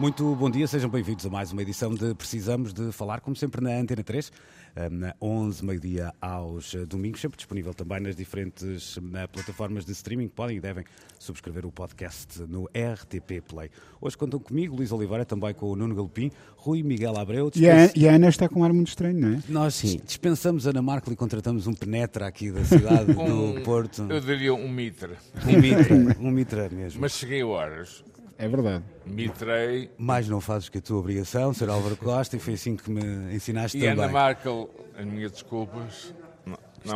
Muito 0.00 0.34
bom 0.34 0.48
dia, 0.48 0.66
sejam 0.66 0.88
bem-vindos 0.88 1.26
a 1.26 1.28
mais 1.28 1.52
uma 1.52 1.60
edição 1.60 1.92
de 1.94 2.14
Precisamos 2.14 2.72
de 2.72 2.90
Falar, 2.90 3.20
como 3.20 3.36
sempre 3.36 3.60
na 3.60 3.68
Antena 3.78 4.02
3, 4.02 4.32
eh, 4.74 4.88
na 4.88 5.14
11, 5.20 5.62
meio-dia 5.62 6.10
aos 6.18 6.74
domingos, 6.88 7.20
sempre 7.20 7.36
disponível 7.36 7.74
também 7.74 8.00
nas 8.00 8.16
diferentes 8.16 8.96
eh, 8.96 9.26
plataformas 9.26 9.84
de 9.84 9.92
streaming. 9.92 10.28
Podem 10.28 10.56
e 10.56 10.60
devem 10.60 10.84
subscrever 11.18 11.66
o 11.66 11.70
podcast 11.70 12.40
no 12.48 12.64
RTP 12.64 13.42
Play. 13.46 13.68
Hoje 14.00 14.16
contam 14.16 14.40
comigo, 14.40 14.74
Luís 14.74 14.90
Oliveira, 14.90 15.26
também 15.26 15.52
com 15.52 15.66
o 15.66 15.76
Nuno 15.76 15.94
Galopim, 15.94 16.30
Rui 16.56 16.82
Miguel 16.82 17.18
Abreu. 17.18 17.50
E 17.54 17.68
a, 17.68 17.90
e 17.94 18.08
a 18.08 18.14
Ana 18.14 18.30
está 18.30 18.48
com 18.48 18.60
um 18.60 18.64
ar 18.64 18.72
muito 18.72 18.88
estranho, 18.88 19.20
não 19.20 19.34
é? 19.34 19.42
Nós 19.50 19.82
dispensamos 20.06 20.66
Ana 20.66 20.80
Marco 20.80 21.12
e 21.12 21.16
contratamos 21.16 21.66
um 21.66 21.74
penetra 21.74 22.26
aqui 22.26 22.50
da 22.50 22.64
cidade 22.64 23.04
do 23.12 23.20
Um- 23.20 23.62
Porto. 23.62 24.06
Eu 24.08 24.20
diria 24.20 24.54
um 24.54 24.66
mitre. 24.66 25.12
Um 25.46 25.60
mitra, 25.60 25.94
um 26.18 26.30
mitra 26.30 26.68
mesmo. 26.70 27.02
Mas 27.02 27.12
cheguei 27.12 27.42
a 27.42 27.46
horas. 27.46 28.02
É 28.40 28.48
verdade. 28.48 28.82
Mitrei. 29.04 29.90
Mais 29.98 30.26
não 30.26 30.40
fazes 30.40 30.70
que 30.70 30.78
a 30.78 30.80
tua 30.80 30.98
obrigação, 30.98 31.52
Sr. 31.52 31.68
Álvaro 31.68 31.94
Costa, 31.94 32.36
e 32.36 32.40
foi 32.40 32.54
assim 32.54 32.74
que 32.74 32.90
me 32.90 33.34
ensinaste 33.34 33.76
E 33.76 33.80
também. 33.82 34.04
Ana 34.04 34.08
Markel, 34.10 34.70
as 34.96 35.04
minhas 35.04 35.32
desculpas. 35.32 36.14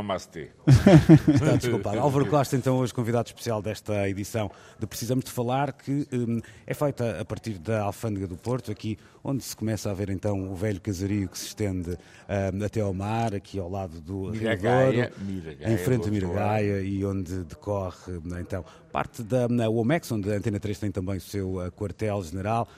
Mastei. 0.02 0.50
Está 0.66 1.56
desculpado. 1.56 1.98
Álvaro 2.00 2.26
Costa, 2.26 2.56
então, 2.56 2.76
hoje 2.76 2.92
convidado 2.92 3.28
especial 3.28 3.60
desta 3.60 4.08
edição 4.08 4.50
de 4.78 4.86
Precisamos 4.86 5.24
de 5.24 5.30
Falar, 5.30 5.72
que 5.72 6.06
hum, 6.12 6.40
é 6.66 6.74
feita 6.74 7.20
a 7.20 7.24
partir 7.24 7.58
da 7.58 7.82
Alfândega 7.82 8.26
do 8.26 8.36
Porto, 8.36 8.70
aqui 8.70 8.98
onde 9.22 9.42
se 9.42 9.56
começa 9.56 9.90
a 9.90 9.94
ver 9.94 10.10
então 10.10 10.50
o 10.50 10.54
velho 10.54 10.80
casario 10.80 11.28
que 11.28 11.38
se 11.38 11.46
estende 11.46 11.90
hum, 11.90 12.64
até 12.64 12.80
ao 12.80 12.94
mar, 12.94 13.34
aqui 13.34 13.58
ao 13.58 13.70
lado 13.70 14.00
do 14.00 14.30
Miragaia, 14.30 15.12
em 15.60 15.76
frente 15.78 16.08
a 16.08 16.10
Miragaia 16.10 16.80
e 16.80 17.04
onde 17.04 17.44
decorre 17.44 18.12
hum, 18.12 18.38
então 18.38 18.64
parte 18.90 19.22
da 19.22 19.46
hum, 19.46 19.78
OMEX, 19.78 20.10
onde 20.12 20.32
a 20.32 20.36
Antena 20.36 20.58
3 20.60 20.78
tem 20.78 20.90
também 20.90 21.16
o 21.16 21.20
seu 21.20 21.56
uh, 21.56 21.70
quartel-general, 21.72 22.68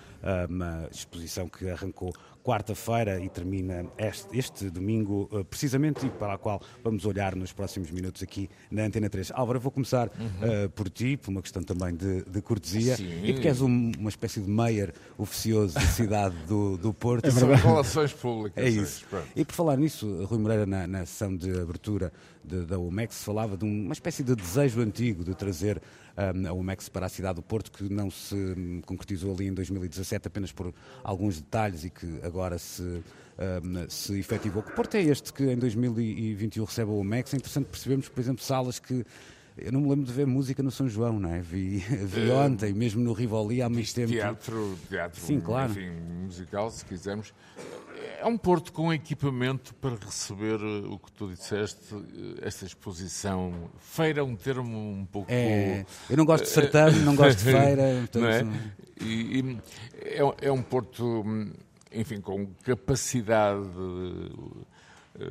uma 0.49 0.89
exposição 0.91 1.49
que 1.49 1.69
arrancou 1.71 2.13
quarta-feira 2.47 3.21
e 3.21 3.29
termina 3.29 3.85
este, 3.99 4.39
este 4.39 4.71
domingo, 4.71 5.29
uh, 5.33 5.45
precisamente, 5.45 6.07
e 6.07 6.11
para 6.11 6.35
a 6.35 6.39
qual 6.39 6.63
vamos 6.85 7.05
olhar 7.05 7.35
nos 7.35 7.53
próximos 7.53 7.91
minutos 7.91 8.23
aqui 8.23 8.49
na 8.71 8.85
Antena 8.85 9.11
3. 9.11 9.33
Álvaro, 9.35 9.59
vou 9.59 9.73
começar 9.73 10.07
uh, 10.07 10.71
por 10.75 10.89
ti, 10.89 11.17
por 11.17 11.31
uma 11.31 11.43
questão 11.43 11.61
também 11.63 11.95
de, 11.97 12.23
de 12.23 12.41
cortesia, 12.41 12.97
Sim. 12.97 13.25
e 13.25 13.33
porque 13.33 13.49
és 13.49 13.61
um- 13.61 13.91
uma 13.99 14.09
espécie 14.09 14.41
de 14.41 14.49
mayor 14.49 14.93
oficioso 15.19 15.75
da 15.75 15.81
cidade 15.81 16.37
do, 16.47 16.77
do 16.77 16.95
Porto. 16.95 17.29
São 17.33 17.53
relações 17.53 18.13
públicas. 18.13 18.65
É 18.65 18.69
isso. 18.69 19.05
Pronto. 19.11 19.27
E 19.35 19.45
por 19.45 19.53
falar 19.53 19.77
nisso, 19.77 20.25
Rui 20.27 20.39
Moreira, 20.39 20.65
na, 20.67 20.87
na 20.87 21.05
sessão 21.05 21.37
de 21.37 21.51
abertura 21.61 22.13
de- 22.45 22.65
da 22.65 22.79
UMEX, 22.79 23.25
falava 23.25 23.57
de 23.57 23.65
um- 23.65 23.85
uma 23.87 23.93
espécie 23.93 24.23
de 24.23 24.37
desejo 24.37 24.81
antigo 24.81 25.25
de 25.25 25.35
trazer 25.35 25.83
hum, 26.35 26.47
a 26.47 26.53
UMEX 26.53 26.89
para 26.89 27.07
a 27.07 27.09
cidade 27.09 27.37
do 27.37 27.43
Porto, 27.43 27.71
que 27.71 27.93
não 27.93 28.11
se 28.11 28.83
concretizou 28.87 29.35
ali 29.35 29.47
em 29.47 29.55
2017 29.55 30.29
apenas 30.29 30.53
por 30.53 30.75
alguns 31.03 31.41
detalhes 31.41 31.85
e 31.85 31.91
que 31.91 32.21
agora 32.23 32.59
se, 32.59 32.83
hum, 32.83 33.87
se 33.89 34.19
efetivou. 34.19 34.63
Que 34.63 34.73
Porto 34.73 34.97
é 34.97 35.03
este 35.03 35.33
que 35.33 35.45
em 35.45 35.57
2021 35.57 36.65
recebe 36.65 36.91
a 36.91 36.95
UMEX? 36.95 37.35
É 37.35 37.37
interessante 37.37 37.67
percebermos, 37.67 38.09
por 38.09 38.21
exemplo, 38.21 38.43
salas 38.43 38.79
que. 38.79 39.05
Eu 39.59 39.73
não 39.73 39.81
me 39.81 39.89
lembro 39.89 40.05
de 40.05 40.13
ver 40.13 40.27
música 40.27 40.63
no 40.63 40.71
São 40.71 40.89
João, 40.89 41.19
não 41.19 41.33
é? 41.33 41.41
Vi, 41.41 41.79
vi 42.05 42.31
ontem, 42.31 42.73
mesmo 42.75 43.03
no 43.03 43.13
Rivoli, 43.13 43.63
há 43.63 43.69
muito 43.69 43.93
tempo. 43.95 44.13
Teatro, 44.13 44.79
teatro 44.89 45.21
Sim, 45.21 45.41
claro. 45.41 45.73
enfim, 45.73 45.91
musical, 46.25 46.71
se 46.71 46.85
quisermos. 46.85 47.33
É 48.19 48.27
um 48.27 48.37
porto 48.37 48.73
com 48.73 48.93
equipamento 48.93 49.75
para 49.75 49.95
receber 49.95 50.59
eh, 50.61 50.87
o 50.89 50.99
que 50.99 51.11
tu 51.13 51.29
disseste, 51.29 51.95
eh, 51.95 52.47
esta 52.47 52.65
exposição. 52.67 53.71
Feira 53.79 54.21
é 54.21 54.23
um 54.23 54.35
termo 54.37 54.77
um 54.93 55.05
pouco. 55.07 55.31
É, 55.31 55.85
eu 56.11 56.17
não 56.17 56.25
gosto 56.25 56.45
de 56.45 56.51
certame, 56.51 56.99
não 57.01 57.15
gosto 57.17 57.39
de 57.39 57.45
feira. 57.53 57.83
portanto, 58.01 58.19
não 58.21 58.29
é? 58.29 58.47
E, 59.01 59.41
e 59.41 59.59
é, 60.17 60.25
um- 60.25 60.33
é 60.41 60.53
um 60.53 60.63
porto, 60.63 61.05
hum, 61.25 61.53
enfim, 61.93 62.21
com 62.21 62.47
capacidade 62.65 63.63
de, 63.63 65.25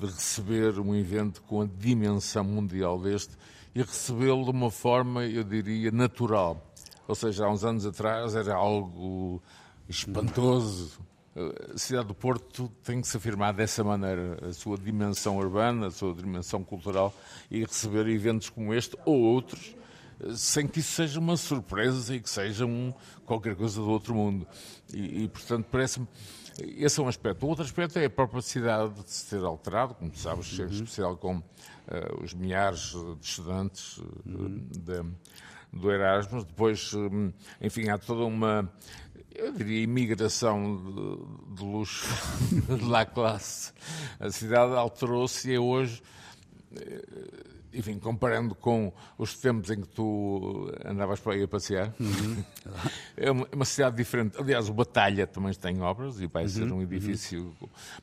de 0.00 0.06
receber 0.06 0.78
um 0.78 0.94
evento 0.94 1.42
com 1.42 1.62
a 1.62 1.66
dimensão 1.78 2.44
mundial 2.44 3.00
deste 3.00 3.32
e 3.74 3.80
recebê-lo 3.80 4.44
de 4.44 4.50
uma 4.50 4.70
forma, 4.70 5.24
eu 5.24 5.44
diria, 5.44 5.90
natural. 5.90 6.72
Ou 7.08 7.14
seja, 7.14 7.46
há 7.46 7.50
uns 7.50 7.64
anos 7.64 7.86
atrás 7.86 8.34
era 8.34 8.54
algo 8.54 9.42
espantoso. 9.88 11.00
A 11.74 11.78
cidade 11.78 12.08
do 12.08 12.14
Porto 12.14 12.70
tem 12.84 13.00
que 13.00 13.08
se 13.08 13.16
afirmar 13.16 13.54
dessa 13.54 13.82
maneira, 13.82 14.38
a 14.46 14.52
sua 14.52 14.76
dimensão 14.76 15.38
urbana, 15.38 15.86
a 15.86 15.90
sua 15.90 16.14
dimensão 16.14 16.62
cultural, 16.62 17.14
e 17.50 17.64
receber 17.64 18.06
eventos 18.06 18.50
como 18.50 18.74
este 18.74 18.96
ou 19.06 19.18
outros, 19.18 19.74
sem 20.36 20.68
que 20.68 20.80
isso 20.80 20.92
seja 20.92 21.18
uma 21.18 21.36
surpresa 21.36 22.14
e 22.14 22.20
que 22.20 22.28
seja 22.28 22.66
um, 22.66 22.92
qualquer 23.24 23.56
coisa 23.56 23.80
do 23.80 23.88
outro 23.88 24.14
mundo. 24.14 24.46
E, 24.92 25.24
e, 25.24 25.28
portanto, 25.28 25.66
parece-me. 25.70 26.06
Esse 26.58 27.00
é 27.00 27.02
um 27.02 27.08
aspecto. 27.08 27.46
O 27.46 27.48
outro 27.48 27.64
aspecto 27.64 27.98
é 27.98 28.04
a 28.04 28.10
própria 28.10 28.42
cidade 28.42 28.92
de 29.02 29.10
se 29.10 29.30
ter 29.30 29.42
alterado, 29.42 29.94
como 29.94 30.14
sabes, 30.14 30.58
em 30.58 30.66
especial 30.66 31.16
com 31.16 31.42
os 32.22 32.32
milhares 32.34 32.92
de 33.20 33.26
estudantes 33.26 34.00
eh, 34.26 34.78
da- 34.80 35.04
do 35.72 35.90
Erasmus. 35.90 36.44
Depois, 36.44 36.92
hum, 36.94 37.32
enfim, 37.60 37.88
há 37.88 37.96
toda 37.98 38.24
uma, 38.24 38.70
eu 39.34 39.52
diria, 39.52 39.82
imigração 39.82 40.76
de, 40.76 41.56
de 41.56 41.62
luxo 41.64 42.06
de 42.78 42.84
la 42.84 43.04
classe. 43.06 43.72
A 44.20 44.30
cidade 44.30 44.74
alterou-se 44.74 45.50
e 45.50 45.54
é 45.54 45.58
hoje 45.60 46.02
enfim, 47.74 47.98
comparando 47.98 48.54
com 48.54 48.92
os 49.16 49.34
tempos 49.34 49.70
em 49.70 49.80
que 49.80 49.88
tu 49.88 50.70
andavas 50.84 51.20
para 51.20 51.34
aí 51.34 51.42
a 51.42 51.48
passear, 51.48 51.92
é 53.16 53.30
uma, 53.30 53.46
é 53.50 53.54
uma 53.54 53.64
cidade 53.64 53.96
diferente. 53.96 54.36
Aliás, 54.38 54.68
o 54.68 54.74
Batalha 54.74 55.26
também 55.26 55.52
tem 55.54 55.80
obras 55.80 56.20
e 56.20 56.26
vai 56.26 56.46
ser 56.48 56.70
um 56.72 56.82
edifício 56.82 57.52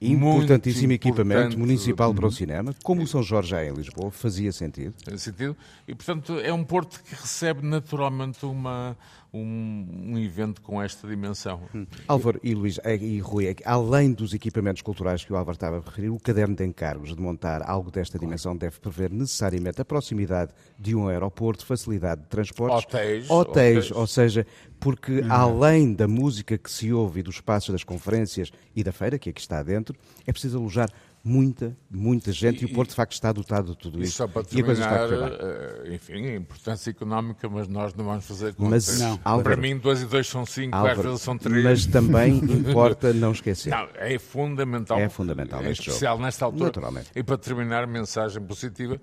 Importantíssimo 0.02 0.88
muito 0.90 1.08
equipamento 1.08 1.40
importante 1.40 1.58
municipal 1.58 2.14
para 2.14 2.28
o 2.28 2.32
cinema, 2.32 2.76
como 2.84 3.04
o 3.04 3.08
São 3.08 3.22
Jorge 3.22 3.50
já 3.50 3.62
é 3.62 3.70
em 3.70 3.74
Lisboa, 3.74 4.12
fazia 4.12 4.52
sentido. 4.52 4.94
nesse 5.08 5.26
sentido. 5.26 5.56
E, 5.88 5.96
portanto, 5.96 6.40
é 6.40 6.52
um 6.54 6.64
porto 6.64 7.02
que 7.04 7.16
recebe 7.16 7.66
naturalmente 7.66 8.46
uma, 8.46 8.98
um, 9.34 9.86
um 10.08 10.18
evento 10.18 10.62
com 10.62 10.82
esta 10.82 11.08
dimensão. 11.08 11.62
Álvaro 12.08 12.40
e 12.44 12.56
Luís 12.56 12.80
eh, 12.84 12.96
e 12.96 13.20
Rui, 13.20 13.48
é 13.48 13.56
além 13.64 14.12
dos 14.12 14.34
equipamentos 14.34 14.82
culturais 14.82 15.24
que 15.24 15.32
o 15.32 15.36
Álvaro 15.36 15.56
estava 15.56 15.78
a 15.78 15.82
referir, 15.82 16.10
o 16.10 16.20
caderno 16.20 16.56
de 16.56 16.66
encargos 16.66 17.16
de 17.16 17.22
montar 17.22 17.62
algo 17.62 17.92
desta 17.92 18.18
dimensão 18.18 18.56
deve 18.56 18.80
prever 18.80 19.12
necessariamente 19.12 19.82
a 19.82 19.86
proximidade 19.86 20.52
de 20.78 20.96
um 20.96 21.08
aeroporto, 21.08 21.66
facilidade 21.66 22.22
de 22.22 22.28
transportes, 22.28 22.86
Hotéis, 22.86 23.30
hotéis, 23.30 23.78
hotéis. 23.78 23.92
ou 23.92 24.08
seja, 24.08 24.48
porque 24.80 25.24
além 25.30 25.94
da 25.94 26.08
música 26.08 26.58
que 26.58 26.72
se 26.72 26.92
ouve 26.92 27.20
e 27.20 27.24
dos 27.24 27.36
espaços 27.36 27.70
das 27.72 27.84
conferências 27.84 28.52
e 28.76 28.84
da 28.84 28.92
feira, 28.92 29.20
que 29.20 29.30
aqui 29.30 29.42
está 29.42 29.62
dentro, 29.62 29.96
é 30.26 30.32
preciso 30.32 30.58
alojar 30.58 30.90
muita, 31.30 31.78
muita 31.92 32.32
gente 32.32 32.64
e, 32.64 32.66
o 32.66 32.70
E- 32.70 32.74
Porto 32.74 32.90
de 32.90 32.96
facto 32.96 33.14
está 33.14 33.32
dotado 33.32 33.72
de 33.72 33.78
tudo 33.78 34.00
E 34.00 34.04
isso. 34.04 34.18
só 34.18 34.28
para 34.28 34.42
e 34.52 34.62
a 34.62 34.64
coisa 34.64 34.82
está 34.82 34.96
a 34.96 35.08
terminar, 35.08 35.30
bem. 35.30 35.38
eh, 35.42 35.94
enfim, 35.96 36.26
a 36.26 36.36
importância 36.36 36.90
económica, 36.90 37.48
mas 37.48 37.68
nós 37.68 37.94
não 37.94 38.06
vamos 38.06 38.26
fazer 38.26 38.54
contas. 38.56 38.88
Mas, 38.88 39.00
Não. 39.00 39.18
Para 39.18 39.32
Álvaro, 39.32 39.62
mim, 39.62 39.78
dois 39.78 40.02
e 40.02 40.06
dois 40.06 40.28
são 40.28 40.46
cinco, 40.46 40.76
às 40.76 40.82
Álvaro, 40.90 41.10
vezes 41.10 41.22
são 41.22 41.38
três. 41.38 41.64
mas 41.64 41.86
também 41.86 42.38
importa 42.44 43.14
não 43.14 43.32
esquecer. 43.32 43.70
Não, 43.70 43.88
é 43.96 44.18
fundamental. 44.18 44.98
É 45.00 45.08
fundamental 45.10 45.62
Em 45.62 45.66
neste 45.68 45.86
jogo. 45.86 45.92
especial 45.96 46.20
nesta 46.20 46.46
altura. 46.46 46.66
Naturalmente. 46.66 47.10
E 47.16 47.22
para 47.24 47.38
terminar, 47.38 47.86
mensagem 47.88 48.42
positiva 48.42 49.00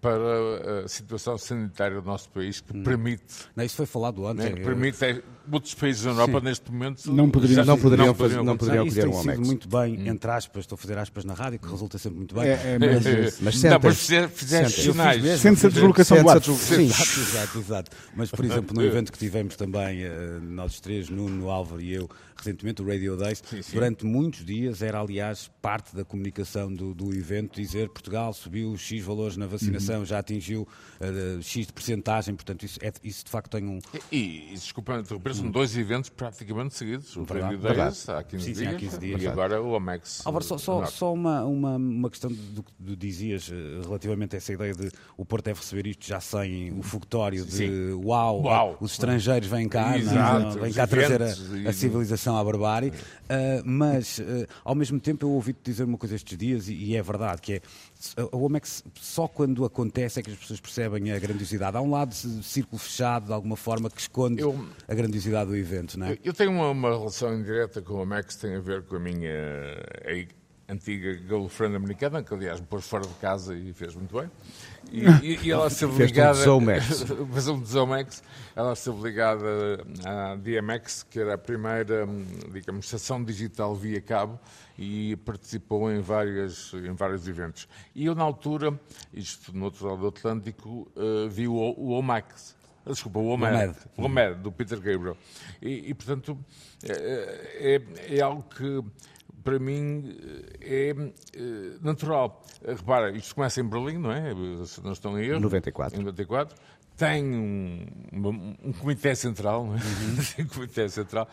para 0.00 0.82
a 0.84 0.88
situação 0.88 1.36
sanitária 1.36 2.00
do 2.00 2.06
nosso 2.06 2.28
país, 2.30 2.60
que 2.60 2.72
permite, 2.82 3.22
Não, 3.54 3.64
isso 3.64 3.76
foi 3.76 3.86
falado 3.86 4.22
ontem. 4.24 4.44
né, 4.44 4.52
que 4.52 4.60
permite 4.62 5.04
é, 5.04 5.22
muitos 5.46 5.74
países 5.74 6.02
da 6.04 6.10
Europa 6.10 6.40
neste 6.40 6.70
momento 6.72 7.12
Não 7.12 7.28
poderiam- 7.28 7.64
não 7.64 7.78
poderiam 7.78 8.14
fazer- 8.14 8.36
não 8.36 8.44
Não, 8.44 8.56
poderiam 8.56 8.86
isso 8.86 8.98
acolher 9.00 9.12
tem 9.12 9.32
um 9.32 9.34
sido 9.36 9.46
muito 9.46 9.68
bem, 9.68 10.08
entre 10.08 10.30
aspas, 10.30 10.60
estou 10.64 10.76
a 10.76 10.78
fazer 10.78 10.96
aspas 10.98 11.24
na 11.24 11.34
rádio, 11.34 11.58
que 11.58 11.68
resulta 11.68 11.98
sempre 11.98 12.18
muito 12.18 12.34
bem. 12.34 12.44
É, 12.48 12.52
é, 12.52 12.78
mas, 12.78 13.04
Mas 13.40 13.54
não, 13.54 13.60
senta- 13.60 13.78
mas 13.82 13.98
fizer- 13.98 14.28
fizeste 14.28 14.82
sinais. 14.82 15.40
Sente-se 15.40 15.66
a 15.66 15.70
deslocação 15.70 16.16
do 16.22 16.38
deslocação. 16.40 16.80
Exato, 16.80 17.20
exato, 17.20 17.58
exato. 17.58 17.90
Mas, 18.16 18.30
por 18.30 18.44
exemplo, 18.44 18.74
no 18.74 18.82
evento 18.82 19.12
que 19.12 19.18
tivemos 19.18 19.56
também, 19.56 20.02
eh, 20.02 20.38
nós 20.42 20.80
três, 20.80 21.08
Nuno, 21.10 21.50
Álvaro 21.50 21.80
e 21.82 21.92
eu, 21.92 22.08
recentemente, 22.40 22.82
o 22.82 22.86
Radio 22.86 23.16
Days, 23.16 23.42
durante 23.72 24.04
muitos 24.04 24.44
dias 24.44 24.82
era, 24.82 25.00
aliás, 25.00 25.50
parte 25.60 25.94
da 25.94 26.04
comunicação 26.04 26.72
do, 26.72 26.94
do 26.94 27.14
evento, 27.14 27.60
dizer 27.60 27.88
Portugal 27.88 28.32
subiu 28.32 28.76
X 28.76 29.02
valores 29.04 29.36
na 29.36 29.46
vacinação, 29.46 30.04
já 30.04 30.18
atingiu 30.18 30.66
uh, 31.00 31.42
X 31.42 31.66
de 31.66 31.72
percentagem, 31.72 32.34
portanto, 32.34 32.64
isso, 32.64 32.78
é, 32.82 32.92
isso 33.02 33.24
de 33.24 33.30
facto 33.30 33.50
tem 33.50 33.66
um... 33.66 33.78
E, 34.10 34.50
e 34.50 34.54
desculpa 34.54 34.98
interromper, 34.98 35.34
são 35.34 35.50
dois 35.50 35.76
eventos 35.76 36.10
praticamente 36.10 36.74
seguidos. 36.74 37.16
O 37.16 37.24
Verdade, 37.24 37.56
Radio 37.56 37.58
Days 37.58 38.06
verdade. 38.06 38.20
há 38.20 38.22
15 38.24 38.44
Sim, 38.44 38.54
sim, 38.54 38.60
dias 38.62 38.74
há 38.74 38.78
15 38.78 38.98
dias. 38.98 39.22
e 39.22 39.28
agora 39.28 39.62
o 39.62 39.74
Amex. 39.76 40.22
Álvaro, 40.26 40.44
só, 40.44 40.58
só, 40.58 40.84
só 40.86 41.12
uma, 41.12 41.44
uma, 41.44 41.76
uma 41.76 42.10
questão 42.10 42.30
do 42.32 42.62
que 42.62 42.72
tu 42.72 42.96
dizias 42.96 43.50
eh, 43.52 43.80
relativamente 43.84 44.34
a 44.34 44.38
essa 44.38 44.52
ideia 44.52 44.74
de 44.74 44.90
o 45.16 45.24
Porto 45.24 45.44
deve 45.46 45.60
receber 45.60 45.86
isto 45.86 46.06
já 46.06 46.20
sem 46.20 46.72
o 46.78 46.82
fogotório 46.82 47.44
de 47.44 47.52
Sim. 47.52 47.92
uau, 48.04 48.42
Uau. 48.42 48.76
os 48.80 48.92
estrangeiros 48.92 49.48
vêm 49.48 49.68
cá, 49.68 49.90
não? 49.90 49.96
Exato, 49.96 50.58
vêm 50.58 50.70
os 50.70 50.76
cá 50.76 50.86
trazer 50.86 51.22
a, 51.22 51.26
a 51.68 51.72
civilização 51.72 52.29
à 52.36 52.44
barbárie, 52.44 52.92
Ah, 53.28 53.62
mas 53.64 54.18
eh, 54.20 54.46
ao 54.64 54.74
mesmo 54.74 54.98
tempo 55.00 55.24
eu 55.26 55.30
ouvi-te 55.30 55.60
dizer 55.64 55.84
uma 55.84 55.96
coisa 55.98 56.14
estes 56.16 56.36
dias 56.36 56.68
e, 56.68 56.74
e 56.74 56.96
é 56.96 57.02
verdade, 57.02 57.40
que 57.40 57.54
é 57.54 57.60
a 58.16 58.36
Omex 58.36 58.82
só 58.94 59.28
quando 59.28 59.64
acontece 59.64 60.20
é 60.20 60.22
que 60.22 60.30
as 60.30 60.36
pessoas 60.36 60.60
percebem 60.60 61.12
a 61.12 61.18
grandiosidade. 61.18 61.76
Há 61.76 61.80
um 61.80 61.90
lado 61.90 62.10
de 62.10 62.42
círculo 62.44 62.78
fechado, 62.78 63.26
de 63.26 63.32
alguma 63.32 63.56
forma, 63.56 63.88
que 63.90 64.00
esconde 64.00 64.40
Eu- 64.42 64.58
a 64.88 64.94
grandiosidade 64.94 65.50
do 65.50 65.56
evento, 65.56 65.98
não 65.98 66.06
é? 66.06 66.12
Eu, 66.12 66.18
eu 66.24 66.32
tenho 66.32 66.50
uma, 66.50 66.70
uma 66.70 66.88
relação 66.90 67.34
indireta 67.38 67.80
com 67.82 68.00
a 68.00 68.06
Max, 68.06 68.36
tem 68.36 68.54
a 68.56 68.60
ver 68.60 68.82
com 68.82 68.96
a 68.96 69.00
minha 69.00 69.30
antiga 70.70 71.12
girlfriend 71.26 71.74
americana, 71.76 72.22
que 72.22 72.32
aliás 72.32 72.60
me 72.60 72.66
pôs 72.66 72.86
fora 72.86 73.06
de 73.06 73.14
casa 73.14 73.54
e 73.56 73.72
fez 73.72 73.94
muito 73.94 74.16
bem. 74.18 74.30
E, 74.92 75.04
e- 75.24 75.38
e 75.44 75.50
ela 75.52 75.66
um 75.66 75.96
ligada. 76.06 76.34
Fez 77.32 77.48
um 77.48 77.60
Desomex. 77.60 78.22
Ela 78.56 78.72
esteve 78.72 79.02
ligada 79.02 79.46
à 80.04 80.36
DMX, 80.36 81.02
que 81.08 81.18
era 81.20 81.34
a 81.34 81.38
primeira, 81.38 82.06
hum, 82.06 82.24
digamos, 82.52 82.84
estação 82.86 83.22
digital 83.22 83.74
via 83.74 84.00
cabo 84.00 84.38
e 84.78 85.16
participou 85.16 85.90
em, 85.92 86.00
várias, 86.00 86.72
em 86.74 86.92
vários 86.92 87.28
eventos. 87.28 87.68
E 87.94 88.06
eu, 88.06 88.14
na 88.14 88.22
altura, 88.22 88.78
isto 89.12 89.52
no 89.56 89.66
outro 89.66 89.86
lado 89.86 90.00
do 90.00 90.06
Atlântico, 90.08 90.90
eh, 90.96 91.28
vi 91.28 91.46
o, 91.46 91.52
o 91.54 91.90
OMAX. 91.90 92.56
Desculpa, 92.86 93.18
o. 93.18 93.26
OMED. 93.28 93.74
O 93.96 94.04
OMED, 94.04 94.36
do 94.40 94.50
Peter 94.50 94.80
Gabriel. 94.80 95.16
E, 95.60 95.90
e, 95.90 95.94
portanto, 95.94 96.36
é, 96.82 97.76
é- 98.08 98.16
é 98.16 98.20
algo 98.22 98.42
que, 98.42 98.82
para 99.42 99.58
mim, 99.58 100.16
é, 100.60 100.90
eh, 100.90 101.76
natural. 101.80 102.44
Repara, 102.66 103.10
isto 103.16 103.34
começa 103.34 103.60
em 103.60 103.64
Berlim, 103.64 103.98
não 103.98 104.12
é? 104.12 104.34
Se 104.66 104.82
não 104.82 104.92
estão 104.92 105.18
em 105.18 105.24
erro. 105.26 105.40
94. 105.40 105.98
Em 106.00 106.04
94. 106.04 106.56
Tem 106.96 107.24
um, 107.24 107.86
um- 108.12 108.72
comitê 108.74 109.14
central, 109.14 109.66
não 109.66 109.76
é? 109.76 109.78
Tem 110.36 110.44
um 110.44 110.48
comitê 110.48 110.88
central. 110.88 111.28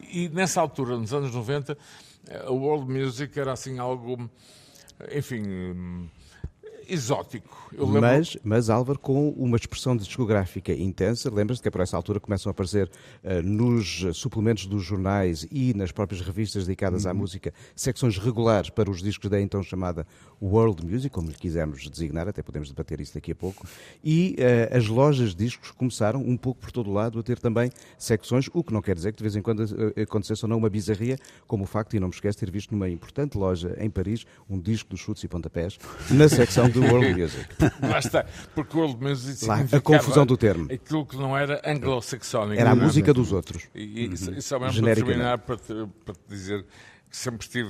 E 0.00 0.28
nessa 0.30 0.60
altura, 0.60 0.96
nos 0.96 1.12
anos 1.12 1.34
90, 1.34 1.76
a 2.46 2.50
world 2.50 2.90
music 2.90 3.38
era 3.38 3.52
assim 3.52 3.78
algo, 3.78 4.30
enfim, 5.14 5.42
hum, 5.46 6.08
exótico. 6.92 7.68
Eu 7.72 7.84
lembro- 7.86 8.00
Mas, 8.02 8.36
mas 8.42 8.70
Álvaro, 8.70 8.98
com 8.98 9.28
uma 9.30 9.56
expressão 9.56 9.96
discográfica 9.96 10.72
intensa, 10.72 11.32
lembras-te 11.32 11.62
que 11.62 11.68
é 11.68 11.70
por 11.70 11.80
essa 11.80 11.96
altura 11.96 12.18
começam 12.20 12.50
a 12.50 12.52
aparecer 12.52 12.90
eh, 13.22 13.40
nos 13.42 14.04
suplementos 14.14 14.66
dos 14.66 14.82
jornais 14.82 15.46
e 15.50 15.72
nas 15.74 15.92
próprias 15.92 16.20
revistas 16.20 16.66
dedicadas 16.66 17.04
Uhum. 17.04 17.10
à 17.10 17.14
música 17.14 17.52
secções 17.76 18.18
regulares 18.18 18.70
para 18.70 18.90
os 18.90 19.02
discos 19.02 19.30
da 19.30 19.40
então 19.40 19.62
chamada 19.62 20.06
World 20.42 20.84
Music, 20.86 21.10
como 21.14 21.28
lhe 21.28 21.34
quisermos 21.34 21.88
designar, 21.88 22.26
até 22.28 22.42
podemos 22.42 22.68
debater 22.68 23.00
isso 23.00 23.14
daqui 23.14 23.32
a 23.32 23.34
pouco, 23.34 23.66
e 24.02 24.34
eh, 24.38 24.70
as 24.72 24.86
lojas 24.86 25.34
de 25.34 25.44
discos 25.44 25.70
começaram, 25.70 26.20
um 26.20 26.36
pouco 26.36 26.60
por 26.60 26.72
todo 26.72 26.90
lado, 26.90 27.18
a 27.18 27.22
ter 27.22 27.38
também 27.38 27.70
secções, 27.98 28.48
o 28.54 28.64
que 28.64 28.72
não 28.72 28.80
quer 28.80 28.94
dizer 28.94 29.12
que 29.12 29.18
de 29.18 29.24
vez 29.24 29.36
em 29.36 29.42
quando 29.42 29.62
eh, 29.96 30.02
acontecesse 30.02 30.44
ou 30.44 30.48
não 30.48 30.56
uma 30.58 30.70
bizarria, 30.70 31.18
como 31.46 31.64
o 31.64 31.66
facto, 31.66 31.94
e 31.94 32.00
não 32.00 32.08
me 32.08 32.14
esqueço, 32.14 32.38
de 32.38 32.46
ter 32.46 32.50
visto 32.50 32.70
numa 32.72 32.88
importante 32.88 33.36
loja 33.36 33.76
em 33.78 33.90
Paris 33.90 34.24
um 34.48 34.58
disco 34.58 34.88
dos 34.90 35.00
chutes 35.00 35.22
e 35.24 35.28
pontapés 35.28 35.78
na 36.10 36.28
secção 36.28 36.68
do 36.70 36.79
World 36.80 37.14
Music. 37.20 37.46
Lá 37.82 37.98
está, 37.98 38.24
porque 38.54 38.76
World 38.76 39.02
Music 39.02 39.44
Lá, 39.46 39.60
a 39.72 39.80
confusão 39.80 40.26
do 40.26 40.36
termo. 40.36 40.68
Aquilo 40.72 41.04
que 41.06 41.16
não 41.16 41.36
era 41.36 41.60
anglo-saxónico. 41.64 42.60
Era 42.60 42.70
a 42.70 42.74
música 42.74 43.12
dos 43.12 43.32
outros. 43.32 43.64
E, 43.74 44.06
e, 44.06 44.10
e 44.38 44.42
só 44.42 44.58
mesmo 44.58 44.82
para 44.82 44.90
Uhum. 44.90 44.94
Terminar, 45.06 45.38
para 45.38 45.56
te, 45.56 45.72
para 46.04 46.14
te 46.14 46.20
dizer 46.28 46.64
que 47.10 47.16
sempre 47.16 47.44
estive 47.44 47.68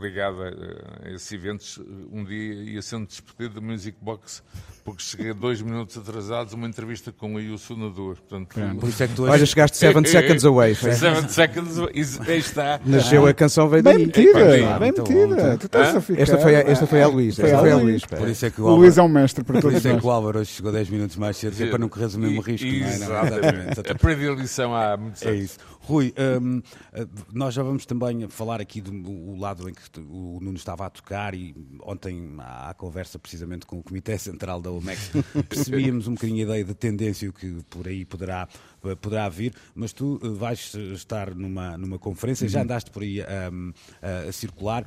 ligado 0.00 0.42
a, 0.42 1.08
a 1.08 1.10
esses 1.12 1.30
eventos. 1.32 1.78
Um 2.12 2.24
dia 2.24 2.54
ia 2.54 2.82
sendo 2.82 3.06
despedido 3.06 3.60
da 3.60 3.66
Music 3.66 3.96
Box 4.00 4.42
porque 4.90 5.02
cheguei 5.02 5.32
dois 5.32 5.62
minutos 5.62 5.96
atrasados 5.96 6.52
a 6.52 6.56
uma 6.56 6.66
entrevista 6.66 7.12
com 7.12 7.36
a 7.36 7.40
Yusu 7.40 7.76
na 7.76 7.88
duas. 7.88 8.18
Portanto, 8.18 8.54
Por 8.78 8.88
isso 8.88 9.02
é 9.02 9.08
que 9.08 9.14
tu 9.14 9.24
Olha, 9.24 9.46
chegaste 9.46 9.76
7 9.76 10.08
seconds 10.08 10.44
away. 10.44 10.74
foi? 10.74 10.92
Seven 10.92 11.28
seconds 11.28 11.78
away. 11.78 11.92
E 11.94 12.30
aí 12.30 12.38
está. 12.38 12.80
Nasceu 12.84 13.26
a 13.26 13.32
canção, 13.34 13.68
veio 13.68 13.82
Bem 13.82 13.94
daí. 13.94 14.06
metida, 14.06 14.58
Epá, 14.58 14.78
bem 14.78 14.92
metida. 14.92 15.56
Tu 15.58 15.66
estás 15.66 15.96
a 15.96 16.00
ficar. 16.00 16.22
Esta 16.22 16.38
foi 16.38 16.56
a, 16.56 16.60
esta 16.60 16.86
foi 16.86 17.02
a 17.02 17.06
Luís. 17.06 17.36
Foi 17.36 17.44
Esta 17.44 17.56
a 17.56 17.60
foi 17.60 17.70
a 17.72 17.76
Luís. 17.76 18.04
Pá. 18.04 18.16
Por 18.16 18.28
isso 18.28 18.46
é 18.46 18.50
que 18.50 18.60
o 18.60 18.64
O 18.64 18.74
Luís 18.76 18.98
é 18.98 19.00
Álvaro, 19.00 19.18
um 19.18 19.20
mestre 19.22 19.44
para 19.44 19.54
por 19.54 19.62
todos 19.62 19.78
isso 19.78 19.88
é 19.88 19.98
que 19.98 20.06
o 20.06 20.10
Álvaro 20.10 20.38
hoje 20.40 20.50
chegou 20.50 20.72
10 20.72 20.90
minutos 20.90 21.16
mais 21.16 21.36
cedo, 21.36 21.62
é 21.62 21.66
para 21.66 21.78
não 21.78 21.88
correres 21.88 22.14
o 22.14 22.18
mesmo 22.18 22.40
risco. 22.40 22.66
é? 22.66 22.70
Exatamente. 22.94 24.28
a 24.28 24.34
lição 24.34 24.74
há 24.74 24.96
muitos 24.96 25.22
É 25.22 25.28
anos. 25.30 25.40
isso. 25.44 25.58
Rui, 25.82 26.14
hum, 26.40 26.62
eh, 26.92 27.06
nós 27.32 27.54
já 27.54 27.62
vamos 27.62 27.86
também 27.86 28.28
falar 28.28 28.60
aqui 28.60 28.80
do 28.80 28.92
o 28.92 29.36
lado 29.38 29.68
em 29.68 29.72
que 29.72 29.80
o 29.98 30.38
Nuno 30.40 30.56
estava 30.56 30.86
a 30.86 30.90
tocar 30.90 31.34
e 31.34 31.54
ontem 31.82 32.34
à 32.38 32.74
conversa 32.74 33.18
precisamente 33.18 33.66
com 33.66 33.78
o 33.78 33.82
Comitê 33.82 34.16
Central 34.18 34.60
da 34.60 34.70
OMEX 34.80 35.10
percebíamos 35.48 36.06
um 36.08 36.14
bocadinho 36.14 36.38
a 36.38 36.42
ideia 36.42 36.64
de 36.64 36.74
tendência 36.74 37.30
que 37.32 37.58
por 37.70 37.86
aí 37.86 38.04
poderá, 38.04 38.48
eh, 38.84 38.94
poderá 38.96 39.28
vir, 39.28 39.54
mas 39.74 39.92
tu 39.92 40.20
eh, 40.22 40.28
vais 40.28 40.74
estar 40.74 41.34
numa, 41.34 41.76
numa 41.78 41.98
conferência, 41.98 42.48
já 42.48 42.62
andaste 42.62 42.90
por 42.90 43.02
aí 43.02 43.20
hum, 43.52 43.72
a, 44.02 44.28
a 44.28 44.32
circular. 44.32 44.84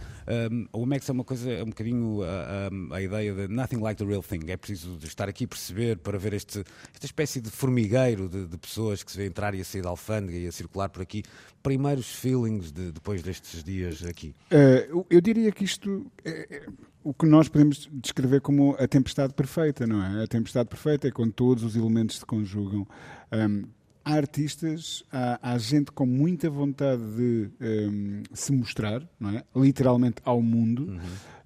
Hum, 0.51 0.67
a 0.73 0.77
OMEX 0.77 1.07
é 1.09 1.11
uma 1.11 1.23
coisa, 1.23 1.51
é 1.51 1.63
um 1.63 1.67
bocadinho 1.67 2.21
a, 2.23 2.27
a- 2.27 2.95
a 2.97 3.01
ideia 3.01 3.33
de 3.33 3.47
nothing 3.47 3.77
like 3.77 3.97
the 4.03 4.09
real 4.09 4.21
thing. 4.23 4.41
É 4.47 4.57
preciso 4.57 4.97
estar 5.03 5.29
aqui 5.29 5.47
perceber 5.47 5.97
para 5.97 6.17
ver 6.17 6.33
este, 6.33 6.63
esta 6.93 7.05
espécie 7.05 7.39
de 7.41 7.49
formigueiro 7.49 8.27
de, 8.29 8.45
de 8.47 8.57
pessoas 8.57 9.03
que 9.03 9.11
se 9.11 9.17
vê 9.17 9.25
entrar 9.25 9.53
e 9.55 9.61
a 9.61 9.65
sair 9.65 9.81
da 9.81 9.89
alfândega 9.89 10.37
e 10.37 10.47
a 10.47 10.51
circular 10.51 10.89
por 10.89 11.01
aqui. 11.01 11.23
Primeiros 11.61 12.07
feelings 12.07 12.71
de- 12.71 12.91
depois 12.91 13.21
destes 13.23 13.63
dias 13.63 14.03
aqui. 14.03 14.33
Eh, 14.51 14.89
eu- 15.09 15.21
diria 15.21 15.51
que 15.51 15.63
isto 15.63 16.11
é, 16.25 16.47
é 16.57 16.65
o 17.03 17.13
que 17.13 17.25
nós 17.25 17.47
podemos 17.49 17.89
descrever 17.91 18.41
como 18.41 18.75
a 18.79 18.87
tempestade 18.87 19.33
perfeita, 19.33 19.85
não 19.85 20.01
é? 20.03 20.23
A 20.23 20.27
tempestade 20.27 20.69
perfeita 20.69 21.07
é 21.07 21.11
quando 21.11 21.33
todos 21.33 21.63
os 21.63 21.75
elementos 21.75 22.17
se 22.19 22.25
conjugam. 22.25 22.87
Ahm, 23.31 23.63
há 24.05 24.13
artistas, 24.13 25.03
há, 25.11 25.39
há 25.53 25.57
gente 25.57 25.91
com 25.91 26.05
muita 26.05 26.49
vontade 26.49 27.01
de 27.15 27.49
ahm, 27.61 28.23
se 28.33 28.51
mostrar, 28.51 29.07
não 29.19 29.29
é? 29.31 29.43
Literalmente 29.55 30.17
ao 30.23 30.41
mundo. 30.41 30.99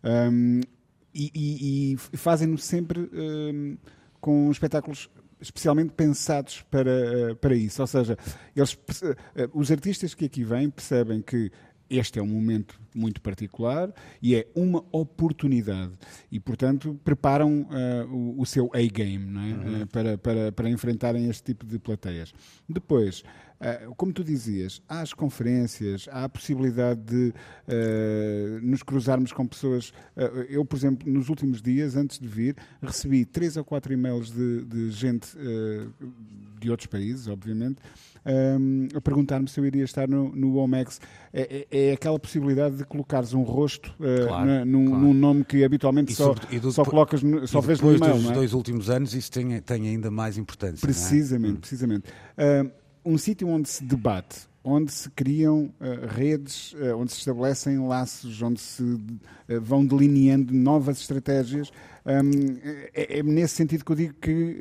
Ahm, 0.04 0.62
e, 1.13 1.31
e- 1.33 1.94
e 1.94 2.18
fazem-no 2.18 2.57
sempre 2.57 3.10
ahm, 3.13 3.75
com 4.21 4.51
espetáculos 4.51 5.10
especialmente 5.39 5.94
pensados 5.94 6.63
para, 6.63 6.89
eh, 6.92 7.36
para 7.36 7.55
isso. 7.55 7.79
Ou 7.82 7.88
seja, 7.88 8.17
eles, 8.55 8.75
eh, 9.36 9.48
os 9.53 9.72
artistas 9.72 10.15
que 10.15 10.25
aqui 10.25 10.43
vêm 10.43 10.67
percebem 10.67 11.22
que 11.22 11.51
este 11.89 12.20
é 12.20 12.22
um 12.22 12.27
momento 12.27 12.79
muito 12.94 13.22
particular 13.22 13.94
e 14.22 14.36
é 14.36 14.48
uma 14.56 14.84
oportunidade 14.91 15.94
e, 16.32 16.39
portanto, 16.39 17.00
preparam 17.03 17.67
eh, 17.72 18.06
o, 18.10 18.41
o 18.41 18.46
seu 18.46 18.70
A-game 18.74 19.25
é? 19.38 19.82
Eh, 19.82 19.86
para, 19.86 20.17
para, 20.17 20.51
para 20.51 20.70
enfrentarem 20.70 21.29
este 21.29 21.44
tipo 21.44 21.65
de 21.65 21.79
plateias. 21.79 22.34
Depois, 22.67 23.24
como 23.96 24.14
tu 24.14 24.24
dizias, 24.24 24.82
há 24.88 25.02
as 25.02 25.14
conferências, 25.14 26.08
há 26.12 26.26
a 26.26 26.30
possibilidade 26.30 27.02
de 27.02 27.34
eh, 27.68 28.60
nos 28.62 28.84
cruzarmos 28.84 29.32
com 29.32 29.46
pessoas. 29.48 29.92
Eh, 30.16 30.48
eu, 30.50 30.64
por 30.66 30.76
exemplo, 30.78 31.12
nos 31.12 31.30
últimos 31.30 31.62
dias, 31.62 31.96
antes 31.96 32.20
de 32.20 32.28
vir, 32.28 32.56
recebi 32.82 33.26
três 33.26 33.58
ou 33.58 33.64
quatro 33.64 33.92
e-mails 33.94 34.32
de, 34.32 34.64
de 34.66 34.92
gente 34.92 35.36
eh, 35.38 35.88
de 36.60 36.70
outros 36.72 36.88
países, 36.88 37.28
obviamente, 37.28 37.78
ehm, 38.26 38.88
a 38.96 39.02
perguntar-me 39.02 39.48
se 39.48 39.60
eu 39.60 39.66
iria 39.66 39.84
estar 39.84 40.08
no, 40.08 40.36
no 40.36 40.56
Omex. 40.58 41.00
É, 41.34 41.66
é- 41.72 41.90
é 41.90 41.92
aquela 41.94 42.18
possibilidade 42.20 42.78
de 42.78 42.84
colocares 42.84 43.34
um 43.34 43.42
rosto 43.44 43.94
eh, 44.00 44.26
Claro, 44.28 44.46
na- 44.46 44.66
num, 44.66 44.88
claro. 44.88 45.04
num 45.04 45.14
nome 45.14 45.44
que 45.44 45.64
habitualmente 45.64 46.12
E 46.12 46.16
só, 46.16 46.34
sobre- 46.34 46.60
do- 46.60 46.72
só 46.72 46.84
colocas, 46.86 47.22
no- 47.22 47.48
só 47.48 47.62
vês 47.62 47.80
no 47.80 47.88
depois 47.94 47.98
e-mail. 48.02 48.14
dos 48.16 48.24
não 48.24 48.32
é? 48.32 48.36
dois 48.36 48.54
últimos 48.54 48.90
anos 48.90 49.14
isso 49.14 49.32
tem, 49.32 49.60
tem 49.62 49.88
ainda 49.90 50.10
mais 50.10 50.38
importância. 50.38 50.84
é? 50.84 50.88
Precisamente, 50.88 51.60
precisamente. 51.60 52.06
Ah, 52.38 52.66
um 53.08 53.18
sítio 53.18 53.48
onde 53.48 53.70
se 53.70 53.84
debate, 53.84 54.48
onde 54.64 54.92
se 54.92 55.10
criam 55.12 55.74
ah, 55.80 56.08
redes, 56.08 56.76
ah, 56.82 56.96
onde 56.98 57.12
se 57.14 57.20
estabelecem 57.20 57.80
laços, 57.88 58.42
onde 58.42 58.60
se 58.60 58.84
ah, 58.84 59.60
vão 59.62 59.86
delineando 59.86 60.54
novas 60.54 61.00
estratégias. 61.00 61.72
Hum, 62.06 62.58
é, 62.94 63.20
é 63.20 63.24
nesse 63.24 63.56
sentido 63.56 63.86
que 63.86 63.92
eu 63.92 63.96
digo 63.96 64.14
que 64.16 64.60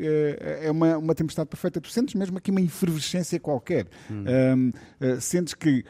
é 0.62 0.71
uma, 0.71 0.97
uma 0.97 1.15
tempestade 1.15 1.49
perfeita. 1.49 1.81
Tu 1.81 1.91
sentes 1.91 2.15
mesmo 2.15 2.38
aqui 2.38 2.50
uma 2.50 2.61
efervescência 2.61 3.38
qualquer. 3.41 3.88
Hum, 4.11 4.71
ah, 5.00 5.21
sentes 5.21 5.53
que 5.53 5.85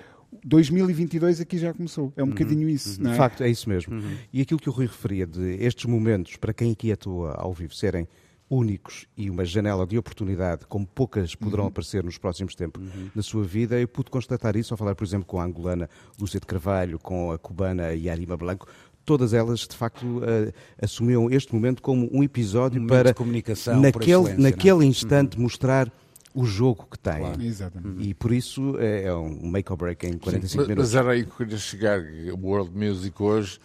2022 0.44 1.40
aqui 1.40 1.58
já 1.58 1.74
começou. 1.74 2.12
É 2.16 2.22
um 2.22 2.28
bocadinho 2.28 2.68
isso, 2.68 3.02
não 3.02 3.10
é? 3.10 3.12
De 3.12 3.18
facto, 3.18 3.42
é 3.42 3.50
isso 3.50 3.68
mesmo. 3.68 4.02
E 4.32 4.40
aquilo 4.40 4.58
que 4.58 4.68
o 4.68 4.72
Rui 4.72 4.86
referia 4.86 5.26
de 5.26 5.56
estes 5.62 5.84
momentos, 5.84 6.36
para 6.36 6.54
quem 6.54 6.72
aqui 6.72 6.90
atua 6.90 7.34
ao 7.34 7.52
vivo, 7.52 7.74
serem 7.74 8.08
únicos 8.48 9.06
e 9.16 9.28
uma 9.28 9.44
janela 9.44 9.86
de 9.86 9.98
oportunidade 9.98 10.66
como 10.66 10.86
poucas 10.86 11.34
poderão 11.34 11.64
Uhum. 11.64 11.68
aparecer 11.68 12.04
nos 12.04 12.16
próximos 12.18 12.54
tempos 12.54 12.82
na 13.14 13.22
sua 13.22 13.42
vida. 13.44 13.78
Eu 13.80 13.88
pude 13.88 14.10
constatar 14.10 14.56
isso 14.56 14.72
ao 14.72 14.78
falar, 14.78 14.94
por 14.94 15.04
exemplo, 15.04 15.26
com 15.26 15.40
a 15.40 15.44
angolana 15.44 15.90
Lúcia 16.20 16.38
de 16.38 16.46
Carvalho, 16.46 16.98
com 16.98 17.32
a 17.32 17.38
cubana 17.38 17.92
Yarima 17.92 18.36
Blanco. 18.36 18.66
Todas 19.04 19.32
elas, 19.32 19.60
de 19.60 19.76
facto, 19.76 20.20
eh, 20.24 20.52
assumiam 20.82 21.30
este 21.30 21.54
momento 21.54 21.80
como 21.80 22.08
um 22.12 22.22
episódio 22.24 22.80
Um 22.82 22.86
para, 22.86 23.10
de 23.10 23.14
comunicação 23.14 23.74
por 23.76 23.82
naquele, 23.82 24.10
excelência, 24.12 24.38
naquele 24.42 24.72
não 24.74 24.82
é? 24.82 24.86
instante, 24.86 25.38
mostrar 25.40 25.92
o 26.34 26.44
jogo 26.44 26.86
que 26.90 26.98
tem. 26.98 27.24
Exatamente. 27.46 28.08
E 28.08 28.12
por 28.14 28.32
isso 28.32 28.76
é, 28.78 29.04
é 29.04 29.14
um 29.14 29.48
make 29.48 29.70
or 29.72 29.78
break 29.78 30.06
em 30.06 30.18
45 30.18 30.56
Mas, 30.56 30.68
minutos. 30.68 30.92
mas 30.92 30.94
era 30.94 31.12
aí 31.12 31.24
que 31.24 31.30
eu 31.30 31.36
queria 31.36 31.56
chegar. 31.56 32.00
O 32.32 32.46
World 32.46 32.76
Music 32.76 33.22
hoje 33.22 33.58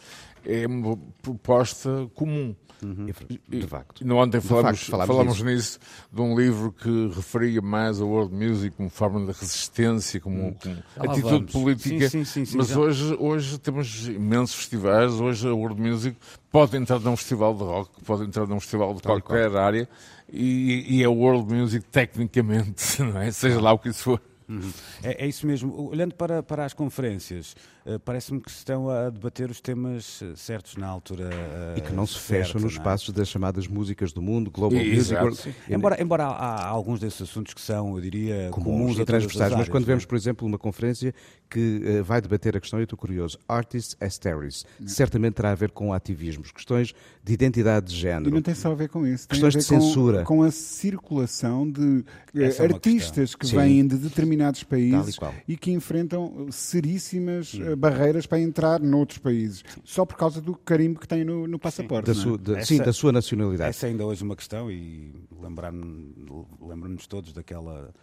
é 0.45 0.65
uma 0.67 0.95
proposta 1.21 2.09
comum. 2.15 2.55
De 3.47 3.67
facto. 3.67 4.05
No 4.05 4.17
ontem 4.17 4.39
De 4.39 4.47
falamos, 4.47 4.79
facto, 4.79 4.89
falámos 4.91 5.07
falamos 5.15 5.33
disso. 5.37 5.45
nisso 5.45 5.79
de 6.11 6.21
um 6.21 6.35
livro 6.37 6.71
que 6.71 7.11
referia 7.15 7.61
mais 7.61 8.01
a 8.01 8.05
world 8.05 8.33
music 8.33 8.75
como 8.75 8.89
forma 8.89 9.19
de 9.31 9.39
resistência, 9.39 10.19
como, 10.19 10.55
como 10.61 10.75
Já 10.75 10.81
lá 11.03 11.11
atitude 11.11 11.31
vamos. 11.33 11.51
política. 11.51 12.09
Sim, 12.09 12.23
sim, 12.25 12.45
sim, 12.45 12.57
mas 12.57 12.69
já. 12.69 12.79
hoje, 12.79 13.15
hoje 13.19 13.59
temos 13.59 14.07
imensos 14.07 14.55
festivais. 14.55 15.13
Hoje 15.13 15.47
a 15.47 15.53
world 15.53 15.79
music 15.81 16.17
pode 16.51 16.75
entrar 16.77 16.99
num 16.99 17.15
festival 17.15 17.53
de 17.53 17.63
rock, 17.63 18.03
pode 18.03 18.23
entrar 18.23 18.47
num 18.47 18.59
festival 18.59 18.93
de 18.95 19.01
qualquer 19.01 19.55
área 19.55 19.87
e, 20.31 20.97
e 20.97 21.03
é 21.03 21.07
world 21.07 21.53
music 21.53 21.85
tecnicamente, 21.85 23.01
não 23.03 23.19
é? 23.21 23.31
Seja 23.31 23.59
lá 23.61 23.73
o 23.73 23.79
que 23.79 23.89
isso 23.89 24.03
for. 24.03 24.21
É, 25.01 25.23
é 25.23 25.27
isso 25.27 25.47
mesmo. 25.47 25.89
Olhando 25.89 26.13
para, 26.13 26.43
para 26.43 26.65
as 26.65 26.73
conferências, 26.73 27.55
parece-me 28.05 28.39
que 28.39 28.51
se 28.51 28.59
estão 28.59 28.89
a 28.89 29.09
debater 29.09 29.49
os 29.49 29.59
temas 29.59 30.21
eh, 30.21 30.33
certos 30.35 30.75
na 30.75 30.87
altura. 30.87 31.29
eh, 31.31 31.75
E 31.77 31.81
que 31.81 31.91
não 31.93 32.05
se 32.05 32.19
fecham 32.19 32.61
nos 32.61 32.73
não 32.73 32.79
é? 32.79 32.81
espaços 32.81 33.13
das 33.13 33.27
chamadas 33.27 33.67
músicas 33.67 34.13
do 34.13 34.21
mundo, 34.21 34.51
Global 34.51 34.79
E- 34.81 34.95
Music. 34.95 35.19
Embora, 35.69 36.01
embora 36.01 36.25
há, 36.25 36.65
há 36.65 36.67
alguns 36.67 36.99
desses 36.99 37.21
assuntos 37.23 37.53
que 37.53 37.61
são, 37.61 37.95
eu 37.95 38.01
diria, 38.01 38.49
comuns 38.51 38.77
comuns, 38.77 38.99
e 38.99 39.05
transversais, 39.05 39.51
mas 39.51 39.53
áreas, 39.53 39.69
quando 39.69 39.83
não 39.83 39.87
é? 39.89 39.93
vemos, 39.93 40.05
por 40.05 40.15
exemplo, 40.15 40.47
uma 40.47 40.57
conferência 40.57 41.13
que 41.49 41.81
eh, 41.83 42.01
vai 42.01 42.21
debater 42.21 42.55
a 42.55 42.59
questão, 42.61 42.79
e 42.79 42.81
eu 42.81 42.85
estou 42.85 42.97
curioso, 42.97 43.37
Artists 43.47 43.97
as 43.99 44.17
Terrorists, 44.17 44.65
certamente 44.85 45.33
terá 45.35 45.51
a 45.51 45.55
ver 45.55 45.71
com 45.71 45.91
ativismos, 45.93 46.51
questões 46.51 46.93
de 47.23 47.33
identidade 47.33 47.87
de 47.87 47.93
E 47.95 47.97
género. 47.99 48.29
não 48.33 48.41
tem 48.41 48.53
só 48.55 48.71
a 48.71 48.75
ver 48.75 48.89
com 48.89 49.05
isso. 49.05 49.27
Tem 49.27 49.39
Questões 49.39 49.55
a 49.55 49.57
ver 49.57 49.61
de 49.61 49.65
censura. 49.67 50.23
Com, 50.23 50.37
com 50.37 50.43
a 50.43 50.51
circulação 50.51 51.69
de 51.69 52.05
eh, 52.35 52.55
é 52.57 52.63
uma 52.63 52.75
artistas 52.75 53.35
que 53.35 53.47
Sim. 53.47 53.55
vêm 53.57 53.87
de 53.87 53.95
determinados 53.97 54.63
países 54.63 55.17
qual. 55.17 55.33
e 55.47 55.57
que 55.57 55.71
enfrentam 55.71 56.47
seríssimas 56.51 57.53
eh, 57.59 57.70
barreiras 57.75 58.25
para 58.25 58.39
entrar 58.39 58.79
noutros 58.79 59.17
países, 59.19 59.63
só 59.83 60.05
por 60.05 60.15
causa 60.17 60.41
do 60.41 60.55
carimbo 60.55 60.99
que 60.99 61.07
têm 61.07 61.23
no, 61.23 61.47
no 61.47 61.59
passaporte. 61.59 62.07
Da 62.07 62.13
não 62.13 62.19
é? 62.19 62.23
sua, 62.23 62.37
da- 62.37 62.57
Essa- 62.59 62.65
sim, 62.65 62.77
da 62.77 62.93
sua 62.93 63.11
nacionalidade. 63.11 63.69
Essa 63.69 63.87
é 63.87 63.89
ainda 63.89 64.05
hoje 64.05 64.23
uma 64.23 64.35
questão 64.35 64.71
e 64.71 65.13
lembramos-nos 65.41 67.07
todos 67.07 67.33
daquela 67.33 67.93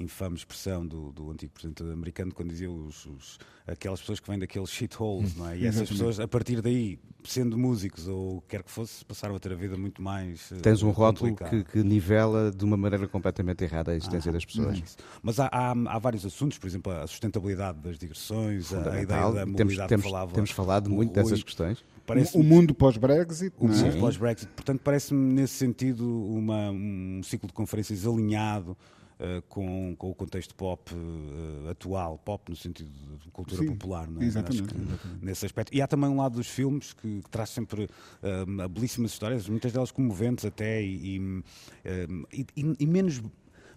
infame 0.00 0.36
expressão 0.36 0.86
do, 0.86 1.12
do 1.12 1.30
antigo 1.30 1.52
presidente 1.52 1.82
americano 1.82 2.32
quando 2.34 2.48
dizia 2.50 2.70
os, 2.70 3.06
os- 3.06 3.38
aquelas 3.66 4.00
pessoas 4.00 4.18
que 4.20 4.28
vêm 4.28 4.38
daqueles 4.38 4.70
shitholes, 4.70 5.36
não 5.36 5.48
é? 5.48 5.58
E 5.58 5.66
essas 5.66 5.88
pessoas, 5.88 6.18
a 6.18 6.26
partir 6.26 6.60
daí, 6.60 6.98
sendo 7.24 7.56
músicos 7.58 8.08
ou 8.08 8.38
o 8.38 8.40
que 8.40 8.48
quer 8.48 8.62
que 8.62 8.70
fosse, 8.70 9.04
passaram 9.04 9.36
a 9.36 9.38
ter 9.38 9.52
a 9.52 9.56
vida 9.56 9.76
muito 9.76 10.02
mais. 10.02 10.50
eh, 10.52 10.56
Tens 10.56 10.82
um 10.82 10.90
rótulo 10.90 11.36
que, 11.36 11.64
que 11.64 11.82
nivela 11.82 12.50
de 12.50 12.64
uma 12.64 12.76
maneira 12.76 13.06
completamente 13.06 13.62
errada 13.62 13.92
a 13.92 13.94
existência 13.96 14.32
das 14.32 14.44
pessoas. 14.44 14.78
Isso. 14.78 14.96
Mas 15.22 15.38
há, 15.38 15.48
há, 15.52 15.70
há 15.72 15.98
vários 15.98 16.24
assuntos, 16.26 16.58
por 16.58 16.66
exemplo, 16.66 16.90
a 16.92 17.06
sustentabilidade 17.06 17.78
das 17.80 17.98
digressões, 17.98 18.72
a, 18.72 19.00
ideia 19.02 19.06
da 19.06 19.32
temos, 19.44 19.52
mobilidade 19.52 19.88
temos, 19.88 20.04
que 20.04 20.10
falava. 20.10 20.32
temos 20.32 20.50
falado 20.50 20.86
o 20.86 20.90
muito 20.90 21.12
dessas 21.12 21.42
questões. 21.42 21.84
Parece 22.06 22.36
O 22.36 22.42
mundo 22.42 22.74
pós-Brexit, 22.74 23.54
o 23.58 23.66
é? 23.66 23.68
mundo 23.68 24.00
pós-Brexit. 24.00 24.48
Portanto, 24.56 24.80
parece-me 24.82 25.32
nesse 25.34 25.54
sentido 25.54 26.04
uma- 26.26 26.70
um 26.70 27.20
ciclo 27.22 27.46
de 27.46 27.52
conferências 27.52 28.04
alinhado 28.04 28.76
com, 29.48 29.94
com 29.96 30.10
o 30.10 30.14
contexto 30.14 30.54
pop 30.54 30.90
eh, 30.94 31.70
atual, 31.70 32.18
pop 32.18 32.50
no 32.50 32.56
sentido 32.56 32.90
de 33.22 33.30
cultura 33.30 33.60
Sim, 33.62 33.68
popular, 33.68 34.08
não 34.08 34.22
é? 34.22 34.24
exatamente, 34.24 34.62
Acho 34.62 34.74
que 34.74 34.80
exatamente. 34.82 35.24
Nesse 35.24 35.46
aspecto. 35.46 35.74
E 35.74 35.82
há 35.82 35.86
também 35.86 36.08
um 36.08 36.16
lado 36.16 36.36
dos 36.36 36.46
filmes 36.48 36.92
que, 36.92 37.20
que 37.22 37.30
traz 37.30 37.50
sempre 37.50 37.88
eh, 38.22 38.68
belíssimas 38.68 39.12
histórias, 39.12 39.48
muitas 39.48 39.72
delas 39.72 39.90
comoventes 39.90 40.44
até 40.44 40.82
e, 40.82 41.16
e, 41.18 41.44
eh, 41.84 42.06
e- 42.56 42.86
menos 42.86 43.20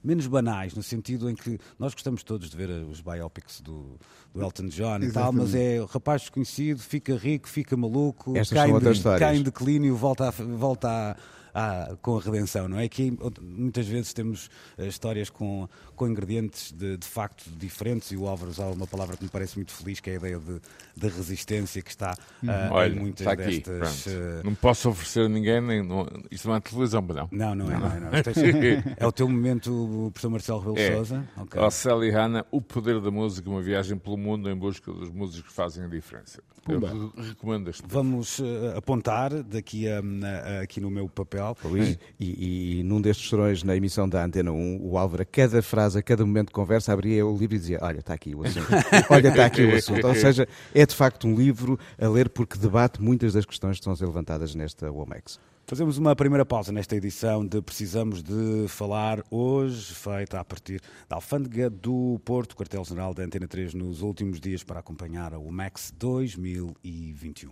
menos 0.05 0.27
banais, 0.27 0.73
no 0.75 0.83
sentido 0.83 1.29
em 1.29 1.33
que 1.35 1.57
nós 1.79 1.93
gostamos 1.93 2.23
todos 2.23 2.49
de 2.49 2.57
ver 2.57 2.69
os 2.69 2.99
biopics 2.99 3.61
do, 3.61 3.97
do 4.33 4.41
Elton 4.41 4.67
John 4.67 4.97
e 5.01 5.09
tal, 5.13 5.31
mas 5.31 5.55
é 5.55 5.79
o 5.81 5.85
rapaz 5.85 6.23
desconhecido, 6.23 6.79
fica 6.81 7.15
rico, 7.15 7.47
fica 7.47 7.77
maluco, 7.77 8.35
Estas 8.35 8.57
cai, 8.57 8.67
são 8.67 8.77
em 8.79 8.81
de- 8.81 8.91
histórias. 8.91 9.19
cai 9.21 9.37
em 9.37 9.41
declínio, 9.41 9.95
volta, 9.95 10.27
a, 10.27 10.31
volta 10.31 10.89
a- 10.89 11.15
a- 11.53 11.95
com 12.01 12.17
a 12.17 12.21
redenção, 12.21 12.67
não 12.67 12.79
é? 12.79 12.87
Que 12.89 13.15
muitas 13.41 13.85
vezes 13.87 14.13
temos 14.13 14.49
eh, 14.77 14.87
histórias 14.87 15.29
com, 15.29 15.67
com 15.95 16.07
ingredientes 16.07 16.71
de, 16.71 16.97
de 16.97 17.07
facto 17.07 17.43
diferentes 17.57 18.11
e 18.11 18.17
o 18.17 18.27
Álvaro 18.27 18.49
usava 18.51 18.71
uma 18.73 18.87
palavra 18.87 19.15
que 19.17 19.23
me 19.23 19.29
parece 19.29 19.55
muito 19.57 19.71
feliz, 19.71 19.99
que 19.99 20.09
é 20.09 20.13
a 20.13 20.15
ideia 20.17 20.39
de, 20.39 20.59
de 20.95 21.07
resistência 21.07 21.81
que 21.81 21.89
está 21.91 22.15
ah, 22.47 22.69
Olha, 22.71 22.93
em 22.93 22.99
muitas 22.99 23.21
está 23.27 23.31
aqui. 23.33 23.59
destas... 23.59 24.07
eh, 24.07 24.41
Não 24.43 24.55
posso 24.55 24.89
oferecer 24.89 25.25
a 25.25 25.29
ninguém, 25.29 25.61
nem, 25.61 25.83
não, 25.83 26.07
isto 26.31 26.47
não 26.47 26.55
é 26.55 26.59
televisão, 26.59 27.01
não. 27.01 27.27
Não, 27.31 27.55
não 27.55 27.71
é, 27.71 27.77
não 27.77 27.87
é. 27.91 27.99
Não. 27.99 28.09
Isto 28.19 28.39
é, 28.39 28.95
é 28.97 29.07
o 29.07 29.11
teu 29.11 29.27
momento, 29.29 30.09
professor 30.13 30.29
Marcelo 30.29 30.59
Rebelo 30.59 30.79
É. 30.79 30.95
Sousa. 30.95 31.29
Ok. 31.37 31.59
Ó 31.61 31.69
Sally 31.69 32.09
Hanna, 32.11 32.45
O 32.51 32.61
Poder 32.61 32.99
da 32.99 33.11
Música, 33.11 33.49
uma 33.49 33.61
viagem 33.61 33.97
pelo 33.97 34.17
mundo 34.17 34.49
em 34.49 34.55
busca 34.55 34.91
dos 34.91 35.09
músicos 35.11 35.49
que 35.49 35.55
fazem 35.55 35.83
a 35.83 35.87
diferença. 35.87 36.41
Eu 36.67 36.79
recomendo 37.17 37.69
este. 37.69 37.83
Vamos 37.87 38.39
eh, 38.39 38.77
apontar 38.77 39.43
daqui 39.43 39.85
a, 39.89 39.99
a- 39.99 40.61
aqui 40.61 40.79
no 40.79 40.89
meu 40.89 41.09
papel. 41.09 41.42
Luís, 41.63 41.97
e, 42.19 42.79
e 42.79 42.83
num 42.83 43.01
destes 43.01 43.29
serões 43.29 43.63
na 43.63 43.75
emissão 43.75 44.07
da 44.07 44.23
Antena 44.23 44.51
1, 44.51 44.79
o 44.81 44.97
Álvaro, 44.97 45.23
a 45.23 45.25
cada 45.25 45.61
frase, 45.61 45.99
a 45.99 46.01
cada 46.01 46.25
momento 46.25 46.47
de 46.47 46.53
conversa, 46.53 46.93
abria 46.93 47.25
o 47.25 47.37
livro 47.37 47.55
e 47.55 47.59
dizia: 47.59 47.79
Olha, 47.81 47.99
está 47.99 48.13
aqui 48.13 48.35
o 48.35 48.43
assunto. 48.43 48.67
Olha, 49.09 49.27
está 49.27 49.45
aqui 49.45 49.63
o 49.63 49.75
assunto. 49.75 50.07
Ou 50.07 50.15
seja, 50.15 50.47
é 50.73 50.85
de 50.85 50.95
facto 50.95 51.27
um 51.27 51.35
livro 51.35 51.79
a 51.99 52.07
ler 52.07 52.29
porque 52.29 52.57
debate 52.57 53.01
muitas 53.01 53.33
das 53.33 53.45
questões 53.45 53.73
que 53.77 53.81
estão 53.81 53.93
a 53.93 53.95
ser 53.95 54.05
levantadas 54.05 54.55
nesta 54.55 54.91
WOMEX. 54.91 55.39
Fazemos 55.65 55.97
uma 55.97 56.13
primeira 56.13 56.45
pausa 56.45 56.73
nesta 56.73 56.95
edição 56.95 57.45
de 57.45 57.61
Precisamos 57.61 58.21
de 58.21 58.67
Falar, 58.67 59.23
hoje 59.31 59.93
feita 59.95 60.39
a 60.39 60.43
partir 60.43 60.81
da 61.07 61.15
Alfândega 61.15 61.69
do 61.69 62.19
Porto, 62.25 62.55
quartel-general 62.55 63.13
da 63.13 63.23
Antena 63.23 63.47
3, 63.47 63.73
nos 63.73 64.01
últimos 64.01 64.41
dias 64.41 64.61
para 64.61 64.81
acompanhar 64.81 65.33
a 65.33 65.39
UMAX 65.39 65.93
2021. 65.97 67.51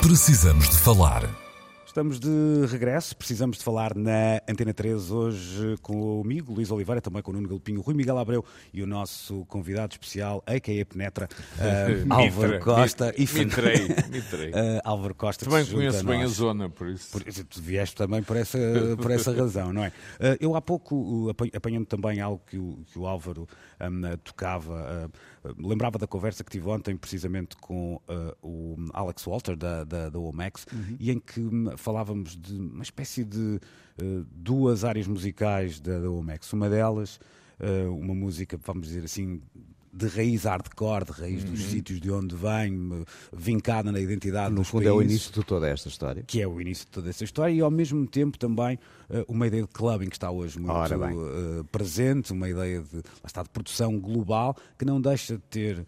Precisamos 0.00 0.70
de 0.70 0.78
falar. 0.78 1.47
Estamos 1.88 2.20
de 2.20 2.66
regresso, 2.70 3.16
precisamos 3.16 3.56
de 3.58 3.64
falar 3.64 3.94
na 3.96 4.40
Antena 4.46 4.74
3 4.74 5.10
hoje 5.10 5.74
com 5.80 6.18
o 6.18 6.20
amigo 6.20 6.52
Luís 6.52 6.70
Oliveira, 6.70 7.00
também 7.00 7.22
com 7.22 7.30
o 7.30 7.34
Nuno 7.34 7.48
Galpinho, 7.48 7.80
Rui 7.80 7.94
Miguel 7.94 8.18
Abreu 8.18 8.44
e 8.74 8.82
o 8.82 8.86
nosso 8.86 9.44
convidado 9.46 9.92
especial, 9.94 10.42
a.k.a. 10.46 10.84
Penetra, 10.84 11.28
eh, 11.58 12.04
Álvaro 12.10 12.60
Costa 12.60 13.06
mi- 13.06 13.24
e 13.24 13.26
Fern- 13.26 13.46
mitrei, 13.46 13.88
mitrei. 14.10 14.52
Eh, 14.58 14.80
Álvaro 14.84 15.14
Costa. 15.14 15.46
Também 15.46 15.64
conheço 15.64 16.04
bem 16.04 16.22
a 16.22 16.26
zona, 16.26 16.68
por 16.68 16.88
isso. 16.88 17.10
Por 17.10 17.22
tu 17.24 17.60
vieste 17.62 17.96
também 17.96 18.22
por 18.22 18.36
essa, 18.36 18.58
por 19.00 19.10
essa 19.10 19.32
razão, 19.34 19.72
não 19.72 19.82
é? 19.82 19.92
Eh, 20.20 20.36
Eu 20.40 20.54
há 20.54 20.60
pouco, 20.60 20.94
uh, 20.94 21.30
apan- 21.30 21.48
apanhando 21.56 21.86
também 21.86 22.20
algo 22.20 22.40
que 22.46 22.58
o, 22.58 22.84
que 22.92 22.98
o 22.98 23.06
Álvaro 23.06 23.48
eh, 23.80 23.88
tocava, 24.22 24.86
eh, 25.04 25.08
lembrava 25.58 25.98
da 25.98 26.06
conversa 26.06 26.42
que 26.42 26.50
tive 26.50 26.68
ontem, 26.68 26.96
precisamente 26.96 27.56
com 27.56 28.00
eh, 28.08 28.36
o 28.42 28.76
Alex 28.92 29.24
Walter, 29.24 29.56
da, 29.56 29.84
da, 29.84 30.08
da 30.08 30.18
OMAX, 30.18 30.66
e 30.98 31.10
em 31.10 31.18
que 31.18 31.40
falávamos 31.76 32.36
de 32.36 32.54
uma 32.54 32.82
espécie 32.82 33.24
de 33.24 33.60
eh, 33.98 34.24
duas 34.30 34.84
áreas 34.84 35.06
musicais 35.06 35.80
da, 35.80 35.98
da 36.00 36.10
OMAX. 36.10 36.52
Uma 36.52 36.68
delas, 36.68 37.20
eh, 37.60 37.86
uma 37.86 38.14
música, 38.14 38.58
vamos 38.64 38.88
dizer 38.88 39.04
assim, 39.04 39.40
de 39.98 40.06
raiz 40.06 40.44
hardcore, 40.44 41.04
de 41.06 41.12
raiz 41.12 41.44
dos 41.44 41.60
sítios 41.64 42.00
de 42.00 42.10
onde 42.10 42.34
vem, 42.36 43.04
vincada 43.32 43.90
na 43.92 44.00
identidade 44.00 44.54
No 44.54 44.64
fundo, 44.64 44.86
é 44.88 44.92
o 44.92 44.96
países. 44.98 45.12
início 45.12 45.32
de 45.32 45.44
toda 45.46 45.68
esta 45.68 45.88
história. 45.88 46.22
que 46.26 46.40
é 46.40 46.46
o 46.46 46.60
início 46.60 46.84
de 46.86 46.90
toda 46.92 47.10
essa 47.10 47.24
história, 47.24 47.52
e 47.52 47.60
ao 47.60 47.70
mesmo 47.70 48.06
tempo 48.06 48.38
também 48.38 48.78
eh, 49.10 49.24
uma 49.28 49.46
ideia 49.46 49.62
de 49.62 49.68
clubbing 49.68 50.08
que 50.08 50.16
está 50.16 50.30
hoje 50.30 50.58
muito 50.58 50.72
eh, 50.72 51.62
presente, 51.72 52.32
uma 52.32 52.48
ideia 52.48 52.80
de, 52.82 53.02
está, 53.26 53.42
de 53.42 53.48
produção 53.50 53.98
global 53.98 54.56
que 54.78 54.84
não 54.84 55.00
deixa 55.00 55.34
de 55.34 55.42
ter 55.50 55.86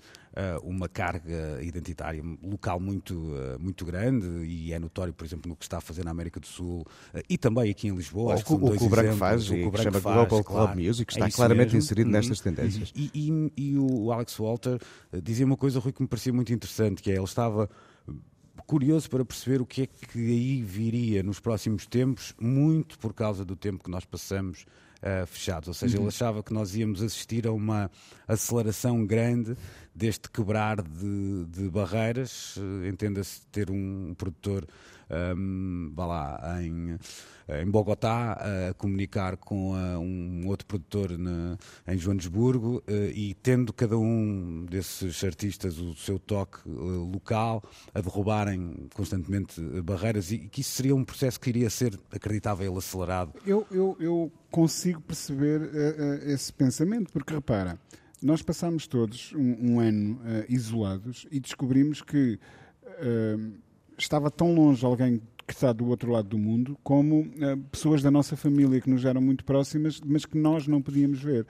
uma 0.62 0.88
carga 0.88 1.58
identitária 1.62 2.22
local 2.42 2.78
muito, 2.78 3.32
eh, 3.36 3.58
muito 3.58 3.84
grande 3.84 4.26
e 4.46 4.72
é 4.72 4.78
notório, 4.78 5.12
por 5.12 5.24
exemplo, 5.24 5.48
no 5.48 5.56
que 5.56 5.64
está 5.64 5.78
a 5.78 5.80
fazer 5.80 6.04
na 6.04 6.10
América 6.12 6.38
do 6.38 6.46
Sul 6.46 6.86
eh, 7.12 7.22
e 7.28 7.36
também 7.36 7.70
aqui 7.70 7.88
em 7.88 7.94
Lisboa. 7.94 8.36
Que 8.36 8.42
o 8.52 8.58
que 8.58 8.64
o 8.64 8.78
que 8.78 8.84
o 8.84 8.88
Branco 8.88 9.16
faz, 9.16 9.50
O 9.50 9.54
e 9.54 9.58
que 9.62 9.66
o 9.66 9.70
Branco 9.70 9.84
chama 9.84 10.00
faz, 10.00 10.14
Global 10.16 10.44
Club 10.44 10.56
claro. 10.66 10.80
Music, 10.80 11.12
É 11.12 11.14
está 11.16 11.28
isso 11.28 11.36
claramente 11.36 11.66
mesmo. 11.74 11.78
inserido 11.78 12.06
Uhum. 12.06 12.12
nestas 12.12 12.40
tendências. 12.40 12.92
E, 12.94 13.10
e- 13.12 13.52
e 13.56 13.76
o 13.78 14.12
Alex 14.12 14.36
Walter 14.36 14.78
eh, 15.12 15.20
dizia 15.20 15.44
uma 15.44 15.56
coisa, 15.56 15.78
Rui, 15.80 15.92
que 15.92 16.00
me 16.02 16.08
parecia 16.08 16.32
muito 16.32 16.52
interessante, 16.52 17.02
que 17.02 17.10
é 17.10 17.14
ele 17.16 17.24
estava 17.24 17.68
eh, 18.08 18.12
curioso 18.66 19.10
para 19.10 19.24
perceber 19.24 19.60
o 19.60 19.66
que 19.66 19.82
é 19.82 19.86
que 19.86 20.18
aí 20.18 20.62
viria 20.62 21.22
nos 21.24 21.40
próximos 21.40 21.86
tempos, 21.86 22.34
muito 22.40 22.98
por 22.98 23.12
causa 23.12 23.44
do 23.44 23.56
tempo 23.56 23.82
que 23.82 23.90
nós 23.90 24.04
passamos 24.04 24.64
uh, 25.02 25.26
fechados. 25.26 25.68
Ou 25.68 25.74
seja, 25.74 25.96
uhum. 25.96 26.04
ele 26.04 26.08
achava 26.08 26.42
que 26.42 26.52
nós 26.52 26.74
íamos 26.74 27.02
assistir 27.02 27.46
a 27.46 27.52
uma 27.52 27.90
aceleração 28.26 29.04
grande 29.04 29.56
deste 29.94 30.30
quebrar 30.30 30.82
de, 30.82 31.44
de 31.48 31.68
barreiras. 31.68 32.56
Uh, 32.56 32.86
Entenda-se 32.86 33.46
ter 33.46 33.70
um 33.70 34.14
produtor 34.16 34.66
um, 35.10 35.92
vá 35.94 36.06
lá, 36.06 36.62
em, 36.62 36.96
em 37.62 37.70
Bogotá, 37.70 38.38
a 38.70 38.74
comunicar 38.74 39.36
com 39.36 39.74
a, 39.74 39.98
um 39.98 40.46
outro 40.46 40.66
produtor 40.66 41.18
na, 41.18 41.58
em 41.88 41.98
Joanesburgo 41.98 42.78
uh, 42.78 42.92
e 43.14 43.34
tendo 43.42 43.72
cada 43.72 43.98
um 43.98 44.66
desses 44.70 45.22
artistas 45.24 45.78
o 45.78 45.94
seu 45.94 46.18
toque 46.18 46.58
uh, 46.68 47.10
local, 47.12 47.62
a 47.94 48.00
derrubarem 48.00 48.88
constantemente 48.94 49.60
barreiras 49.82 50.30
e 50.30 50.38
que 50.38 50.60
isso 50.60 50.72
seria 50.72 50.94
um 50.94 51.04
processo 51.04 51.40
que 51.40 51.50
iria 51.50 51.70
ser 51.70 51.98
acreditável 52.10 52.76
acelerado. 52.76 53.32
Eu, 53.44 53.66
eu, 53.70 53.96
eu 53.98 54.32
consigo 54.50 55.00
perceber 55.00 55.60
uh, 55.60 56.30
esse 56.30 56.52
pensamento, 56.52 57.12
porque 57.12 57.34
repara, 57.34 57.78
nós 58.22 58.42
passámos 58.42 58.86
todos 58.86 59.32
um, 59.32 59.72
um 59.72 59.80
ano 59.80 60.20
isolados 60.46 61.26
e 61.30 61.40
descobrimos 61.40 62.02
que 62.02 62.38
estava 64.02 64.30
tão 64.30 64.54
longe 64.54 64.84
alguém 64.84 65.20
que 65.46 65.52
está 65.52 65.72
do 65.72 65.88
outro 65.88 66.12
lado 66.12 66.28
do 66.28 66.38
mundo, 66.38 66.78
como 66.82 67.22
uh, 67.22 67.56
pessoas 67.70 68.02
da 68.02 68.10
nossa 68.10 68.36
família 68.36 68.80
que 68.80 68.88
nos 68.88 69.04
eram 69.04 69.20
muito 69.20 69.44
próximas, 69.44 70.00
mas 70.00 70.24
que 70.24 70.38
nós 70.38 70.66
não 70.68 70.80
podíamos 70.80 71.20
ver. 71.20 71.46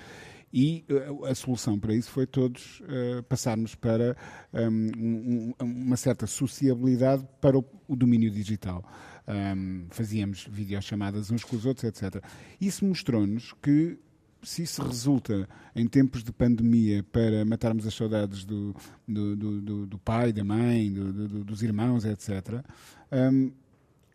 E 0.52 0.84
uh, 0.90 1.26
a 1.26 1.34
solução 1.34 1.78
para 1.78 1.94
isso 1.94 2.10
foi 2.10 2.26
todos 2.26 2.80
uh, 2.80 3.22
passarmos 3.24 3.74
para 3.74 4.16
um, 4.52 4.90
um, 4.98 5.54
uma 5.60 5.96
certa 5.96 6.26
sociabilidade 6.26 7.26
para 7.40 7.58
o, 7.58 7.64
o 7.86 7.94
domínio 7.94 8.30
digital. 8.30 8.82
Um, 9.28 9.86
fazíamos 9.90 10.46
videochamadas 10.50 11.30
uns 11.30 11.44
com 11.44 11.54
os 11.54 11.66
outros, 11.66 11.84
etc. 11.84 12.24
Isso 12.60 12.84
mostrou-nos 12.84 13.52
que 13.62 13.98
se 14.42 14.62
isso 14.62 14.82
resulta 14.82 15.48
em 15.74 15.86
tempos 15.86 16.22
de 16.24 16.32
pandemia 16.32 17.02
para 17.12 17.44
matarmos 17.44 17.86
as 17.86 17.94
saudades 17.94 18.44
do, 18.44 18.74
do, 19.06 19.36
do, 19.36 19.86
do 19.86 19.98
pai, 19.98 20.32
da 20.32 20.44
mãe, 20.44 20.92
dos 20.92 21.62
irmãos, 21.62 22.04
etc., 22.04 22.64
um, 23.12 23.52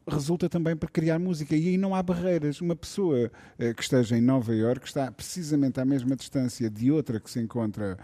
resulta 0.08 0.48
também 0.48 0.76
para 0.76 0.90
criar 0.90 1.20
música. 1.20 1.56
E 1.56 1.70
aí 1.70 1.78
não 1.78 1.96
há 1.96 2.02
barreiras. 2.02 2.62
Uma 2.62 2.76
pessoa 2.76 3.32
uh, 3.60 3.74
que 3.74 3.82
esteja 3.82 4.18
em 4.18 4.22
Nova 4.22 4.54
Iorque 4.54 4.88
está 4.88 5.12
precisamente 5.12 5.80
à 5.80 5.86
mesma 5.86 6.16
distância 6.16 6.70
de 6.70 6.92
outra 6.92 7.20
que 7.20 7.30
se 7.30 7.40
encontra 7.40 7.98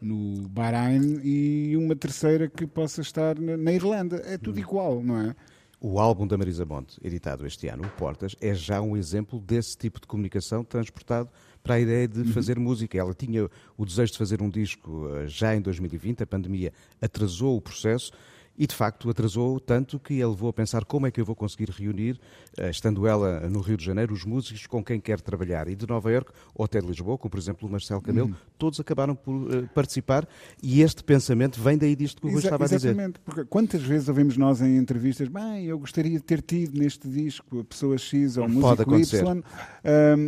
no 0.00 0.48
Bahrein 0.48 1.20
e 1.22 1.76
uma 1.76 1.94
terceira 1.94 2.48
que 2.48 2.66
possa 2.66 3.00
estar 3.00 3.38
na, 3.38 3.56
na 3.56 3.72
Irlanda. 3.72 4.22
É 4.24 4.38
tudo 4.38 4.56
hum. 4.56 4.60
igual, 4.60 5.02
não 5.02 5.18
é? 5.18 5.34
O 5.82 5.98
álbum 5.98 6.26
da 6.26 6.36
Marisa 6.36 6.66
Monte, 6.66 7.00
editado 7.02 7.46
este 7.46 7.66
ano, 7.68 7.84
o 7.84 7.88
Portas, 7.90 8.36
é 8.38 8.54
já 8.54 8.82
um 8.82 8.98
exemplo 8.98 9.40
desse 9.40 9.78
tipo 9.78 9.98
de 9.98 10.06
comunicação 10.06 10.62
transportado 10.62 11.30
para 11.62 11.74
a 11.74 11.80
ideia 11.80 12.08
de 12.08 12.20
uhum. 12.20 12.26
fazer 12.26 12.58
música. 12.58 12.98
Ela 12.98 13.14
tinha 13.14 13.48
o 13.76 13.84
desejo 13.84 14.12
de 14.12 14.18
fazer 14.18 14.42
um 14.42 14.48
disco 14.48 15.08
eh, 15.14 15.26
já 15.26 15.54
em 15.54 15.60
2020, 15.60 16.22
a 16.22 16.26
pandemia 16.26 16.72
atrasou 17.00 17.56
o 17.56 17.60
processo 17.60 18.12
e 18.56 18.66
de 18.66 18.74
facto 18.74 19.08
atrasou 19.08 19.58
tanto 19.58 19.98
que 19.98 20.14
ele 20.14 20.26
levou 20.26 20.50
a 20.50 20.52
pensar 20.52 20.84
como 20.84 21.06
é 21.06 21.10
que 21.10 21.20
eu 21.20 21.24
vou 21.24 21.34
conseguir 21.34 21.70
reunir, 21.70 22.20
eh, 22.58 22.70
estando 22.70 23.06
ela 23.06 23.48
no 23.48 23.60
Rio 23.60 23.76
de 23.76 23.84
Janeiro, 23.84 24.12
os 24.12 24.24
músicos 24.24 24.66
com 24.66 24.84
quem 24.84 25.00
quer 25.00 25.20
trabalhar. 25.20 25.66
E 25.68 25.74
de 25.74 25.88
Nova 25.88 26.10
Iorque 26.12 26.32
ou 26.54 26.64
até 26.64 26.80
de 26.80 26.86
Lisboa, 26.86 27.16
como 27.16 27.30
por 27.30 27.38
exemplo 27.38 27.66
o 27.66 27.70
Marcelo 27.70 28.02
Camelo, 28.02 28.28
uhum. 28.28 28.34
todos 28.58 28.78
acabaram 28.78 29.14
por 29.14 29.34
uh, 29.34 29.68
participar 29.74 30.28
e 30.62 30.82
este 30.82 31.02
pensamento 31.02 31.60
vem 31.60 31.78
daí 31.78 31.96
disto 31.96 32.20
que 32.20 32.26
o 32.26 32.30
Rui 32.30 32.40
estava 32.40 32.64
a 32.64 32.68
dizer. 32.68 32.88
Exatamente, 32.88 33.18
porque 33.20 33.44
quantas 33.46 33.82
vezes 33.82 34.08
ouvimos 34.08 34.36
nós 34.36 34.60
em 34.60 34.76
entrevistas, 34.76 35.28
bem, 35.28 35.64
eu 35.64 35.78
gostaria 35.78 36.18
de 36.18 36.24
ter 36.24 36.42
tido 36.42 36.78
neste 36.78 37.08
disco 37.08 37.60
a 37.60 37.64
pessoa 37.64 37.96
X 37.96 38.36
ou 38.36 38.48
músico 38.48 38.94
Y, 38.94 39.38
uh, 39.38 39.42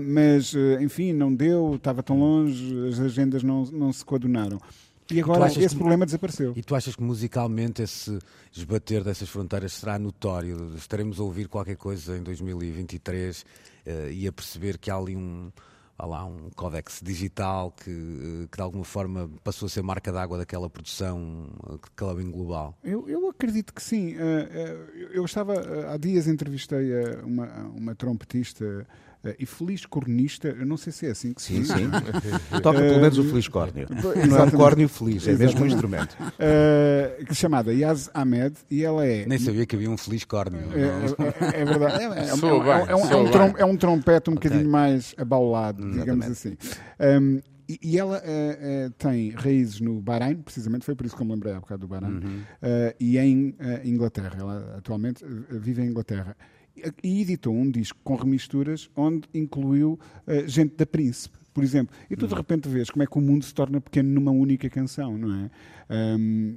mas 0.09 0.55
enfim, 0.81 1.13
não 1.13 1.35
deu, 1.35 1.75
estava 1.75 2.03
tão 2.03 2.19
longe, 2.19 2.89
as 2.89 2.99
agendas 2.99 3.43
não, 3.43 3.65
não 3.67 3.93
se 3.93 4.05
coadunaram. 4.05 4.59
E 5.13 5.21
agora 5.21 5.47
esse 5.47 5.69
que, 5.69 5.77
problema 5.77 6.05
desapareceu. 6.07 6.53
E 6.57 6.63
tu 6.63 6.75
achas 6.75 6.97
que 6.97 7.03
musicalmente 7.03 7.83
esse 7.83 8.19
esbater 8.53 9.05
dessas 9.05 9.29
fronteiras 9.29 9.73
será 9.75 9.99
notório? 9.99 10.75
Estaremos 10.77 11.21
a 11.21 11.23
ouvir 11.23 11.49
qualquer 11.49 11.77
coisa 11.77 12.17
em 12.17 12.23
2023 12.23 13.41
uh, 13.41 13.45
eh, 13.87 14.13
e 14.13 14.29
a 14.29 14.33
perceber 14.33 14.79
que 14.79 14.91
há 14.91 14.97
ali 14.97 15.17
um, 15.17 15.51
há 15.99 16.07
lá 16.07 16.25
um 16.25 16.49
códex 16.57 17.01
digital 17.03 17.73
que, 17.73 17.91
eh, 17.91 18.49
que 18.51 18.57
de 18.57 18.63
alguma 18.63 18.85
forma 18.85 19.31
passou 19.45 19.67
a 19.67 19.69
ser 19.69 19.83
marca 19.83 20.11
d'água 20.11 20.39
daquela 20.39 20.71
produção 20.71 21.49
uh, 21.65 21.79
clubbing 21.95 22.31
global? 22.31 22.75
Eu, 22.83 23.09
eu 23.09 23.29
acredito 23.29 23.73
que 23.75 23.83
sim. 23.83 24.15
Eu 25.13 25.25
estava, 25.25 25.55
há 25.93 25.97
dias 25.97 26.27
entrevistei 26.27 26.93
uma, 27.23 27.47
uma 27.75 27.95
trompetista 27.95 28.87
Uh, 29.25 29.35
e 29.39 29.47
feliz 29.47 29.87
cornista, 29.87 30.49
eu 30.49 30.67
não 30.67 30.77
sei 30.77 30.93
se 30.93 31.07
é 31.07 31.11
assim 31.11 31.33
que 31.33 31.41
se 31.41 31.53
diz. 31.55 31.69
Sim, 31.69 31.75
sim. 31.75 31.91
Toca 32.61 32.81
pelo 32.81 33.01
menos 33.01 33.19
o 33.19 33.25
feliz 33.25 33.47
córneo. 33.47 33.87
Não 34.29 34.39
é 34.39 34.43
um 34.43 34.51
córneo 34.51 34.89
feliz, 34.89 35.27
é 35.29 35.35
mesmo 35.35 35.63
um 35.63 35.67
instrumento. 35.67 36.17
Uh, 36.21 37.23
é 37.29 37.35
chamada 37.35 37.73
Yaz 37.73 38.11
Ahmed 38.13 38.57
e 38.71 38.85
ela 38.85 39.07
é. 39.07 39.25
Nem 39.27 39.39
sabia 39.39 39.65
que 39.65 39.77
havia 39.77 39.91
um 39.91 39.97
feliz 39.97 40.25
córneo. 40.25 40.61
É, 40.73 41.59
é, 41.59 41.61
é 41.61 41.65
verdade. 41.65 42.03
É, 42.03 42.05
é, 42.05 42.29
é, 42.29 42.35
um, 42.35 43.31
trom, 43.31 43.55
é, 43.57 43.65
um, 43.65 43.77
trompete 43.77 44.31
um 44.31 44.35
okay. 44.35 44.51
bocadinho 44.51 44.71
mais 44.71 45.15
abaulado, 45.17 45.89
digamos 45.91 46.27
assim. 46.27 46.57
Um, 47.01 47.41
e, 47.69 47.79
e 47.83 47.99
ela 47.99 48.19
uh, 48.19 48.89
uh, 48.89 48.91
tem 48.99 49.31
raízes 49.31 49.81
no 49.81 50.01
Bahrein, 50.01 50.37
precisamente, 50.37 50.85
foi 50.85 50.95
por 50.95 51.07
isso 51.07 51.17
que 51.17 51.23
eu 51.23 51.27
me 51.27 51.33
lembrei 51.33 51.55
há 51.55 51.61
bocado 51.61 51.81
do 51.83 51.89
Bahrein, 51.89 52.13
uhum. 52.13 52.41
uh, 52.41 52.95
e 52.99 53.19
em 53.19 53.55
Inglaterra. 53.85 54.37
Ela 54.39 54.75
atualmente 54.79 55.25
vive 55.49 55.83
em 55.83 55.87
Inglaterra 55.87 56.37
e 57.03 57.21
editou 57.21 57.55
um 57.55 57.71
disco 57.71 57.99
com 58.03 58.15
remisturas 58.15 58.91
onde 58.97 59.29
incluiu 59.35 59.99
uh, 60.27 60.49
gente 60.49 60.75
da 60.77 60.87
Príncipe, 60.87 61.37
por 61.53 61.63
exemplo. 61.63 61.95
E 62.11 62.17
tu 62.17 62.27
de 62.27 62.35
repente 62.35 62.69
vês 62.69 62.91
como 62.91 63.03
é 63.03 63.07
que 63.07 63.19
o 63.19 63.21
mundo 63.21 63.45
se 63.45 63.55
torna 63.55 63.81
pequeno 63.81 64.09
numa 64.09 64.31
única 64.31 64.69
canção, 64.71 65.17
não 65.19 65.35
é? 65.35 65.51
Um, 66.19 66.57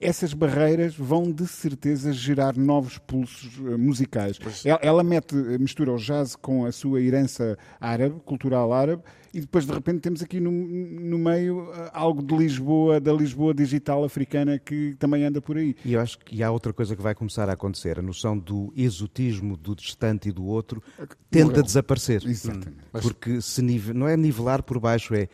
essas 0.00 0.32
barreiras 0.32 0.94
vão 0.94 1.32
de 1.32 1.46
certeza 1.46 2.12
gerar 2.12 2.56
novos 2.56 2.98
pulsos 2.98 3.58
uh, 3.58 3.76
musicais. 3.76 4.38
Ela, 4.64 4.78
ela, 4.80 5.04
mete, 5.04 5.34
mistura 5.58 5.92
o 5.92 5.96
jazz 5.96 6.36
com 6.36 6.64
a 6.64 6.70
sua 6.70 7.00
herança 7.00 7.58
árabe, 7.80 8.20
cultural 8.24 8.72
árabe, 8.72 9.02
e 9.38 9.40
depois 9.40 9.64
de 9.64 9.72
repente 9.72 10.00
temos 10.00 10.20
aqui 10.20 10.40
no, 10.40 10.50
no 10.50 11.16
meio 11.16 11.70
uh, 11.70 11.90
algo 11.92 12.22
de 12.22 12.36
Lisboa, 12.36 13.00
da 13.00 13.12
Lisboa 13.12 13.54
digital 13.54 14.04
africana 14.04 14.58
que 14.58 14.96
também 14.98 15.24
anda 15.24 15.40
por 15.40 15.56
aí. 15.56 15.76
E 15.84 15.92
eu 15.92 16.00
acho 16.00 16.18
que 16.18 16.42
há 16.42 16.50
outra 16.50 16.72
coisa 16.72 16.96
que 16.96 17.02
vai 17.02 17.14
começar 17.14 17.48
a 17.48 17.52
acontecer, 17.52 17.98
a 17.98 18.02
noção 18.02 18.36
do 18.36 18.72
exotismo 18.76 19.56
do 19.56 19.76
distante 19.76 20.28
e 20.28 20.32
do 20.32 20.44
outro 20.44 20.82
tenta 21.30 21.62
desaparecer. 21.62 22.26
Exatamente. 22.26 22.72
Porque 23.00 23.40
se 23.40 23.62
não 23.94 24.08
é 24.08 24.16
nivelar 24.16 24.62
por 24.62 24.80
baixo, 24.80 25.14
é 25.14 25.28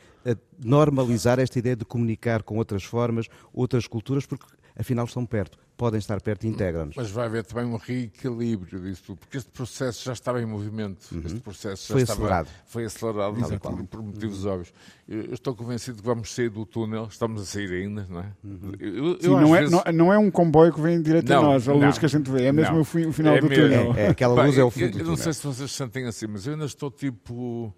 normalizar 0.62 1.38
esta 1.38 1.58
ideia 1.58 1.76
de 1.76 1.84
comunicar 1.84 2.42
com 2.42 2.58
outras 2.58 2.84
formas, 2.84 3.26
outras 3.52 3.86
culturas, 3.86 4.26
porque 4.26 4.44
afinal 4.76 5.04
estão 5.04 5.24
perto, 5.24 5.58
podem 5.76 5.98
estar 5.98 6.20
perto 6.20 6.44
e 6.44 6.48
integram-nos. 6.48 6.96
Mas 6.96 7.10
vai 7.10 7.26
haver 7.26 7.44
também 7.44 7.64
um 7.64 7.76
reequilíbrio 7.76 8.80
disso 8.80 9.04
tudo, 9.06 9.18
porque 9.18 9.36
este 9.36 9.50
processo 9.50 10.04
já 10.04 10.12
estava 10.12 10.40
em 10.40 10.46
movimento, 10.46 11.06
uhum. 11.12 11.22
este 11.24 11.40
processo 11.40 11.92
foi 11.92 12.02
estava, 12.02 12.20
acelerado. 12.20 12.48
Foi 12.66 12.84
acelerado 12.84 13.60
por, 13.60 13.86
por, 13.86 14.02
motivos 14.02 14.44
uhum. 14.44 14.52
óbvios. 14.52 14.72
Eu 15.08 15.34
estou 15.34 15.54
convencido 15.54 15.98
que 15.98 16.04
vamos 16.04 16.34
sair 16.34 16.48
do 16.48 16.66
túnel, 16.66 17.06
estamos 17.10 17.42
a 17.42 17.44
sair 17.44 17.70
ainda, 17.72 18.06
não 18.08 18.20
é? 18.20 18.32
Uhum. 18.42 18.72
Eu, 18.78 19.20
Sim, 19.20 19.28
não, 19.28 19.54
é 19.54 19.60
vezes... 19.60 19.72
não, 19.72 19.92
não, 19.92 20.12
é 20.12 20.18
um 20.18 20.30
comboio 20.30 20.72
que 20.72 20.80
vem 20.80 21.00
direto 21.00 21.28
não, 21.28 21.38
a 21.38 21.42
nós, 21.42 21.68
a 21.68 21.72
luz 21.72 21.98
que 21.98 22.06
a 22.06 22.08
gente 22.08 22.30
vê, 22.30 22.46
é 22.46 22.52
mesmo 22.52 22.80
o, 22.80 22.84
fim, 22.84 23.06
o, 23.06 23.12
final 23.12 23.36
é 23.36 23.40
do 23.40 23.48
mesmo. 23.48 23.64
túnel. 23.64 23.94
É, 23.96 24.06
é, 24.06 24.08
aquela 24.08 24.44
luz 24.44 24.58
é 24.58 24.64
o 24.64 24.70
fim 24.70 24.82
eu, 24.82 24.86
do 24.88 24.92
túnel. 24.92 25.06
Eu 25.06 25.10
não 25.10 25.16
sei 25.16 25.32
se 25.32 25.46
vocês 25.46 25.70
se 25.70 25.76
sentem 25.76 26.06
assim, 26.06 26.26
mas 26.26 26.46
eu 26.46 26.54
ainda 26.54 26.66
estou 26.66 26.90
tipo... 26.90 27.74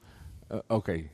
Uh, 0.48 0.62
ok, 0.68 1.10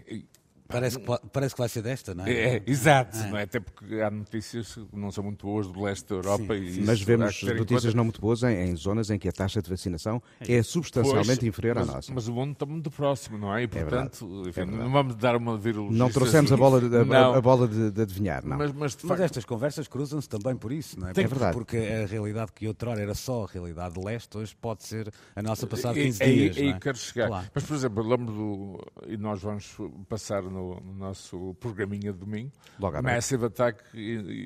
Parece 0.72 0.98
que, 0.98 1.28
parece 1.32 1.54
que 1.54 1.60
vai 1.60 1.68
ser 1.68 1.82
desta, 1.82 2.14
não 2.14 2.26
é? 2.26 2.32
É, 2.32 2.62
exato, 2.66 3.16
é. 3.16 3.30
Não 3.30 3.38
é? 3.38 3.42
até 3.42 3.60
porque 3.60 4.00
há 4.00 4.10
notícias 4.10 4.74
que 4.74 4.86
não 4.92 5.10
são 5.10 5.24
muito 5.24 5.46
boas 5.46 5.66
do 5.66 5.82
leste 5.82 6.08
da 6.08 6.16
Europa. 6.16 6.56
Sim, 6.56 6.80
e 6.80 6.80
mas 6.84 7.00
vemos 7.00 7.42
notícias 7.42 7.94
não 7.94 8.04
muito 8.04 8.20
boas 8.20 8.42
em, 8.42 8.70
em, 8.70 8.76
zonas 8.76 9.10
em 9.10 9.18
que 9.18 9.28
a 9.28 9.32
taxa 9.32 9.60
de 9.60 9.68
vacinação 9.68 10.22
é, 10.40 10.54
é 10.54 10.62
substancialmente 10.62 11.40
pois, 11.40 11.48
inferior 11.48 11.76
mas, 11.76 11.88
à 11.88 11.92
nossa. 11.92 12.14
Mas 12.14 12.28
o 12.28 12.32
mundo 12.32 12.52
está 12.52 12.66
muito 12.66 12.90
próximo, 12.90 13.38
não 13.38 13.54
é? 13.54 13.62
E 13.62 13.64
é 13.64 13.68
portanto, 13.68 14.42
é 14.46 14.48
enfim, 14.48 14.64
não 14.64 14.90
vamos 14.90 15.16
dar 15.16 15.36
uma 15.36 15.56
virologia. 15.56 15.98
Não 15.98 16.10
trouxemos 16.10 16.52
a 16.52 16.56
bola, 16.56 16.80
de, 16.80 16.96
a, 16.96 17.36
a, 17.36 17.40
bola 17.40 17.68
de, 17.68 17.90
de, 17.90 18.02
adivinhar, 18.02 18.44
não. 18.44 18.56
Mas, 18.56 18.72
mas, 18.72 18.96
mas 19.02 19.20
estas 19.20 19.44
conversas 19.44 19.86
cruzam-se 19.88 20.28
também 20.28 20.56
por 20.56 20.72
isso, 20.72 20.98
não 20.98 21.08
é? 21.08 21.12
Tem, 21.12 21.24
é 21.24 21.28
verdade. 21.28 21.52
Porque 21.52 21.76
a 21.76 22.06
realidade 22.06 22.52
que 22.52 22.66
outrora 22.66 23.00
era 23.00 23.14
só 23.14 23.44
a 23.44 23.46
realidade 23.46 23.94
de 23.94 24.04
leste, 24.04 24.36
hoje 24.36 24.54
pode 24.54 24.84
ser 24.84 25.12
a 25.34 25.42
nossa 25.42 25.66
passada 25.66 25.94
15 25.94 26.24
dias. 26.24 26.56
Aí, 26.56 26.78
quero 26.78 26.96
chegar. 26.96 27.28
Claro. 27.28 27.46
Mas, 27.54 27.64
por 27.64 27.74
exemplo, 27.74 28.08
lembro 28.08 28.32
do. 28.32 28.78
E 29.06 29.16
nós 29.16 29.42
vamos 29.42 29.76
passar 30.08 30.42
no, 30.42 30.61
no 30.84 30.94
nosso 30.94 31.50
o 31.50 31.54
programinha 31.54 32.12
de 32.12 32.18
domingo. 32.18 32.52
Logo 32.78 33.02
Massive 33.02 33.46
Attack, 33.46 33.82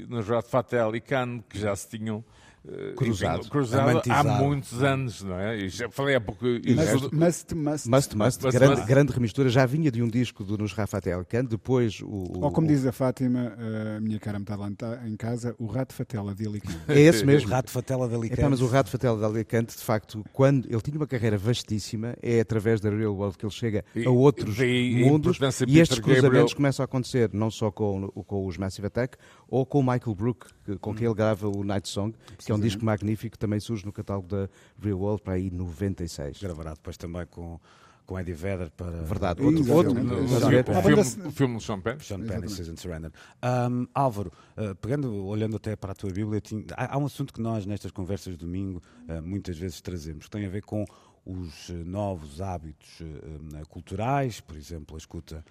na 0.09 0.20
verdade 0.20 0.48
Fatel 0.48 0.96
e 0.96 1.00
Khan, 1.00 1.40
que 1.48 1.59
já 1.59 1.74
se 1.74 1.88
tinham 1.88 2.24
Cruzado. 2.96 3.40
enfim, 3.40 3.48
cruzado 3.50 4.02
há 4.11 4.24
muitos 4.24 4.83
anos, 4.83 5.22
não 5.22 5.38
é? 5.38 5.57
E 5.59 5.68
já 5.68 5.88
falei 5.88 6.16
há 6.16 6.20
pouco. 6.20 6.44
Must, 6.44 7.14
must, 7.14 7.55
must. 7.55 7.88
Must, 7.88 8.16
must, 8.16 8.16
Must, 8.44 8.59
grande, 8.59 8.74
must. 8.76 8.87
grande 8.87 9.12
remistura. 9.12 9.48
Já 9.48 9.64
vinha 9.66 9.90
de 9.90 10.02
um 10.02 10.09
disco 10.09 10.42
do 10.44 10.59
Nos 10.59 10.72
Rafael 10.72 11.24
Khan, 11.24 11.44
depois 11.44 12.00
o. 12.00 12.07
o- 12.07 12.44
Ou 12.44 12.50
como 12.52 12.66
diz 12.66 12.85
a 12.87 12.92
Fátima, 12.92 13.55
a 13.96 14.00
minha 14.00 14.18
cara 14.18 14.38
metade 14.38 14.61
lá 14.61 15.07
em 15.07 15.16
casa, 15.16 15.55
o 15.59 15.66
rato 15.66 15.92
fatela 15.94 16.35
de 16.35 16.46
Alicante. 16.46 16.76
É 16.88 17.00
esse 17.00 17.24
mesmo. 17.24 17.48
O 17.48 17.52
Rato 17.52 17.70
Fatela 17.70 18.09
da 18.09 18.16
Epá, 18.26 18.48
mas 18.50 18.61
o 18.61 18.66
Rato 18.66 18.90
Fatel 18.90 19.16
de 19.18 19.24
Alicante, 19.24 19.76
de 19.76 19.83
facto, 19.83 20.24
quando 20.33 20.66
ele 20.68 20.81
tinha 20.81 20.96
uma 20.96 21.07
carreira 21.07 21.38
vastíssima, 21.38 22.16
é 22.22 22.40
através 22.40 22.81
da 22.81 22.90
Real 22.90 23.14
World 23.14 23.38
que 23.38 23.44
ele 23.44 23.52
chega 23.52 23.85
E- 23.94 24.05
a 24.05 24.11
outros 24.11 24.57
mundos 24.59 25.38
de 25.38 25.44
e 25.44 25.79
estes 25.79 25.98
Peter 25.98 26.14
Gabriel. 26.16 26.22
cruzamentos 26.22 26.55
começam 26.55 26.83
a 26.83 26.85
acontecer 26.85 27.31
não 27.33 27.50
só 27.50 27.70
com, 27.70 28.09
com 28.09 28.46
os 28.46 28.57
Massive 28.59 28.87
Attack 28.88 29.16
ou 29.48 29.64
com 29.64 29.79
o 29.81 29.83
Michael 29.83 30.14
Brook, 30.14 30.46
que- 30.64 30.76
com 30.79 30.94
quem 30.94 31.07
ele 31.07 31.14
grava 31.14 31.48
o 31.48 31.62
Night 31.62 31.88
Song, 31.88 32.14
que 32.38 32.50
é 32.50 32.55
um 32.56 32.60
disco 32.60 32.84
magnífico 32.84 33.32
que 33.32 33.38
também 33.38 33.60
surge 33.60 33.84
no 33.86 33.92
catálogo 33.92 34.28
da 34.28 34.48
Real 34.82 34.98
World 34.98 35.22
para 35.22 35.34
aí 35.34 35.50
96. 35.50 36.40
Gravará 36.42 36.74
depois 36.74 36.96
também 36.96 37.24
com, 37.26 37.58
com 38.06 38.18
Eddie 38.18 38.32
Vedder 38.34 38.70
para 38.70 38.90
Verdade, 39.02 39.40
Sim, 39.40 39.46
outro, 39.70 39.72
outro, 39.74 39.94
no- 39.94 40.24
estás 40.24 40.42
a 40.42 40.44
no- 40.46 40.50
ver? 40.50 40.68
o, 40.68 40.78
A 40.78 40.82
filme, 40.82 41.02
o 41.28 41.30
filme 41.32 41.56
de 41.58 41.62
Sean 41.64 41.80
Penn. 41.80 41.98
Sean 42.00 42.20
Penn 42.20 42.44
e. 42.44 42.48
Susan 42.48 42.76
Sarandon. 42.76 43.10
Um, 43.70 43.86
Álvaro, 43.94 44.32
uh, 44.56 44.74
pegando, 44.76 45.24
olhando 45.26 45.56
até 45.56 45.74
para 45.76 45.92
a 45.92 45.94
tua 45.94 46.10
Bíblia, 46.12 46.40
tinha- 46.40 46.64
há, 46.76 46.94
há 46.94 46.98
um 46.98 47.06
assunto 47.06 47.32
que 47.34 47.40
nós 47.40 47.66
nestas 47.66 47.90
conversas 47.90 48.34
de 48.36 48.38
domingo 48.44 48.82
uh, 49.08 49.20
muitas 49.22 49.56
vezes 49.58 49.80
trazemos, 49.80 50.24
que 50.26 50.30
tem 50.30 50.46
a 50.46 50.48
ver 50.48 50.62
com 50.62 50.84
os 51.26 51.68
uh, 51.68 51.84
novos 51.84 52.40
hábitos 52.40 53.00
uh, 53.00 53.04
um, 53.04 53.64
culturais, 53.64 54.40
por 54.40 54.56
exemplo, 54.56 54.96
a 54.96 54.98
escuta 54.98 55.44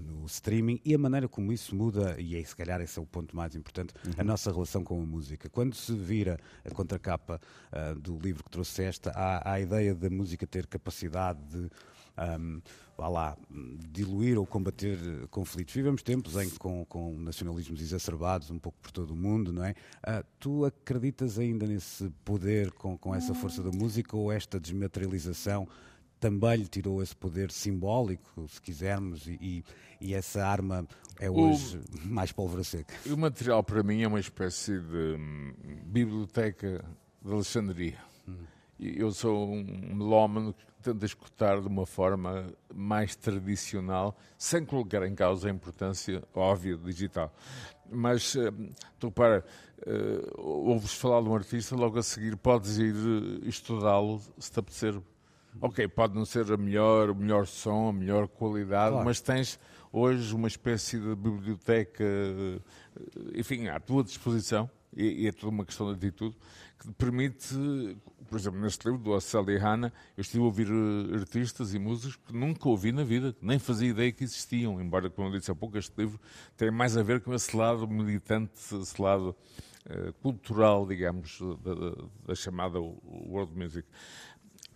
no 0.00 0.24
streaming 0.26 0.80
e 0.84 0.94
a 0.94 0.98
maneira 0.98 1.28
como 1.28 1.52
isso 1.52 1.74
muda, 1.74 2.18
e 2.18 2.36
é, 2.36 2.42
se 2.42 2.54
calhar 2.54 2.80
esse 2.80 2.98
é 2.98 3.02
o 3.02 3.04
ponto 3.04 3.36
mais 3.36 3.54
importante, 3.54 3.92
a 4.16 4.24
nossa 4.24 4.50
relação 4.50 4.82
com 4.82 5.02
a 5.02 5.04
música. 5.04 5.50
Quando 5.50 5.74
se 5.74 5.92
vira 5.92 6.38
a 6.64 6.70
contracapa 6.70 7.40
uh, 7.72 7.98
do 7.98 8.16
livro 8.18 8.44
que 8.44 8.50
trouxeste, 8.50 9.08
há, 9.10 9.50
há 9.50 9.52
a 9.54 9.60
ideia 9.60 9.94
da 9.94 10.08
música 10.08 10.46
ter 10.46 10.66
capacidade 10.66 11.40
de 11.46 11.70
um, 12.38 12.60
vá 12.96 13.08
lá, 13.08 13.38
diluir 13.90 14.38
ou 14.38 14.44
combater 14.44 14.98
eh, 14.98 15.26
conflitos. 15.30 15.74
Vivemos 15.74 16.02
tempos 16.02 16.36
em 16.36 16.50
que 16.50 16.58
com, 16.58 16.84
com 16.84 17.16
nacionalismos 17.18 17.80
exacerbados 17.80 18.50
um 18.50 18.58
pouco 18.58 18.78
por 18.82 18.90
todo 18.90 19.12
o 19.12 19.16
mundo, 19.16 19.52
não 19.52 19.64
é? 19.64 19.74
Ah, 20.02 20.22
tu 20.38 20.66
acreditas 20.66 21.38
ainda 21.38 21.66
nesse 21.66 22.10
poder 22.24 22.70
com, 22.72 22.98
com 22.98 23.14
essa 23.14 23.34
força 23.34 23.62
da 23.62 23.70
música 23.70 24.14
ou 24.14 24.30
esta 24.30 24.60
desmaterialização 24.90 25.68
também 26.18 26.56
lhe 26.56 26.68
tirou 26.68 27.02
esse 27.02 27.16
poder 27.16 27.50
simbólico, 27.50 28.46
se 28.46 28.60
quisermos, 28.60 29.26
e, 29.26 29.64
e, 29.98 30.14
essa 30.14 30.46
arma 30.46 30.86
é 31.18 31.30
hoje 31.30 31.80
mais 32.04 32.30
pólvora 32.30 32.62
seca? 32.62 32.94
O 33.06 33.16
material 33.16 33.64
para 33.64 33.82
mim 33.82 34.02
é 34.02 34.08
uma 34.08 34.20
espécie 34.20 34.78
de 34.78 35.16
hum, 35.18 35.54
biblioteca 35.86 36.84
de 37.24 37.32
Alexandria. 37.32 37.98
E 38.78 38.98
Eu 38.98 39.12
sou 39.12 39.50
um 39.50 39.94
melómano 39.94 40.54
que 40.54 40.64
tenta 40.82 41.04
escutar 41.04 41.60
de 41.60 41.68
uma 41.68 41.86
forma 41.86 42.52
mais 42.74 43.14
tradicional, 43.16 44.16
sem 44.36 44.64
colocar 44.64 45.06
em 45.06 45.14
causa 45.14 45.48
a 45.48 45.50
importância 45.50 46.22
óbvia 46.34 46.76
do 46.76 46.84
digital. 46.84 47.34
Mas, 47.90 48.36
hum, 48.36 48.70
tu 48.98 49.06
repara, 49.06 49.44
eh, 49.86 50.30
ouves 50.36 50.92
falar 50.94 51.22
de 51.22 51.28
um 51.28 51.34
artista, 51.34 51.74
logo 51.76 51.98
a 51.98 52.02
seguir 52.02 52.36
podes 52.36 52.78
ir 52.78 52.94
eh, 52.94 53.48
estudá-lo 53.48 54.20
se 54.38 54.50
te 54.50 54.58
apetecer. 54.60 55.00
Ok, 55.60 55.86
pode 55.88 56.14
não 56.14 56.24
ser 56.24 56.50
a 56.52 56.56
melhor, 56.56 57.10
o 57.10 57.14
melhor 57.14 57.46
som, 57.46 57.88
a 57.88 57.92
melhor 57.92 58.28
qualidade, 58.28 58.92
Claro. 58.92 59.04
mas 59.04 59.20
tens 59.20 59.58
hoje 59.92 60.32
uma 60.34 60.46
espécie 60.46 60.98
de 60.98 61.14
biblioteca, 61.16 62.04
eh, 62.04 62.60
enfim, 63.34 63.66
à 63.68 63.80
tua 63.80 64.04
disposição, 64.04 64.70
e, 64.96 65.24
e 65.24 65.26
é 65.26 65.32
tudo 65.32 65.48
uma 65.48 65.64
questão 65.64 65.86
de 65.88 65.94
atitude, 65.94 66.36
que 66.78 66.86
te 66.86 66.94
permite, 66.94 67.54
por 68.28 68.38
exemplo, 68.38 68.60
neste 68.60 68.86
livro 68.88 69.02
do 69.02 69.10
Océlia 69.10 69.58
Hanna, 69.58 69.92
eu 70.16 70.22
estive 70.22 70.42
a 70.42 70.46
ouvir 70.46 70.68
artistas 71.14 71.74
e 71.74 71.78
músicos 71.78 72.16
que 72.16 72.32
nunca 72.32 72.68
ouvi 72.68 72.90
na 72.92 73.02
vida, 73.04 73.34
nem 73.42 73.58
fazia 73.58 73.88
ideia 73.90 74.12
que 74.12 74.22
existiam, 74.24 74.80
embora, 74.80 75.10
como 75.10 75.28
eu 75.28 75.38
disse 75.38 75.50
há 75.50 75.54
pouco, 75.54 75.76
este 75.76 75.92
livro 75.98 76.18
tem 76.56 76.70
mais 76.70 76.96
a 76.96 77.02
ver 77.02 77.20
com 77.20 77.34
esse 77.34 77.54
lado 77.56 77.86
militante, 77.88 78.52
esse 78.80 79.02
lado 79.02 79.34
cultural, 80.22 80.86
digamos, 80.86 81.38
da, 81.64 81.74
da- 81.74 82.04
da 82.28 82.34
chamada 82.34 82.78
world 82.80 83.52
music. 83.56 83.86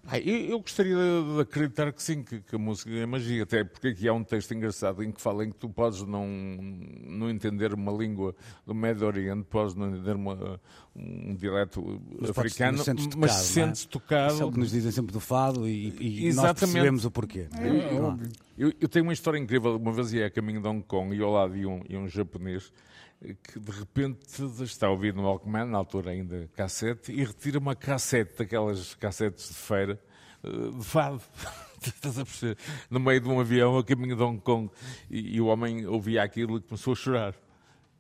Ah, 0.07 0.19
eu, 0.19 0.37
eu 0.51 0.61
gostaria 0.61 0.95
de, 0.95 1.35
de 1.37 1.41
acreditar 1.41 1.91
que 1.91 2.03
sim, 2.03 2.23
que, 2.23 2.39
que 2.43 2.55
a 2.57 2.59
música 2.59 2.91
é 2.91 3.07
magia, 3.07 3.43
até 3.43 3.65
porque 3.65 3.89
aqui 3.89 4.07
há 4.07 4.13
um 4.13 4.23
texto 4.23 4.53
engraçado 4.53 5.03
em 5.03 5.11
que 5.11 5.19
fala 5.19 5.47
em 5.47 5.51
que 5.51 5.57
tu 5.57 5.67
podes 5.67 6.03
não, 6.03 6.27
não 6.29 7.31
entender 7.31 7.73
uma 7.73 7.91
língua 7.91 8.35
do 8.67 8.75
Médio 8.75 9.07
Oriente, 9.07 9.45
podes 9.45 9.75
não 9.75 9.89
entender 9.89 10.15
uma, 10.15 10.61
um 10.95 11.35
dialeto 11.35 11.81
Mas 12.21 12.31
podes- 12.33 12.39
africano, 12.53 12.77
mas 12.77 12.85
sentes 12.85 13.07
mas 13.07 13.15
tocado, 13.15 13.33
é? 13.33 13.43
sentes 13.43 13.85
tocado. 13.87 14.33
Isso 14.35 14.43
é 14.43 14.45
o 14.45 14.53
que 14.53 14.59
nos 14.59 14.71
dizem 14.73 14.93
sempre 14.93 15.13
do 15.15 15.21
fado 15.21 15.67
e, 15.67 16.27
e 16.29 16.33
nós 16.35 16.53
percebemos 16.53 17.07
o 17.07 17.11
porquê. 17.11 17.49
é? 17.59 17.67
É, 17.69 17.89
Claro. 17.89 18.05
óbvio. 18.05 18.29
Eu, 18.59 18.73
eu 18.79 18.89
tenho 18.91 19.07
uma 19.07 19.13
história 19.15 19.39
incrível. 19.39 19.75
Uma 19.77 19.93
vez 19.93 20.13
ia 20.13 20.27
a 20.27 20.31
caminho 20.31 20.61
de 20.61 20.69
Hong 20.69 20.83
Kong 20.83 21.17
e 21.17 21.23
ao 21.23 21.33
lado 21.33 21.57
ia 21.57 21.67
um, 21.69 21.81
ia 21.89 21.99
um 21.99 22.07
japonês 22.09 22.71
eh, 23.14 23.14
que 23.43 23.59
de 23.59 23.71
repente 23.71 24.21
está 24.63 24.87
a 24.87 24.91
ouvir 24.91 25.15
no 25.15 25.23
Walkman, 25.23 25.67
na 25.67 25.79
altura 25.79 26.11
ainda 26.11 26.49
cassete, 26.55 27.13
e 27.13 27.25
retira 27.25 27.59
uma 27.59 27.75
cassete, 27.75 28.39
daquelas 28.39 28.95
cassetes 28.95 29.49
de 29.49 29.55
feira, 29.55 30.01
eh, 30.43 30.79
de 30.79 30.85
fado. 30.85 31.23
Estás 31.85 32.19
a 32.19 32.25
perceber? 32.25 32.59
No 32.89 32.99
meio 32.99 33.21
de 33.21 33.29
um 33.29 33.41
avião 33.41 33.77
a 33.77 33.85
caminho 33.85 34.17
de 34.17 34.23
Hong 34.23 34.41
Kong. 34.41 34.71
E, 35.11 35.37
e 35.37 35.41
o 35.41 35.47
homem 35.47 35.87
ouvia 35.87 36.23
aquilo 36.23 36.59
e 36.59 36.61
começou 36.63 36.95
a 36.95 36.97
chorar. 36.97 37.35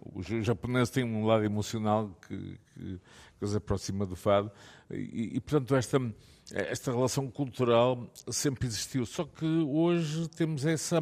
Os 0.01 0.27
japoneses 0.27 0.91
têm 0.91 1.05
um 1.05 1.27
lado 1.27 1.45
emocional 1.45 2.11
que, 2.27 2.37
que, 2.75 3.01
que 3.39 3.45
os 3.45 3.55
aproxima 3.55 4.05
do 4.05 4.17
fado 4.17 4.51
e, 4.91 5.37
e, 5.37 5.41
portanto, 5.41 5.75
esta, 5.75 5.99
esta 6.53 6.93
relação 6.93 7.31
cultural 7.31 8.11
sempre 8.29 8.67
existiu. 8.67 9.07
Só 9.07 9.25
que 9.25 9.45
hoje 9.47 10.29
temos 10.29 10.65
essa, 10.67 11.01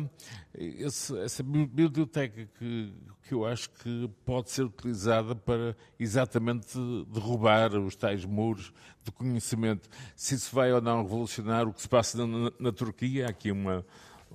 essa 1.24 1.42
bi- 1.42 1.66
biblioteca 1.66 2.48
que, 2.58 2.92
que 3.26 3.34
eu 3.34 3.44
acho 3.44 3.68
que 3.70 4.08
pode 4.24 4.50
ser 4.50 4.62
utilizada 4.64 5.34
para 5.34 5.76
exatamente 5.98 6.78
derrubar 7.12 7.74
os 7.76 7.96
tais 7.96 8.24
muros 8.24 8.72
de 9.04 9.10
conhecimento. 9.10 9.88
Se 10.14 10.34
isso 10.36 10.54
vai 10.54 10.72
ou 10.72 10.80
não 10.80 11.02
revolucionar 11.02 11.66
o 11.66 11.72
que 11.72 11.82
se 11.82 11.88
passa 11.88 12.18
na, 12.18 12.26
na- 12.44 12.52
na 12.58 12.72
Turquia, 12.72 13.26
há 13.26 13.30
aqui 13.30 13.50
uma, 13.50 13.84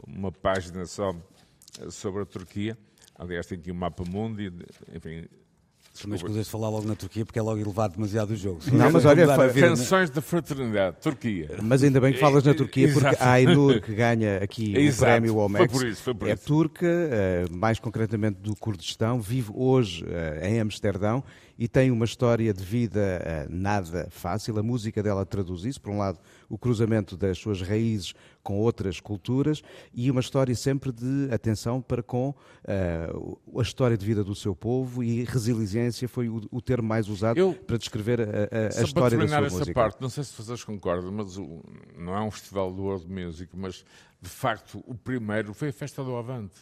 uma 0.06 0.32
página 0.32 0.86
só 0.86 1.15
sobre 1.89 2.24
a 2.24 2.26
Turquia. 2.26 2.78
Aliás, 3.15 3.48
tem 3.48 3.58
aqui 3.58 3.72
um 3.72 3.76
mapa 3.76 4.04
mundi, 4.08 4.52
enfim. 4.93 5.26
Mas 6.06 6.20
desculpa. 6.20 6.40
escusas 6.40 6.46
de 6.46 6.52
falar 6.52 6.70
logo 6.70 6.88
na 6.88 6.96
Turquia 6.96 7.26
porque 7.26 7.40
é 7.40 7.42
logo 7.42 7.60
elevar 7.60 7.90
demasiado 7.90 8.32
o 8.32 8.36
jogo. 8.36 8.60
Não, 8.72 8.92
mas 8.92 9.06
olha, 9.06 9.26
vida, 9.50 9.68
Canções 9.70 10.10
da 10.10 10.22
Fraternidade, 10.22 10.98
Turquia. 11.02 11.50
Mas 11.62 11.84
ainda 11.84 12.00
bem 12.00 12.14
que 12.14 12.20
falas 12.20 12.44
na 12.44 12.54
Turquia, 12.54 12.92
porque 12.92 13.08
Exato. 13.08 13.24
a 13.24 13.32
Ainur, 13.32 13.82
que 13.82 13.94
ganha 13.94 14.38
aqui 14.38 14.74
o 14.76 14.80
Exato. 14.80 15.12
prémio 15.12 15.34
Foi 15.34 15.44
Omex, 15.44 15.74
por 15.74 15.88
isso, 15.88 16.04
foi 16.04 16.14
por 16.14 16.30
é 16.30 16.34
isso. 16.34 16.46
turca, 16.46 16.86
eh, 16.86 17.46
mais 17.50 17.80
concretamente 17.80 18.40
do 18.40 18.56
Kurdistão, 18.56 19.20
vive 19.20 19.52
hoje 19.54 20.06
eh, 20.08 20.50
em 20.50 20.60
Amsterdão 20.60 21.24
e 21.58 21.67
tem 21.67 21.89
uma 21.91 22.06
história 22.06 22.54
de 22.54 22.63
vida 22.63 23.00
eh, 23.24 23.48
nada 23.50 24.08
fácil. 24.12 24.58
A 24.60 24.63
música 24.63 25.02
dela 25.02 25.26
traduz 25.26 25.65
isso, 25.65 25.82
por 25.82 25.91
um 25.91 25.98
lado, 25.98 26.20
o 26.50 26.58
cruzamento 26.58 27.17
das 27.17 27.38
suas 27.38 27.62
raízes 27.62 28.13
com 28.43 28.60
outras 28.60 29.00
culturas 29.00 29.62
e 29.93 30.10
uma 30.10 30.22
história 30.22 30.56
sempre 30.56 30.91
de 30.91 31.28
atenção 31.34 31.82
para 31.82 32.02
com 32.04 32.34
eh, 32.65 33.10
a 33.58 33.62
história 33.62 33.98
de 33.98 34.06
vida 34.06 34.24
do 34.24 34.36
seu 34.36 34.56
povo 34.56 35.04
e 35.04 35.24
resiliência 35.24 36.08
foi 36.08 36.30
o, 36.30 36.41
o 36.52 36.62
termo 36.62 36.88
mais 36.88 37.10
usado 37.10 37.38
Eu- 37.38 37.54
para 37.54 37.78
descrever 37.78 38.22
a, 38.22 38.24
a- 38.24 38.80
a 38.80 38.84
história 38.84 39.17
da 39.17 39.24
terminar 39.26 39.38
sua 39.39 39.48
essa 39.48 39.58
música. 39.60 39.74
parte, 39.74 40.02
não 40.02 40.10
sei 40.10 40.24
se 40.24 40.34
vocês 40.41 40.63
concordam, 40.63 41.12
mas 41.12 41.38
o- 41.38 41.62
não 41.98 42.15
é 42.15 42.22
um 42.22 42.32
festival 42.32 42.72
do 42.74 42.84
World 42.84 43.08
Music, 43.12 43.52
mas 43.58 43.84
de 44.22 44.30
facto 44.30 44.84
o 44.88 44.96
primeiro 44.96 45.54
foi 45.54 45.70
a 45.70 45.74
festa 45.74 46.04
do 46.04 46.15
Avante. 46.15 46.56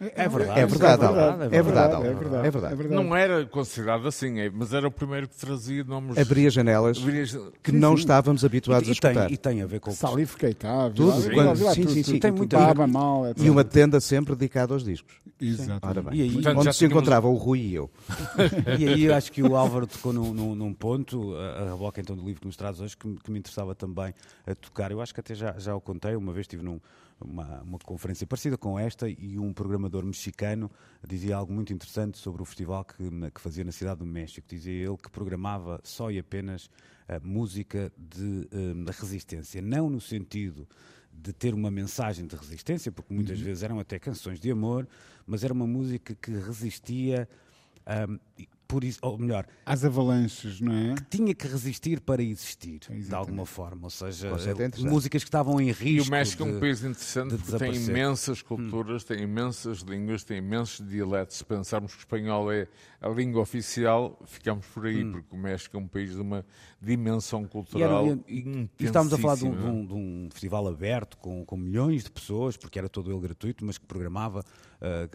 É 0.00 0.26
verdade. 0.28 0.58
É 0.60 0.66
verdade, 0.66 1.04
é 1.04 1.06
verdade, 1.06 1.54
É 1.54 1.62
verdade, 1.62 1.94
é 2.06 2.14
verdade, 2.14 2.46
É 2.46 2.50
verdade. 2.76 2.94
Não 2.94 3.14
era 3.14 3.44
considerado 3.46 4.08
assim, 4.08 4.40
é, 4.40 4.50
mas 4.50 4.72
era 4.72 4.88
o 4.88 4.90
primeiro 4.90 5.28
que 5.28 5.36
trazia 5.36 5.84
nomes. 5.84 6.16
Abria 6.18 6.50
janelas 6.50 6.98
Abria- 6.98 7.24
que 7.62 7.70
não 7.70 7.94
estávamos 7.94 8.44
habituados 8.44 8.88
E, 8.88 8.92
a 8.92 8.94
tem, 8.94 9.10
escutar. 9.10 9.30
e 9.30 9.36
tem 9.36 9.62
a 9.62 9.66
ver 9.66 9.80
com 9.80 9.90
o 9.90 9.92
que 9.92 9.98
Salif 10.00 10.36
Keita, 10.36 10.90
Tudo, 10.94 11.12
sim, 11.74 11.86
sim, 11.88 12.02
sim. 12.02 12.18
Tem 12.18 12.30
muita- 12.32 12.72
Mal. 12.86 13.26
E 13.36 13.48
uma 13.50 13.62
tenda 13.64 14.00
sempre 14.00 14.34
dedicada 14.34 14.72
aos 14.72 14.82
discos. 14.82 15.14
Exato. 15.40 15.86
Ora 15.86 16.02
bem. 16.02 16.14
E 16.18 16.22
aí- 16.22 16.32
Portanto, 16.32 16.58
Onde 16.60 16.72
se 16.72 16.84
encontrava 16.86 17.28
o 17.28 17.34
Rui 17.34 17.58
e 17.60 17.74
eu. 17.74 17.90
E 18.80 18.88
aí 18.88 19.04
eu 19.04 19.14
acho 19.14 19.30
que 19.30 19.42
o 19.42 19.54
Álvaro 19.56 19.86
tocou 19.86 20.12
num, 20.12 20.32
num- 20.32 20.54
num 20.54 20.72
ponto, 20.72 21.34
a, 21.36 21.70
reboca 21.70 22.00
então 22.00 22.16
do 22.16 22.24
livro 22.24 22.40
que 22.40 22.46
nos 22.46 22.56
traz 22.56 22.80
hoje, 22.80 22.96
que, 22.96 23.06
me- 23.06 23.18
que 23.18 23.30
me 23.30 23.38
interessava 23.38 23.74
também 23.74 24.14
a 24.46 24.54
tocar. 24.54 24.90
Eu 24.90 25.00
acho 25.00 25.12
que 25.12 25.20
até 25.20 25.34
já, 25.34 25.54
já 25.58 25.74
o 25.76 25.80
contei, 25.80 26.16
uma 26.16 26.32
vez 26.32 26.44
estive 26.44 26.62
numa 26.62 26.80
uma 27.22 27.78
conferência 27.84 28.26
parecida 28.26 28.56
com 28.56 28.78
esta 28.78 29.08
e 29.08 29.38
um 29.38 29.52
programador 29.52 30.04
mexicano 30.04 30.70
dizia 31.06 31.36
algo 31.36 31.52
muito 31.52 31.72
interessante 31.72 32.18
sobre 32.18 32.42
o 32.42 32.44
festival 32.44 32.84
que, 32.84 33.30
que 33.30 33.40
fazia 33.40 33.64
na 33.64 33.72
cidade 33.72 34.00
do 34.00 34.06
México. 34.06 34.46
Dizia 34.48 34.72
ele 34.72 34.96
que 34.96 35.10
programava 35.10 35.80
só 35.82 36.10
e 36.10 36.18
apenas 36.18 36.70
música 37.22 37.92
de, 37.96 38.48
hum, 38.52 38.84
de 38.84 38.92
resistência, 38.92 39.60
não 39.60 39.90
no 39.90 40.00
sentido 40.00 40.66
de 41.12 41.32
ter 41.32 41.52
uma 41.52 41.70
mensagem 41.70 42.26
de 42.26 42.34
resistência, 42.34 42.90
porque 42.90 43.12
muitas 43.12 43.38
vezes 43.38 43.62
eram 43.62 43.78
até 43.78 43.98
canções 43.98 44.40
de 44.40 44.50
amor, 44.50 44.88
mas 45.26 45.44
era 45.44 45.52
uma 45.52 45.66
música 45.66 46.14
que 46.14 46.30
resistia 46.30 47.28
e 48.38 48.48
por 48.72 48.84
isso, 48.84 48.98
ou 49.02 49.18
melhor, 49.18 49.46
Às 49.66 49.84
avalanches, 49.84 50.58
não 50.62 50.72
é? 50.72 50.94
tinha 51.10 51.34
que 51.34 51.46
resistir 51.46 52.00
para 52.00 52.22
existir, 52.22 52.78
de 52.78 52.92
Exatamente. 52.94 53.14
alguma 53.14 53.44
forma. 53.44 53.82
Ou 53.84 53.90
seja, 53.90 54.28
é 54.28 54.88
músicas 54.88 55.22
que 55.22 55.28
estavam 55.28 55.60
em 55.60 55.68
E 55.68 55.72
risco. 55.72 56.08
o 56.08 56.10
México 56.10 56.42
é 56.42 56.46
um 56.46 56.54
de- 56.54 56.58
país 56.60 56.78
interessante 56.82 57.36
de 57.36 57.42
porque 57.42 57.58
tem 57.58 57.74
imensas 57.74 58.40
culturas, 58.40 59.04
tem 59.04 59.20
imensas 59.22 59.80
línguas, 59.80 60.24
tem 60.24 60.38
imensos 60.38 60.86
dialetos. 60.88 61.36
Se 61.36 61.44
pensarmos 61.44 61.92
que 61.92 61.98
o 61.98 62.00
espanhol 62.00 62.50
é 62.50 62.66
a 63.00 63.08
língua 63.10 63.42
oficial, 63.42 64.18
ficamos 64.24 64.64
por 64.66 64.86
aí, 64.86 65.04
porque 65.04 65.34
o 65.34 65.38
México 65.38 65.76
é 65.76 65.80
um 65.80 65.86
país 65.88 66.12
de 66.14 66.20
uma 66.20 66.44
dimensão 66.80 67.40
E, 67.40 67.42
era- 67.42 67.48
cultural 67.50 68.06
e- 68.26 68.68
e 68.78 68.84
estávamos 68.84 69.12
a 69.12 69.18
falar 69.18 69.36
de 69.36 69.44
um, 69.44 69.54
de 69.54 69.64
um- 69.64 69.86
de 69.86 69.92
um 69.94 70.28
festival 70.32 70.66
aberto 70.66 71.16
com, 71.18 71.44
com 71.44 71.56
milhões 71.56 72.04
de 72.04 72.10
pessoas, 72.10 72.56
porque 72.56 72.78
era 72.78 72.88
todo 72.88 73.10
ele 73.12 73.20
gratuito, 73.20 73.64
mas 73.64 73.76
que 73.76 73.84
programava 73.86 74.42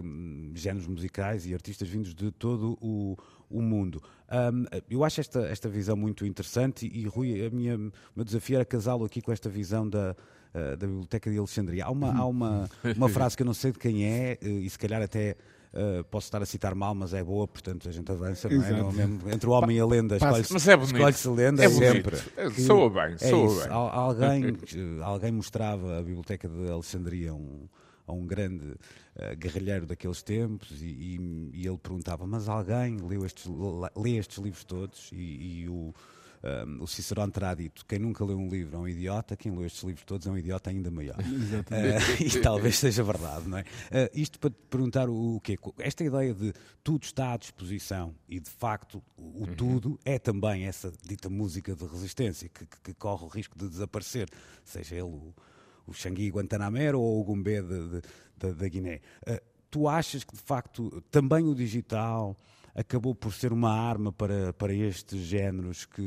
hum, 0.04 0.52
géneros 0.56 0.88
musicais 0.88 1.46
e 1.46 1.54
artistas 1.54 1.88
vindos 1.88 2.14
de 2.16 2.32
todo 2.32 2.78
o, 2.82 3.18
o 3.50 3.62
mundo. 3.62 4.02
Ahm, 4.30 4.66
eu 4.90 5.04
acho 5.04 5.20
esta, 5.22 5.42
esta 5.48 5.68
visão 5.70 5.96
muito 5.96 6.26
interessante 6.26 6.90
e, 6.92 7.06
Rui, 7.08 7.46
a 7.46 7.50
minha, 7.50 7.76
o 7.78 7.92
meu 8.16 8.26
desafio 8.26 8.56
era 8.56 8.66
casá-lo 8.66 9.06
aqui 9.06 9.22
com 9.22 9.32
esta 9.32 9.50
visão 9.50 9.88
da, 9.90 10.16
ah, 10.54 10.76
da 10.76 10.88
Biblioteca 10.88 11.30
de 11.32 11.38
Alexandria. 11.38 11.86
Há 11.86 11.92
uma, 11.92 12.14
há 12.18 12.26
uma, 12.26 12.70
uma 12.96 13.10
frase 13.10 13.36
que 13.38 13.44
eu 13.44 13.46
não 13.46 13.54
sei 13.54 13.72
de 13.72 13.80
quem 13.80 14.06
é 14.06 14.38
eh, 14.42 14.48
e 14.48 14.70
se 14.70 14.78
calhar 14.80 15.02
até. 15.02 15.36
ah, 15.74 16.04
posso 16.10 16.28
estar 16.28 16.42
a 16.42 16.46
citar 16.46 16.74
mal, 16.76 16.96
mas 16.96 17.14
é 17.14 17.24
boa, 17.24 17.48
portanto 17.48 17.88
a 17.88 17.92
gente 17.92 18.10
avança, 18.12 18.50
não 18.50 18.64
é? 18.64 18.72
Não, 18.72 18.92
mesmo 18.92 19.30
entre 19.30 19.48
o 19.50 19.52
homem 19.52 19.78
e 19.78 19.80
a 19.80 19.86
lenda, 19.86 20.16
escolhe-se 20.18 20.52
Mas 20.54 20.68
é 20.68 20.76
bonito. 20.76 20.96
escolhe-se 20.96 21.28
lenda 21.30 21.64
É 21.64 21.70
sempre. 21.70 22.18
É, 22.36 22.50
Que- 22.50 22.62
soa 22.62 22.90
bem, 22.90 23.14
é 23.16 23.18
soa 23.30 23.46
isso. 23.48 23.60
bem. 23.62 23.70
Al- 23.72 23.90
Alguém, 23.90 24.58
alguém 25.04 25.32
mostrava 25.32 26.00
a 26.00 26.02
Biblioteca 26.02 26.48
de 26.50 26.70
Alexandria 26.70 27.34
um, 27.34 27.68
a 28.08 28.14
um 28.14 28.26
grande 28.26 28.74
eh, 29.16 29.36
guerrilheiro 29.36 29.86
daqueles 29.86 30.24
tempos 30.24 30.82
e, 30.82 30.86
e- 30.86 31.50
e 31.54 31.68
ele 31.68 31.78
perguntava: 31.78 32.26
Mas 32.26 32.48
alguém 32.50 32.98
leu 32.98 33.26
estes, 33.26 33.46
lê 33.96 34.18
estes 34.18 34.38
livros 34.38 34.64
todos? 34.64 35.12
E, 35.12 35.62
e 35.64 35.70
o, 35.70 35.94
um, 36.44 36.84
o 36.84 36.88
Cicerone 36.88 37.32
terá 37.32 37.54
dito: 37.54 37.86
Quem 37.86 38.00
nunca 38.00 38.24
leu 38.24 38.38
um 38.38 38.48
livro 38.48 38.76
é 38.78 38.80
um 38.80 38.88
idiota, 38.88 39.36
quem 39.36 39.52
leu 39.52 39.66
estes 39.66 39.84
livros 39.84 40.06
todos 40.06 40.26
é 40.28 40.32
um 40.32 40.38
idiota 40.38 40.70
ainda 40.70 40.90
maior. 40.90 41.18
Eh, 41.72 42.24
e 42.24 42.42
talvez 42.42 42.78
seja 42.78 43.04
verdade, 43.04 43.48
não 43.50 43.58
é? 43.58 43.66
Eh, 43.92 44.12
isto 44.14 44.40
para 44.40 44.50
te 44.52 44.56
perguntar 44.70 45.10
o, 45.10 45.36
o 45.36 45.42
quê? 45.42 45.58
Esta 45.80 46.04
ideia 46.04 46.34
de 46.34 46.54
tudo 46.84 47.04
está 47.04 47.34
à 47.34 47.38
disposição 47.38 48.16
e 48.30 48.40
de 48.40 48.50
facto 48.50 49.04
o 49.18 49.44
o 49.44 49.48
tudo 49.56 50.00
é 50.06 50.18
também 50.18 50.66
essa 50.66 50.92
dita 51.04 51.30
música 51.30 51.76
de 51.76 51.86
resistência 51.86 52.48
que, 52.50 52.66
que- 52.66 52.82
que 52.84 52.94
corre 52.94 53.26
o 53.26 53.28
risco 53.28 53.58
de 53.58 53.68
desaparecer, 53.68 54.30
seja 54.64 54.96
ele 54.96 55.04
o, 55.04 55.34
o 55.88 55.94
Xangui 55.94 56.30
Guantanamero 56.30 57.00
ou 57.00 57.22
o 57.22 57.24
Gumbé 57.24 57.62
da- 57.62 58.68
Guiné. 58.68 59.00
Eh, 59.26 59.42
tu 59.72 59.88
achas 59.88 60.24
que 60.24 60.36
de 60.36 60.42
facto 60.42 61.02
também 61.10 61.44
o 61.46 61.56
digital 61.56 62.36
acabou 62.76 63.16
por 63.16 63.34
ser 63.34 63.52
uma 63.52 63.72
arma 63.72 64.12
para, 64.12 64.54
para 64.54 64.72
estes 64.74 65.20
géneros 65.22 65.86
que, 65.86 66.04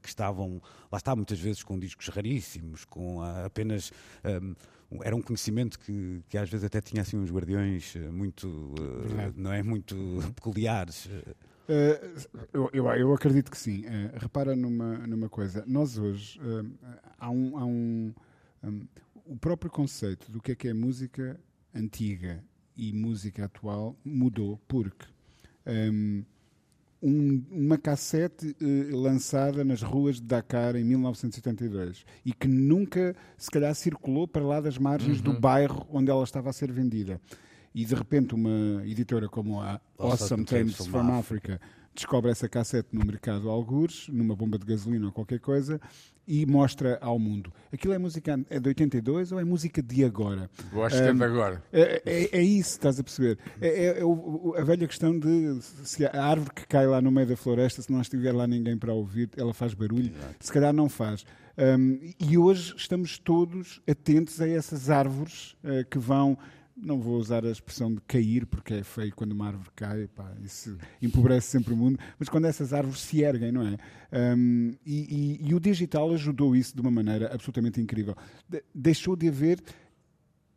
que 0.00 0.08
estavam, 0.08 0.62
lá 0.90 0.98
está, 0.98 1.16
muitas 1.16 1.40
vezes 1.40 1.64
com 1.64 1.76
discos 1.76 2.06
raríssimos, 2.08 2.84
com 2.84 3.20
ah, 3.20 3.44
apenas. 3.46 3.90
ahm, 4.22 4.54
era 5.02 5.16
um 5.16 5.22
conhecimento 5.22 5.78
que, 5.80 6.22
que 6.28 6.36
às 6.36 6.48
vezes 6.50 6.64
até 6.64 6.80
tinha 6.80 7.00
assim 7.02 7.16
uns 7.16 7.30
guardiões 7.32 7.96
eh, 7.96 8.10
muito, 8.10 8.74
eh, 9.18 9.32
não 9.34 9.50
é, 9.52 9.62
muito 9.62 9.96
peculiares. 10.36 11.08
Eh, 11.66 12.10
eu, 12.52 12.68
eu, 12.72 12.86
eu 12.86 13.14
acredito 13.14 13.50
que 13.50 13.56
sim. 13.58 13.84
Eh, 13.86 14.10
repara 14.18 14.54
numa, 14.54 14.98
numa 15.06 15.28
coisa. 15.28 15.64
Nós 15.66 15.96
hoje 15.98 16.38
há 17.18 17.30
um, 17.30 17.58
há 17.58 17.64
um, 17.64 18.14
um, 18.64 18.86
o 19.26 19.36
próprio 19.36 19.70
conceito 19.70 20.30
do 20.30 20.40
que 20.40 20.52
é 20.52 20.54
que 20.54 20.68
é 20.68 20.74
música 20.74 21.38
antiga 21.74 22.42
e 22.76 22.92
música 22.92 23.44
atual 23.44 23.96
mudou 24.04 24.60
porque 24.68 25.06
um, 25.66 26.24
um- 27.02 27.44
uma 27.50 27.78
cassete 27.78 28.56
eh, 28.60 28.94
lançada 28.94 29.64
nas 29.64 29.82
ruas 29.82 30.16
de 30.16 30.22
Dakar 30.22 30.76
em 30.76 30.84
1972 30.84 32.04
e 32.24 32.32
que 32.32 32.46
nunca, 32.48 33.14
se 33.36 33.50
calhar, 33.50 33.74
circulou 33.74 34.26
para 34.28 34.44
lá 34.44 34.60
das 34.60 34.78
margens 34.78 35.20
do 35.20 35.32
bairro 35.38 35.86
onde 35.90 36.10
ela 36.10 36.24
estava 36.24 36.50
a 36.50 36.52
ser 36.52 36.70
vendida. 36.72 37.20
E 37.74 37.84
de 37.86 37.94
repente 37.94 38.34
uma 38.34 38.82
editora 38.86 39.28
como 39.28 39.60
a 39.60 39.80
Awesome 39.98 40.44
Tapes 40.44 40.76
from 40.90 41.12
Africa 41.18 41.60
descobre 41.94 42.30
essa 42.30 42.48
cassete 42.48 42.88
no 42.92 43.04
mercado 43.04 43.48
algures, 43.50 44.08
numa 44.08 44.34
bomba 44.34 44.58
de 44.58 44.64
gasolina 44.66 45.06
ou 45.06 45.12
qualquer 45.12 45.38
coisa, 45.40 45.80
e 46.26 46.46
mostra 46.46 46.98
ao 47.00 47.18
mundo. 47.18 47.52
Aquilo 47.72 47.92
é 47.92 47.98
música 47.98 48.38
é 48.48 48.60
de 48.60 48.68
82 48.68 49.32
ou 49.32 49.40
é 49.40 49.44
música 49.44 49.82
de 49.82 50.04
agora? 50.04 50.48
Eu 50.72 50.84
acho 50.84 50.96
que 50.96 51.02
é 51.08 51.12
de 51.12 51.24
agora. 51.24 51.62
É, 51.72 52.02
é- 52.06 52.38
é 52.38 52.42
isso, 52.42 52.70
estás 52.70 52.98
a 53.00 53.02
perceber? 53.02 53.38
É, 53.60 53.68
é- 53.68 54.00
é 54.00 54.04
o- 54.04 54.54
a 54.56 54.62
velha 54.62 54.86
questão 54.86 55.18
de 55.18 55.58
se 55.62 56.06
a 56.06 56.24
árvore 56.24 56.52
que 56.54 56.66
cai 56.66 56.86
lá 56.86 57.00
no 57.02 57.10
meio 57.10 57.26
da 57.26 57.36
floresta, 57.36 57.82
se 57.82 57.90
não 57.90 58.00
estiver 58.00 58.32
lá 58.32 58.46
ninguém 58.46 58.78
para 58.78 58.92
ouvir, 58.94 59.30
ela 59.36 59.52
faz 59.52 59.74
barulho. 59.74 60.12
Se 60.40 60.52
calhar 60.52 60.72
não 60.72 60.88
faz. 60.88 61.24
Hum, 61.58 61.98
e 62.18 62.38
hoje 62.38 62.72
estamos 62.76 63.18
todos 63.18 63.82
atentos 63.86 64.40
a 64.40 64.48
essas 64.48 64.88
árvores 64.88 65.54
eh, 65.64 65.84
que 65.90 65.98
vão. 65.98 66.38
Não 66.84 66.98
vou 67.00 67.16
usar 67.16 67.44
a 67.46 67.50
expressão 67.50 67.94
de 67.94 68.00
cair, 68.02 68.44
porque 68.44 68.74
é 68.74 68.82
feio 68.82 69.12
quando 69.14 69.30
uma 69.32 69.46
árvore 69.46 69.70
cai, 69.76 70.08
pá, 70.08 70.32
isso 70.42 70.76
empobrece 71.00 71.46
sempre 71.48 71.72
o 71.72 71.76
mundo, 71.76 71.98
mas 72.18 72.28
quando 72.28 72.46
essas 72.46 72.72
árvores 72.72 73.00
se 73.00 73.22
erguem, 73.22 73.52
não 73.52 73.62
é? 73.66 73.76
Hum, 74.36 74.74
e, 74.84 75.38
e- 75.44 75.48
e 75.48 75.54
o 75.54 75.60
digital 75.60 76.12
ajudou 76.12 76.56
isso 76.56 76.74
de 76.74 76.80
uma 76.80 76.90
maneira 76.90 77.32
absolutamente 77.32 77.80
incrível. 77.80 78.16
De- 78.48 78.64
deixou 78.74 79.14
de 79.14 79.28
haver 79.28 79.60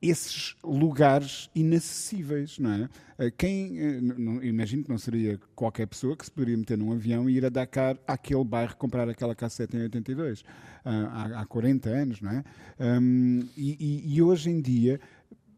esses 0.02 0.56
lugares 0.64 1.50
inacessíveis, 1.56 2.60
não 2.60 2.72
é? 2.72 2.90
Eh, 3.18 3.32
Quem, 3.32 3.80
eh, 3.80 4.00
imagino 4.44 4.84
que 4.84 4.90
não 4.90 4.98
seria 5.00 5.40
qualquer 5.56 5.88
pessoa 5.88 6.16
que 6.16 6.26
se 6.26 6.32
poderia 6.32 6.56
meter 6.58 6.78
num 6.78 6.92
avião 6.92 7.28
e 7.30 7.38
ir 7.38 7.46
a 7.46 7.50
Dakar 7.50 7.98
àquele 8.06 8.44
bairro 8.44 8.76
comprar 8.78 9.10
aquela 9.10 9.34
cassete 9.34 9.76
em 9.76 9.82
82, 9.82 10.44
ah, 10.84 11.32
há, 11.34 11.42
há 11.42 11.46
40 11.46 11.90
anos, 11.90 12.22
não 12.22 12.30
é? 12.32 12.44
Hum, 12.80 13.48
e- 13.58 14.04
e 14.16 14.22
hoje 14.22 14.50
em 14.52 14.62
dia, 14.62 15.00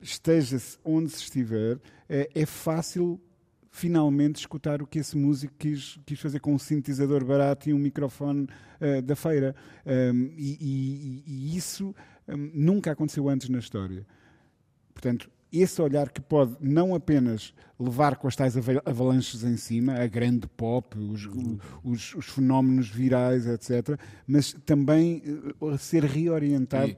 esteja-se 0.01 0.77
onde 0.83 1.09
se 1.09 1.23
estiver, 1.23 1.79
é, 2.09 2.29
é 2.33 2.45
fácil 2.45 3.19
finalmente 3.69 4.37
escutar 4.37 4.81
o 4.81 4.87
que 4.87 4.99
esse 4.99 5.15
músico 5.15 5.53
quis, 5.59 5.99
quis 6.05 6.19
fazer 6.19 6.39
com 6.39 6.53
um 6.53 6.57
sintetizador 6.59 7.23
barato 7.23 7.69
e 7.69 7.73
um 7.73 7.77
microfone 7.77 8.47
eh, 8.79 9.01
da 9.01 9.15
feira. 9.15 9.55
Um, 9.85 10.31
e, 10.35 10.57
e- 10.59 11.23
e 11.27 11.55
isso 11.57 11.93
um, 12.27 12.51
nunca 12.55 12.91
aconteceu 12.91 13.29
antes 13.29 13.49
na 13.49 13.59
história. 13.59 14.05
Portanto, 14.93 15.29
esse 15.53 15.79
olhar 15.81 16.09
que 16.09 16.19
pode 16.19 16.55
não 16.59 16.95
apenas 16.95 17.53
levar 17.79 18.15
com 18.17 18.27
as 18.27 18.35
tais 18.35 18.57
ava- 18.57 18.81
avalanches 18.83 19.43
em 19.43 19.55
cima, 19.57 19.93
a 19.93 20.07
grande 20.07 20.47
pop, 20.47 20.97
os, 20.97 21.25
os- 21.83 22.15
os 22.15 22.25
fenómenos 22.25 22.89
virais, 22.89 23.45
etc., 23.45 23.97
mas 24.25 24.53
também 24.65 25.21
eh, 25.61 25.77
ser 25.77 26.03
reorientado 26.03 26.89
E- 26.91 26.97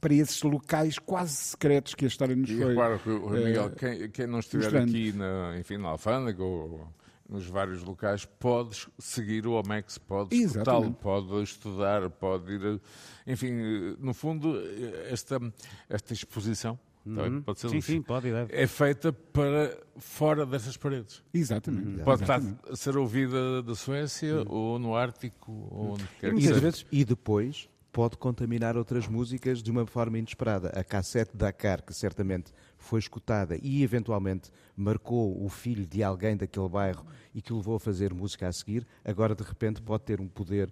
para 0.00 0.14
esses 0.14 0.42
locais 0.42 0.98
quase 0.98 1.34
secretos 1.36 1.94
que 1.94 2.04
a 2.04 2.08
história 2.08 2.34
nos 2.36 2.50
E 2.50 2.56
foi. 2.56 2.68
repara, 2.74 2.98
que, 2.98 3.08
o- 3.10 3.36
eh, 3.36 3.44
Miguel, 3.44 3.70
quem, 3.70 4.10
quem 4.10 4.26
não 4.26 4.38
estiver 4.40 4.64
mostrando. 4.64 4.88
aqui 4.90 5.12
na, 5.12 5.56
enfim, 5.58 5.76
na 5.76 5.88
Alfândega 5.88 6.42
ou 6.42 6.88
nos 7.28 7.46
vários 7.46 7.82
locais, 7.82 8.24
pode 8.24 8.86
seguir 8.98 9.46
o 9.48 9.52
OMEX, 9.52 9.98
pode 9.98 10.34
escutá-lo, 10.36 10.92
pode 10.92 11.42
estudar, 11.42 12.08
pode 12.08 12.52
ir. 12.52 12.80
Enfim, 13.26 13.50
no 13.98 14.14
fundo, 14.14 14.54
esta, 15.10 15.40
esta 15.88 16.12
exposição 16.12 16.78
tá 17.04 17.22
bem? 17.24 17.40
pode 17.42 17.58
ser 17.60 17.68
Sim, 17.70 17.80
sim, 17.80 18.00
pode 18.02 18.28
e 18.28 18.32
deve. 18.32 18.54
é 18.54 18.66
feita 18.68 19.12
para 19.12 19.76
fora 19.96 20.46
dessas 20.46 20.76
paredes. 20.76 21.20
Exatamente. 21.34 22.02
Pode 22.04 22.22
estar 22.22 22.38
Exatamente. 22.38 22.72
a 22.72 22.76
ser 22.76 22.96
ouvida 22.96 23.60
da 23.62 23.74
Suécia 23.74 24.44
ou 24.48 24.78
no 24.78 24.94
Ártico 24.94 25.50
ou 25.70 25.94
onde 25.94 26.04
quer 26.20 26.32
que 26.32 26.42
seja. 26.42 26.60
vezes, 26.60 26.86
e 26.92 27.04
depois 27.04 27.68
pode 27.96 28.18
contaminar 28.18 28.76
outras 28.76 29.08
músicas 29.08 29.62
de 29.62 29.70
uma 29.70 29.86
forma 29.86 30.18
inesperada. 30.18 30.68
A 30.78 30.84
cassete 30.84 31.34
Dakar, 31.34 31.82
que 31.82 31.94
certamente 31.94 32.52
foi 32.76 32.98
escutada 32.98 33.56
e 33.62 33.82
eventualmente 33.82 34.50
marcou 34.76 35.42
o 35.42 35.48
filho 35.48 35.86
de 35.86 36.02
alguém 36.02 36.36
daquele 36.36 36.68
bairro 36.68 37.06
e 37.34 37.40
que 37.40 37.54
o 37.54 37.56
levou 37.56 37.76
a 37.76 37.80
fazer 37.80 38.12
música 38.12 38.46
a 38.48 38.52
seguir, 38.52 38.86
agora 39.02 39.34
de 39.34 39.42
repente 39.42 39.80
pode 39.80 40.02
ter 40.04 40.20
um 40.20 40.28
poder 40.28 40.70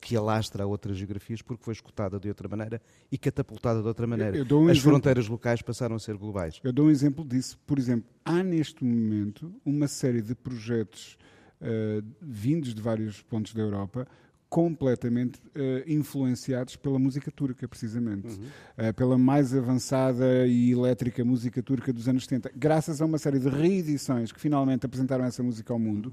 que 0.00 0.16
alastra 0.16 0.64
a 0.64 0.66
outras 0.66 0.96
geografias 0.96 1.42
porque 1.42 1.62
foi 1.62 1.74
escutada 1.74 2.18
de 2.18 2.28
outra 2.28 2.48
maneira 2.48 2.80
e 3.12 3.18
catapultada 3.18 3.82
de 3.82 3.86
outra 3.86 4.06
maneira. 4.06 4.34
eu 4.38 4.44
dou 4.46 4.62
um 4.62 4.68
As 4.68 4.78
exemplo. 4.78 4.92
fronteiras 4.92 5.28
locais 5.28 5.60
passaram 5.60 5.96
a 5.96 5.98
ser 5.98 6.16
globais. 6.16 6.60
Eu 6.64 6.72
dou 6.72 6.86
um 6.86 6.90
exemplo 6.90 7.22
disso. 7.22 7.58
Por 7.66 7.78
exemplo, 7.78 8.08
há 8.24 8.42
neste 8.42 8.82
momento 8.82 9.52
uma 9.66 9.86
série 9.86 10.22
de 10.22 10.34
projetos 10.34 11.18
eh, 11.60 12.02
vindos 12.22 12.74
de 12.74 12.80
vários 12.80 13.20
pontos 13.20 13.52
da 13.52 13.60
Europa 13.60 14.08
completamente 14.50 15.40
eh, 15.54 15.84
influenciados 15.86 16.74
pela 16.76 16.98
música 16.98 17.30
turca, 17.30 17.66
precisamente. 17.68 18.38
Eh, 18.76 18.92
pela 18.92 19.16
mais 19.16 19.54
avançada 19.54 20.46
e 20.46 20.72
elétrica 20.72 21.24
música 21.24 21.62
turca 21.62 21.92
dos 21.92 22.08
anos 22.08 22.24
70. 22.24 22.50
Graças 22.56 23.00
a 23.00 23.06
uma 23.06 23.16
série 23.16 23.38
de 23.38 23.48
reedições 23.48 24.32
que 24.32 24.40
finalmente 24.40 24.84
apresentaram 24.84 25.24
essa 25.24 25.42
música 25.42 25.72
ao 25.72 25.78
mundo, 25.78 26.12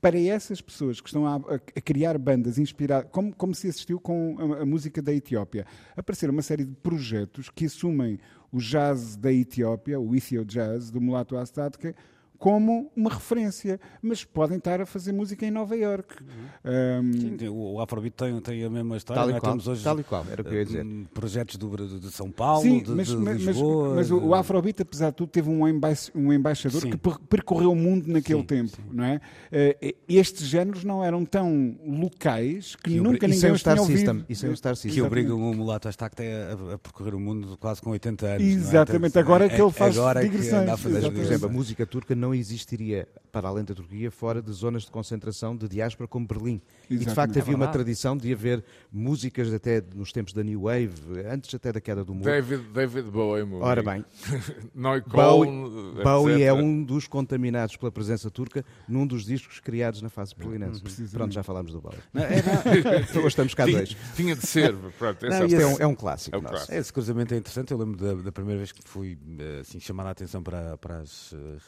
para 0.00 0.18
essas 0.18 0.60
pessoas 0.60 1.00
que 1.00 1.08
estão 1.08 1.26
a, 1.26 1.36
a- 1.36 1.58
criar 1.82 2.18
bandas 2.18 2.58
inspiradas, 2.58 3.08
como, 3.12 3.34
como 3.36 3.54
se 3.54 3.68
assistiu 3.68 4.00
com 4.00 4.36
a, 4.58 4.62
a 4.62 4.66
música 4.66 5.00
da 5.00 5.12
Etiópia, 5.14 5.64
apareceram 5.96 6.32
uma 6.32 6.42
série 6.42 6.64
de 6.64 6.74
projetos 6.74 7.48
que 7.50 7.66
assumem 7.66 8.18
o 8.50 8.58
jazz 8.58 9.14
da 9.14 9.32
Etiópia, 9.32 10.00
o 10.00 10.12
Ethio 10.14 10.44
Jazz, 10.44 10.90
do 10.90 11.00
Mulato 11.00 11.36
Astadke, 11.36 11.94
como 12.40 12.90
uma 12.96 13.10
referência, 13.10 13.78
mas 14.00 14.24
podem 14.24 14.56
estar 14.56 14.80
a 14.80 14.86
fazer 14.86 15.12
música 15.12 15.44
em 15.44 15.50
Nova 15.50 15.76
York. 15.76 16.16
Um, 16.64 17.12
Sim, 17.38 17.48
o 17.48 17.78
Afrobeat 17.80 18.14
tem, 18.16 18.40
tem 18.40 18.64
a 18.64 18.70
mesma 18.70 18.96
história. 18.96 19.20
Tal 19.22 19.30
e 19.30 19.34
é? 19.34 19.38
qual, 19.40 19.52
Temos 19.52 19.68
hoje 19.68 19.84
tal 19.84 20.00
e 20.00 20.02
qual, 20.02 20.24
era 20.30 20.40
o 20.40 20.44
que 20.46 20.50
eu 20.50 20.58
ia 20.58 20.64
dizer. 20.64 20.82
hum, 20.82 21.04
projetos 21.12 21.56
do, 21.56 21.98
de, 22.00 22.10
São 22.10 22.30
Paulo, 22.30 22.62
Sim, 22.62 22.82
de, 22.82 22.90
mas, 22.92 23.08
de 23.08 23.16
mas- 23.18 23.42
Lisboa. 23.42 23.94
mas 23.94 24.10
o, 24.10 24.18
o 24.18 24.34
Afrobeat, 24.34 24.80
apesar 24.80 25.10
de 25.10 25.16
tudo, 25.16 25.28
teve 25.28 25.50
um, 25.50 25.68
emba 25.68 25.92
um 26.14 26.32
embaixador 26.32 26.80
Sim. 26.80 26.90
que 26.92 26.96
per- 26.96 27.18
percorreu 27.28 27.72
o 27.72 27.76
mundo 27.76 28.06
naquele 28.10 28.40
Sim, 28.40 28.46
tempo, 28.46 28.78
não 28.90 29.04
é? 29.04 29.20
Eh, 29.52 29.94
estes 30.08 30.46
géneros 30.48 30.82
não 30.82 31.04
eram 31.04 31.26
tão 31.26 31.76
locais 31.86 32.74
que, 32.76 32.92
Que 32.92 33.00
nunca 33.00 33.26
ninguém 33.28 33.34
os 33.34 33.38
tinha 33.40 33.58
Star 33.58 33.78
ouvido. 33.78 33.96
System. 33.98 34.24
E 34.30 34.34
sem 34.34 34.48
o 34.48 34.56
Star 34.56 34.72
que 34.74 34.80
System. 34.80 35.02
obriga 35.02 35.34
o 35.34 35.54
mulato 35.54 35.88
a 35.88 35.90
estar 35.90 36.06
a, 36.10 36.74
a 36.74 36.78
percorrer 36.78 37.14
o 37.14 37.20
mundo 37.20 37.58
quase 37.58 37.82
com 37.82 37.90
80 37.90 38.26
anos. 38.26 38.42
Exatamente, 38.46 39.14
não 39.14 39.20
é? 39.20 39.24
agora 39.24 39.44
é 39.44 39.48
que 39.50 39.60
ele 39.60 39.70
faz 39.70 39.98
agora 39.98 40.20
é 40.20 40.22
que 40.24 40.30
digressões, 40.30 40.62
anda 40.62 40.72
a 40.72 40.76
fazer 40.78 40.94
Mas, 40.94 41.02
por 41.04 41.10
Exatamente. 41.10 41.34
exemplo, 41.34 41.48
a 41.48 41.52
música 41.52 41.86
turca 41.86 42.14
não 42.14 42.29
existiria 42.34 43.08
para 43.32 43.48
além 43.48 43.64
da 43.64 43.74
Turquia 43.74 44.10
fora 44.10 44.42
de 44.42 44.50
zonas 44.52 44.82
de 44.82 44.90
concentração 44.90 45.56
de 45.56 45.68
diáspora 45.68 46.08
como 46.08 46.26
Berlim. 46.26 46.60
E 46.88 46.96
de 46.96 47.04
Exatamente. 47.04 47.14
facto 47.14 47.36
É 47.36 47.40
havia 47.40 47.54
uma 47.54 47.66
verdade. 47.66 47.72
tradição 47.84 48.16
de 48.16 48.32
haver 48.32 48.64
músicas 48.92 49.52
até 49.54 49.80
nos 49.94 50.10
tempos 50.12 50.32
da 50.32 50.42
New 50.42 50.62
Wave, 50.62 50.90
antes 51.30 51.54
até 51.54 51.72
da 51.72 51.80
queda 51.80 52.04
do 52.04 52.12
muro. 52.12 52.24
David, 52.28 52.64
David 52.72 53.08
Bowie, 53.10 53.44
Ora 53.60 53.82
bem, 53.82 54.04
Bowie, 55.06 56.02
Bowie 56.02 56.42
é 56.42 56.52
um 56.52 56.82
dos 56.82 57.06
contaminados 57.06 57.76
pela 57.76 57.92
presença 57.92 58.30
turca 58.30 58.64
num 58.88 59.06
dos 59.06 59.24
discos 59.24 59.60
criados 59.60 60.02
na 60.02 60.08
fase 60.08 60.34
berlinense. 60.34 60.82
Pronto, 61.12 61.32
já 61.32 61.42
falámos 61.42 61.72
do 61.72 61.80
Bowie. 61.80 61.98
Não, 62.12 62.22
é, 62.22 62.36
não, 62.42 63.18
Hoje 63.20 63.28
estamos 63.28 63.54
cá 63.54 63.64
Tinha, 63.64 63.76
dois. 63.78 63.96
tinha 64.16 64.34
de 64.36 64.46
ser. 64.46 64.74
Pronto, 64.98 65.26
Não, 65.26 65.42
e 65.42 65.46
Isto 65.46 65.54
é 65.54 65.62
esse- 65.62 65.64
um, 65.64 65.84
é 65.84 65.86
um 65.86 65.94
clássico 65.94 66.34
É 66.36 66.38
um 66.38 66.42
clássico. 66.42 66.72
Esse 66.74 66.92
cruzamento 66.92 67.34
é 67.34 67.36
interessante. 67.36 67.70
Eu 67.72 67.78
lembro 67.78 67.96
da, 67.96 68.14
da 68.22 68.32
primeira 68.32 68.58
vez 68.58 68.72
que 68.72 68.82
fui 68.82 69.18
eh, 69.38 69.60
assim, 69.60 69.78
chamar 69.78 70.06
a 70.06 70.10
atenção 70.10 70.42
para, 70.42 70.76
para 70.78 70.98
as 70.98 71.32
eh, 71.32 71.58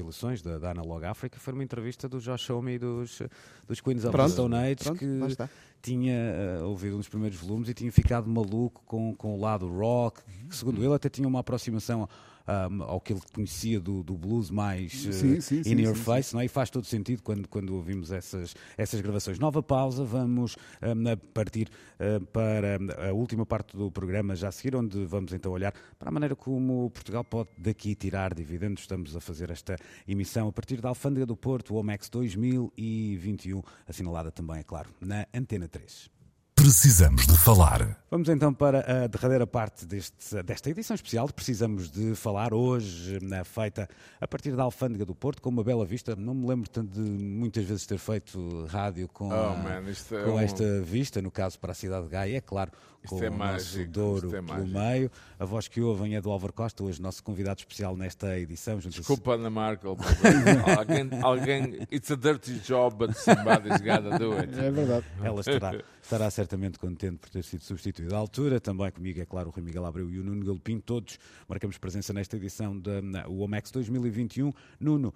compilações 0.00 0.42
da, 0.42 0.58
da 0.58 0.70
Analog 0.70 1.04
Africa. 1.04 1.38
Foi 1.38 1.52
uma 1.52 1.62
entrevista 1.62 2.08
do 2.08 2.18
Josh 2.18 2.50
Homme 2.50 2.74
e 2.74 2.78
dos, 2.78 3.22
dos 3.66 3.80
Queens 3.80 4.04
of 4.04 4.16
the 4.16 4.28
Stone 4.28 4.54
Age 4.56 4.92
que 4.98 5.36
tinha 5.82 6.14
eh, 6.14 6.62
ouvido 6.62 6.94
um 6.94 6.98
dos 6.98 7.08
primeiros 7.08 7.38
volumes 7.38 7.68
e 7.68 7.74
tinha 7.74 7.90
ficado 7.92 8.28
maluco 8.28 8.82
com, 8.86 9.14
com 9.14 9.34
o 9.34 9.40
lado 9.40 9.66
rock, 9.68 10.20
que 10.48 10.54
segundo 10.54 10.82
ele 10.82 10.92
até 10.92 11.08
tinha 11.08 11.26
uma 11.26 11.40
aproximação 11.40 12.08
ahm, 12.50 12.82
ao 12.82 13.00
que 13.00 13.12
ele 13.12 13.20
conhecia 13.32 13.78
do, 13.78 14.02
do 14.02 14.16
blues 14.16 14.50
mais 14.50 15.06
eh, 15.06 15.12
Sim, 15.12 15.40
sim, 15.40 15.58
in 15.60 15.62
sim, 15.62 15.80
your 15.82 15.96
sim, 15.96 16.02
face, 16.02 16.34
não 16.34 16.40
é? 16.40 16.46
E 16.46 16.48
faz 16.48 16.68
todo 16.68 16.84
sentido 16.84 17.22
quando, 17.22 17.46
quando 17.48 17.74
ouvimos 17.74 18.10
essas, 18.10 18.54
essas 18.76 19.00
gravações. 19.00 19.38
Nova 19.38 19.62
pausa, 19.62 20.04
vamos 20.04 20.56
a 20.82 21.16
partir 21.32 21.68
ah, 21.98 22.20
para 22.32 22.78
a 23.08 23.12
última 23.12 23.46
parte 23.46 23.76
do 23.76 23.90
programa 23.90 24.34
já 24.34 24.48
a 24.48 24.52
seguir, 24.52 24.74
onde 24.74 25.04
vamos 25.04 25.32
então 25.32 25.52
olhar 25.52 25.72
para 25.98 26.08
a 26.08 26.12
maneira 26.12 26.34
como 26.34 26.90
Portugal 26.90 27.22
pode 27.22 27.50
daqui 27.56 27.94
tirar 27.94 28.34
dividendos. 28.34 28.82
Estamos 28.82 29.14
a 29.14 29.20
fazer 29.20 29.50
esta 29.50 29.76
emissão 30.08 30.48
a 30.48 30.52
partir 30.52 30.80
da 30.80 30.88
Alfândega 30.88 31.26
do 31.26 31.36
Porto, 31.36 31.74
o 31.74 31.76
OMEX 31.76 32.08
2021, 32.08 33.62
assinalada 33.86 34.30
também, 34.30 34.58
é 34.58 34.64
claro, 34.64 34.90
na 35.00 35.26
Antena 35.32 35.68
3. 35.68 36.19
Precisamos 36.60 37.26
de 37.26 37.36
falar. 37.38 37.96
Vamos 38.10 38.28
então 38.28 38.52
para 38.52 39.04
a 39.04 39.06
derradeira 39.06 39.46
parte 39.46 39.86
deste- 39.86 40.42
desta 40.42 40.68
edição 40.68 40.94
especial. 40.94 41.26
Precisamos 41.28 41.88
de 41.90 42.14
falar 42.14 42.52
hoje, 42.52 43.18
na 43.22 43.44
feita 43.44 43.88
a 44.20 44.26
partir 44.28 44.54
da 44.54 44.64
Alfândega 44.64 45.04
do 45.06 45.14
Porto, 45.14 45.40
com 45.40 45.48
uma 45.48 45.62
bela 45.64 45.86
vista. 45.86 46.14
Não 46.16 46.34
me 46.34 46.46
lembro 46.46 46.68
tanto 46.68 46.92
de 46.92 47.00
muitas 47.08 47.64
vezes 47.64 47.86
ter 47.86 47.98
feito 47.98 48.66
rádio 48.66 49.08
com, 49.08 49.28
Oh, 49.28 49.32
a- 49.32 49.56
man, 49.56 49.82
é 49.88 50.24
com 50.24 50.32
um- 50.32 50.40
esta 50.40 50.82
vista, 50.82 51.22
no 51.22 51.30
caso 51.30 51.58
para 51.58 51.70
a 51.72 51.74
cidade 51.74 52.04
de 52.06 52.10
Gaia, 52.10 52.36
é 52.36 52.40
claro, 52.40 52.72
Isto 53.02 53.16
com 53.16 53.22
é 53.24 53.28
o 53.28 53.30
nosso 53.30 53.38
mágico, 53.38 53.92
Douro 53.92 54.26
isto 54.26 54.36
é 54.36 54.42
pelo 54.42 54.66
meio. 54.66 55.10
A 55.38 55.44
voz 55.44 55.68
que 55.68 55.80
ouvem 55.80 56.16
é 56.16 56.20
do 56.20 56.30
Álvaro 56.30 56.52
Costa, 56.52 56.82
hoje 56.82 57.00
nosso 57.00 57.22
convidado 57.22 57.60
especial 57.60 57.96
nesta 57.96 58.36
edição. 58.38 58.78
Desculpa, 58.80 59.34
Ana 59.34 59.48
Markel. 59.50 59.96
mas 59.96 60.18
alguém, 60.78 61.08
alguém. 61.22 61.86
It's 61.92 62.10
a 62.10 62.16
dirty 62.16 62.58
job, 62.58 62.96
but 62.96 63.16
somebody's 63.16 63.80
gotta 63.80 64.18
do 64.18 64.32
it. 64.36 64.52
É 64.58 64.70
verdade. 64.70 65.06
Ela 65.22 65.40
estará, 65.40 65.80
estará 66.02 66.30
certamente 66.50 66.78
contente 66.80 67.18
por 67.18 67.30
ter 67.30 67.44
sido 67.44 67.62
substituída 67.62 68.16
à 68.16 68.18
altura. 68.18 68.60
Também 68.60 68.90
comigo, 68.90 69.20
é 69.20 69.24
claro, 69.24 69.48
o 69.48 69.52
Rui 69.52 69.62
Miguel 69.62 69.86
Abreu 69.86 70.10
e 70.10 70.18
o 70.18 70.24
Nuno 70.24 70.44
Galopim. 70.44 70.80
Todos 70.80 71.16
marcamos 71.48 71.78
presença 71.78 72.12
nesta 72.12 72.36
edição 72.36 72.76
da 72.76 73.28
OMEX 73.28 73.70
2021. 73.70 74.52
Nuno, 74.80 75.14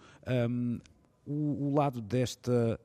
hum, 0.49 0.79
o, 1.27 1.71
o 1.71 1.75
lado 1.75 2.01
desta 2.01 2.79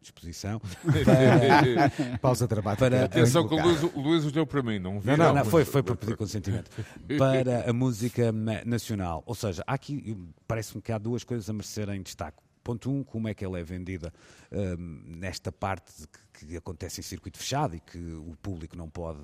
exposição 0.00 0.60
para, 1.04 2.18
Pausa 2.18 2.46
dramática. 2.46 2.88
Para- 2.90 3.04
Atenção 3.04 3.46
que 3.46 3.54
o 3.54 3.62
Luís, 3.62 3.82
o 3.82 4.00
Luís 4.00 4.32
deu 4.32 4.46
para 4.46 4.62
mim, 4.62 4.78
não 4.78 4.98
vi. 4.98 5.08
Não, 5.08 5.16
não, 5.18 5.34
não, 5.34 5.44
foi, 5.44 5.64
foi 5.66 5.82
para 5.82 5.94
pedir 5.94 6.16
consentimento. 6.16 6.70
Para 7.18 7.68
a 7.68 7.72
música 7.72 8.32
na- 8.32 8.64
nacional. 8.64 9.22
Ou 9.26 9.34
seja, 9.34 9.62
há 9.66 9.74
aqui, 9.74 10.16
parece-me 10.48 10.80
que 10.80 10.90
há 10.90 10.96
duas 10.96 11.22
coisas 11.22 11.50
a 11.50 11.52
merecerem 11.52 12.00
destaque. 12.02 12.38
Ponto 12.62 12.90
um, 12.90 13.04
como 13.04 13.28
é 13.28 13.34
que 13.34 13.44
ela 13.44 13.58
é 13.58 13.62
vendida 13.62 14.10
hum, 14.50 15.02
nesta 15.18 15.52
parte 15.52 15.92
de 16.00 16.08
que, 16.08 16.18
que 16.44 16.56
acontece 16.56 17.00
em 17.00 17.02
circuito 17.04 17.38
fechado 17.38 17.74
e 17.76 17.80
que 17.80 17.98
o 17.98 18.36
público 18.42 18.76
não 18.76 18.88
pode 18.88 19.20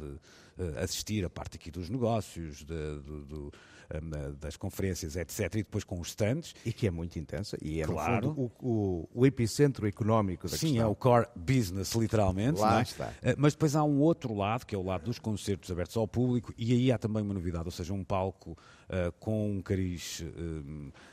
eh, 0.58 0.82
assistir, 0.82 1.24
a 1.24 1.30
parte 1.30 1.56
aqui 1.56 1.70
dos 1.70 1.88
negócios, 1.88 2.58
de- 2.58 2.64
do- 3.00 3.24
do, 3.24 3.52
hum, 3.94 4.34
das 4.40 4.56
conferências, 4.56 5.16
etc. 5.16 5.40
E 5.54 5.62
depois 5.62 5.84
com 5.84 5.98
os 6.00 6.08
stands. 6.08 6.54
E 6.66 6.72
que 6.72 6.86
é 6.86 6.90
muito 6.90 7.18
intensa. 7.18 7.56
E 7.62 7.80
é, 7.80 7.84
Claro. 7.86 8.28
no 8.28 8.34
fundo, 8.34 8.52
o, 8.60 8.68
o- 8.68 9.08
o 9.14 9.26
epicentro 9.26 9.86
económico 9.86 10.48
da 10.48 10.56
Sim, 10.56 10.68
é 10.68 10.70
questão. 10.72 10.90
o 10.90 10.94
core 10.94 11.26
business, 11.34 11.92
literalmente. 11.94 12.60
Lá 12.60 12.80
é? 12.80 12.82
está. 12.82 13.12
Eh, 13.22 13.34
Mas 13.38 13.54
depois 13.54 13.74
há 13.74 13.82
um 13.84 14.00
outro 14.00 14.34
lado, 14.34 14.66
que 14.66 14.74
é 14.74 14.78
o 14.78 14.82
lado 14.82 15.04
dos 15.04 15.18
concertos 15.18 15.70
abertos 15.70 15.96
ao 15.96 16.06
público, 16.06 16.52
e 16.58 16.72
aí 16.72 16.92
há 16.92 16.98
também 16.98 17.22
uma 17.22 17.34
novidade, 17.34 17.64
ou 17.64 17.70
seja, 17.72 17.92
um 17.94 18.04
palco 18.04 18.56
eh, 18.92 19.12
com 19.20 19.48
um 19.52 19.62
cariz 19.62 20.20
eh, 20.20 20.26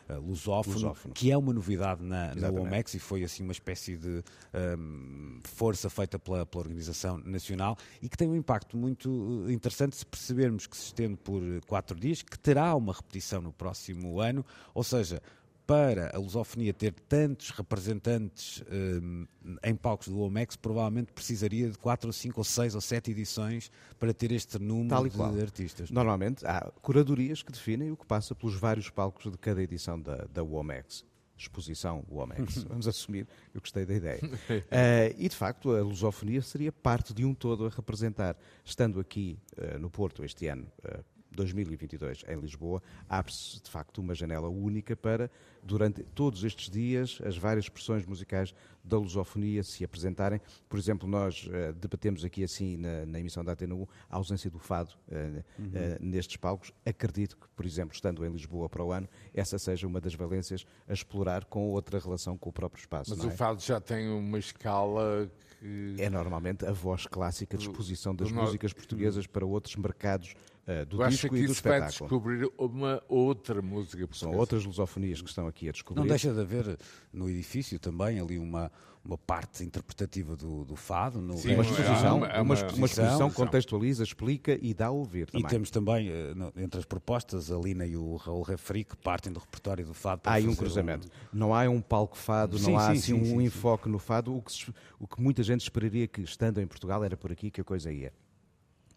eh, 0.09 0.15
lusófono, 0.15 0.73
Lusófono. 0.77 1.13
que 1.13 1.31
é 1.31 1.37
uma 1.37 1.53
novidade 1.53 2.01
na, 2.01 2.29
na 2.29 2.35
Exatamente. 2.35 2.67
OMEX 2.67 2.93
e 2.95 2.99
foi 2.99 3.23
assim 3.23 3.43
uma 3.43 3.51
espécie 3.51 3.95
de 3.95 4.23
ehm, 4.51 5.39
força 5.43 5.87
feita 5.87 6.17
pela, 6.17 6.43
pela 6.43 6.63
organização 6.63 7.19
nacional 7.19 7.77
e 8.01 8.09
que 8.09 8.17
tem 8.17 8.27
um 8.27 8.35
impacto 8.35 8.75
muito 8.75 9.45
interessante 9.47 9.95
se 9.95 10.03
percebermos 10.03 10.65
que 10.65 10.75
se 10.75 10.85
estende 10.85 11.17
por 11.17 11.39
quatro 11.67 11.99
dias, 11.99 12.23
que 12.23 12.39
terá 12.39 12.73
uma 12.75 12.93
repetição 12.93 13.41
no 13.43 13.53
próximo 13.53 14.19
ano, 14.19 14.43
ou 14.73 14.83
seja, 14.83 15.21
para 15.67 16.15
a 16.15 16.17
lusofonia 16.17 16.73
ter 16.73 16.93
tantos 16.93 17.49
representantes 17.49 18.63
hum, 18.71 19.27
em 19.61 19.75
palcos 19.75 20.07
do 20.07 20.19
OMEX, 20.21 20.55
provavelmente 20.55 21.11
precisaria 21.11 21.69
de 21.69 21.77
4 21.77 22.07
ou 22.07 22.13
5 22.13 22.39
ou 22.39 22.43
6 22.43 22.75
ou 22.75 22.81
7 22.81 23.11
edições 23.11 23.69
para 23.99 24.13
ter 24.13 24.31
este 24.31 24.57
número 24.57 25.09
de 25.09 25.41
artistas. 25.41 25.91
Normalmente 25.91 26.45
há 26.47 26.71
curadorias 26.81 27.43
que 27.43 27.51
definem 27.51 27.91
o 27.91 27.97
que 27.97 28.05
passa 28.05 28.33
pelos 28.33 28.55
vários 28.55 28.89
palcos 28.89 29.29
de 29.29 29.37
cada 29.37 29.61
edição 29.61 29.99
da, 29.99 30.25
da 30.33 30.41
WOMEX. 30.41 31.05
Exposição 31.37 32.03
WOMEX. 32.09 32.63
Vamos 32.69 32.87
assumir, 32.87 33.27
eu 33.53 33.59
gostei 33.59 33.85
da 33.85 33.93
ideia. 33.93 34.21
Eh, 34.71 35.15
e 35.17 35.27
de 35.27 35.35
facto, 35.35 35.75
a 35.75 35.81
lusofonia 35.81 36.41
seria 36.41 36.71
parte 36.71 37.13
de 37.13 37.25
um 37.25 37.33
todo 37.33 37.65
a 37.65 37.69
representar. 37.69 38.37
Estando 38.63 38.99
aqui 38.99 39.37
eh, 39.57 39.77
no 39.77 39.89
Porto 39.89 40.23
este 40.23 40.47
ano, 40.47 40.65
eh, 40.83 40.99
2022, 41.37 42.23
em 42.27 42.39
Lisboa, 42.39 42.81
abre-se 43.07 43.61
de 43.61 43.69
facto 43.69 43.99
uma 43.99 44.15
janela 44.15 44.49
única 44.49 44.95
para, 44.95 45.29
durante 45.63 46.03
todos 46.03 46.43
estes 46.43 46.69
dias, 46.69 47.19
as 47.23 47.37
várias 47.37 47.65
expressões 47.65 48.05
musicais 48.05 48.53
da 48.83 48.97
lusofonia 48.97 49.63
se 49.63 49.83
apresentarem. 49.83 50.41
Por 50.67 50.79
exemplo, 50.79 51.07
nós 51.07 51.47
eh, 51.51 51.73
debatemos 51.73 52.23
aqui 52.23 52.43
assim 52.43 52.77
na, 52.77 53.05
na 53.05 53.19
emissão 53.19 53.43
da 53.43 53.51
Atena 53.51 53.75
1 53.75 53.85
a 54.09 54.15
ausência 54.15 54.49
do 54.49 54.59
fado 54.59 54.93
eh, 55.11 55.43
eh, 55.73 55.97
nestes 55.99 56.37
palcos. 56.37 56.71
Acredito 56.85 57.37
que, 57.37 57.47
por 57.49 57.65
exemplo, 57.65 57.93
estando 57.93 58.25
em 58.25 58.31
Lisboa 58.31 58.69
para 58.69 58.83
o 58.83 58.91
ano, 58.91 59.07
essa 59.33 59.59
seja 59.59 59.85
uma 59.85 59.99
das 59.99 60.15
valências 60.15 60.65
a 60.87 60.93
explorar 60.93 61.45
com 61.45 61.69
outra 61.69 61.99
relação 61.99 62.37
com 62.37 62.49
o 62.49 62.53
próprio 62.53 62.79
espaço. 62.79 63.13
Mas 63.15 63.23
o 63.23 63.27
é? 63.27 63.31
fado 63.31 63.61
já 63.61 63.79
tem 63.79 64.09
uma 64.09 64.39
escala 64.39 65.29
que. 65.59 65.95
É 65.99 66.09
normalmente 66.09 66.65
a 66.65 66.71
voz 66.71 67.05
clássica 67.05 67.57
de 67.57 67.63
exposição 67.63 68.15
das 68.15 68.29
do 68.29 68.35
no- 68.35 68.41
músicas 68.41 68.71
portuguesas 68.73 69.27
para 69.27 69.45
outros 69.45 69.75
mercados 69.75 70.33
eh, 70.67 70.83
do 70.85 70.97
Eu 70.97 71.03
acho 71.03 71.11
disco 71.11 71.29
que 71.29 71.41
e 71.41 71.45
do 71.47 71.51
isso 71.53 71.63
vai 71.63 71.77
espetáculo. 71.79 72.09
descobrir 72.09 72.51
uma 72.57 73.01
outra 73.07 73.61
música 73.61 73.97
São 73.99 74.07
portuguesa. 74.07 74.37
outras 74.39 74.65
lusofonias 74.65 75.21
que 75.21 75.29
estão 75.29 75.47
aqui 75.47 75.69
a 75.69 75.71
descobrir. 75.71 76.01
Não 76.01 76.07
deixa 76.07 76.33
de 76.33 76.39
haver 76.41 76.77
no 77.13 77.29
edifício 77.29 77.79
também 77.79 78.19
ali 78.19 78.37
uma, 78.37 78.69
uma 79.03 79.17
parte 79.17 79.63
interpretativa 79.63 80.35
do, 80.35 80.65
do 80.65 80.75
fado. 80.75 81.21
No 81.21 81.37
Sim, 81.37 81.53
uma 81.53 81.63
é 81.63 81.65
exposição, 81.67 82.17
uma- 82.17 82.27
é 82.27 82.31
uma, 82.33 82.41
uma 82.41 82.43
uma 82.43 82.53
exposição 82.53 82.85
exposição. 83.05 83.31
contextualiza, 83.31 84.03
explica 84.03 84.57
e 84.61 84.73
dá 84.73 84.87
a 84.87 84.91
ouvir 84.91 85.29
E 85.29 85.31
também. 85.31 85.47
temos 85.47 85.69
também, 85.71 86.09
eh, 86.09 86.33
entre 86.57 86.79
as 86.79 86.85
propostas, 86.85 87.49
a 87.49 87.57
Lina 87.57 87.85
e 87.85 87.95
o 87.95 88.17
Raul 88.17 88.41
Refri, 88.43 88.83
que 88.83 88.97
partem 88.97 89.31
do 89.31 89.39
repertório 89.39 89.85
do 89.85 89.93
fado. 89.93 90.21
para 90.21 90.33
Há 90.33 90.35
aí 90.35 90.47
um 90.47 90.53
cruzamento. 90.55 91.07
Não 91.31 91.55
há 91.55 91.61
um 91.69 91.79
palco 91.81 92.17
fado, 92.17 92.57
Sim, 92.59 92.71
não 92.71 92.77
há 92.77 92.87
sim, 92.87 92.91
assim 92.91 93.01
sim, 93.01 93.13
um 93.13 93.23
sim, 93.23 93.37
sim. 93.37 93.43
enfoque 93.45 93.87
no 93.87 93.99
fado. 93.99 94.35
O 94.35 94.41
que, 94.41 94.73
o 94.99 95.07
que 95.07 95.21
muita 95.21 95.41
gente 95.43 95.61
esperaria 95.61 96.07
que, 96.07 96.19
estando 96.21 96.59
em 96.59 96.67
Portugal, 96.67 97.03
era 97.05 97.15
por 97.15 97.31
aqui 97.31 97.49
que 97.49 97.61
a 97.61 97.63
coisa 97.63 97.89
ia. 97.89 98.11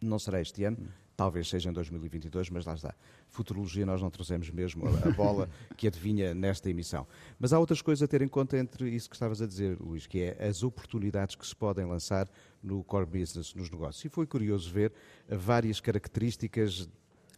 Não 0.00 0.18
será 0.18 0.40
este 0.40 0.64
ano, 0.64 0.78
talvez 1.16 1.48
seja 1.48 1.68
em 1.68 1.72
2022, 1.72 2.48
mas 2.48 2.64
lá 2.64 2.74
está. 2.74 2.94
Futurologia 3.28 3.84
nós 3.84 4.00
não 4.00 4.08
trouxemos 4.08 4.48
mesmo 4.50 4.86
a, 4.86 5.08
a 5.08 5.12
bola 5.12 5.50
que 5.76 5.86
adivinha 5.86 6.34
nesta 6.34 6.70
emissão. 6.70 7.06
Mas 7.38 7.52
há 7.52 7.58
outras 7.58 7.82
coisas 7.82 8.02
a 8.02 8.08
ter 8.08 8.22
em 8.22 8.28
conta 8.28 8.56
entre 8.56 8.88
isso 8.88 9.10
que 9.10 9.16
estavas 9.16 9.42
a 9.42 9.46
dizer, 9.46 9.78
Luís, 9.78 10.06
que 10.06 10.22
é 10.22 10.46
as 10.48 10.62
oportunidades 10.62 11.34
que 11.34 11.46
se 11.46 11.54
podem 11.54 11.84
lançar 11.84 12.26
no 12.62 12.82
core 12.82 13.04
business, 13.04 13.54
nos 13.54 13.70
negócios. 13.70 14.02
E 14.04 14.08
foi 14.08 14.26
curioso 14.26 14.72
ver 14.72 14.92
várias 15.28 15.78
características 15.78 16.88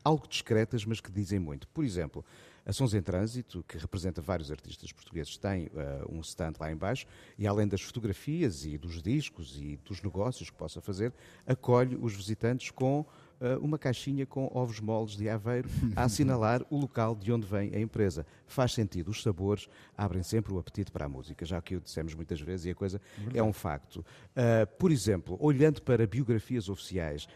algo 0.05 0.27
discretas, 0.29 0.85
mas 0.85 1.01
que 1.01 1.11
dizem 1.11 1.38
muito. 1.38 1.68
Por 1.68 1.85
exemplo, 1.85 2.25
A 2.64 2.72
Sons 2.72 2.94
em 2.94 3.03
Trânsito, 3.03 3.64
que 3.66 3.77
representa 3.77 4.22
vários 4.22 4.51
artistas 4.51 4.92
portugueses, 4.92 5.37
tem 5.37 5.66
uh, 5.66 5.70
um 6.09 6.20
stand 6.20 6.53
lá 6.61 6.70
embaixo 6.70 7.07
e 7.37 7.47
além 7.47 7.66
das 7.66 7.82
fotografias 7.82 8.64
e 8.64 8.78
dos 8.78 9.03
discos 9.03 9.59
e 9.61 9.76
dos 9.84 10.01
negócios 10.03 10.49
que 10.49 10.57
possa 10.57 10.80
fazer, 10.80 11.12
acolhe 11.47 11.97
os 12.01 12.14
visitantes 12.14 12.70
com 12.70 13.05
eh, 13.43 13.57
uma 13.57 13.76
caixinha 13.76 14.24
com 14.24 14.49
ovos 14.55 14.78
moles 14.78 15.16
de 15.16 15.28
Aveiro 15.28 15.68
a 15.97 16.05
assinalar 16.05 16.64
o 16.70 16.78
local 16.78 17.16
de 17.16 17.32
onde 17.32 17.45
vem 17.45 17.74
a 17.74 17.80
empresa. 17.80 18.24
Faz 18.47 18.72
sentido, 18.72 19.11
os 19.11 19.20
sabores 19.20 19.68
abrem 19.99 20.22
sempre 20.22 20.53
o 20.53 20.61
apetite 20.61 20.93
para 20.93 21.07
a 21.07 21.09
música, 21.09 21.45
já 21.45 21.61
que 21.61 21.74
o 21.74 21.80
dissemos 21.80 22.14
muitas 22.14 22.41
vezes 22.41 22.66
e 22.66 22.70
a 22.70 22.74
coisa 22.74 23.01
Verdade. 23.16 23.39
é 23.41 23.43
um 23.43 23.53
facto. 23.53 23.97
Uh, 23.97 24.64
por 24.78 24.93
exemplo, 24.93 25.37
olhando 25.41 25.82
para 25.82 26.07
biografias 26.07 26.68
oficiais 26.68 27.26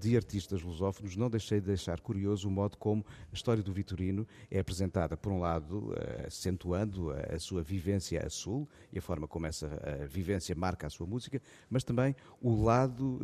de 0.00 0.16
artistas 0.16 0.62
lusófonos, 0.62 1.16
não 1.16 1.30
deixei 1.30 1.60
de 1.60 1.66
deixar 1.66 2.00
curioso 2.00 2.48
o 2.48 2.50
modo 2.50 2.76
como 2.76 3.04
a 3.30 3.34
história 3.34 3.62
do 3.62 3.72
Vitorino 3.72 4.26
é 4.50 4.58
apresentada, 4.58 5.16
por 5.16 5.32
um 5.32 5.40
lado, 5.40 5.90
uh, 5.90 6.26
acentuando 6.26 7.12
a, 7.12 7.38
sua 7.38 7.62
vivência 7.62 8.24
a 8.24 8.28
sul 8.28 8.68
e 8.92 8.98
a 8.98 9.02
forma 9.02 9.28
como 9.28 9.46
essa 9.46 9.68
vivência 10.08 10.54
marca 10.54 10.86
a 10.86 10.90
sua 10.90 11.06
música, 11.06 11.40
mas 11.68 11.84
também 11.84 12.16
o 12.40 12.62
lado 12.62 13.20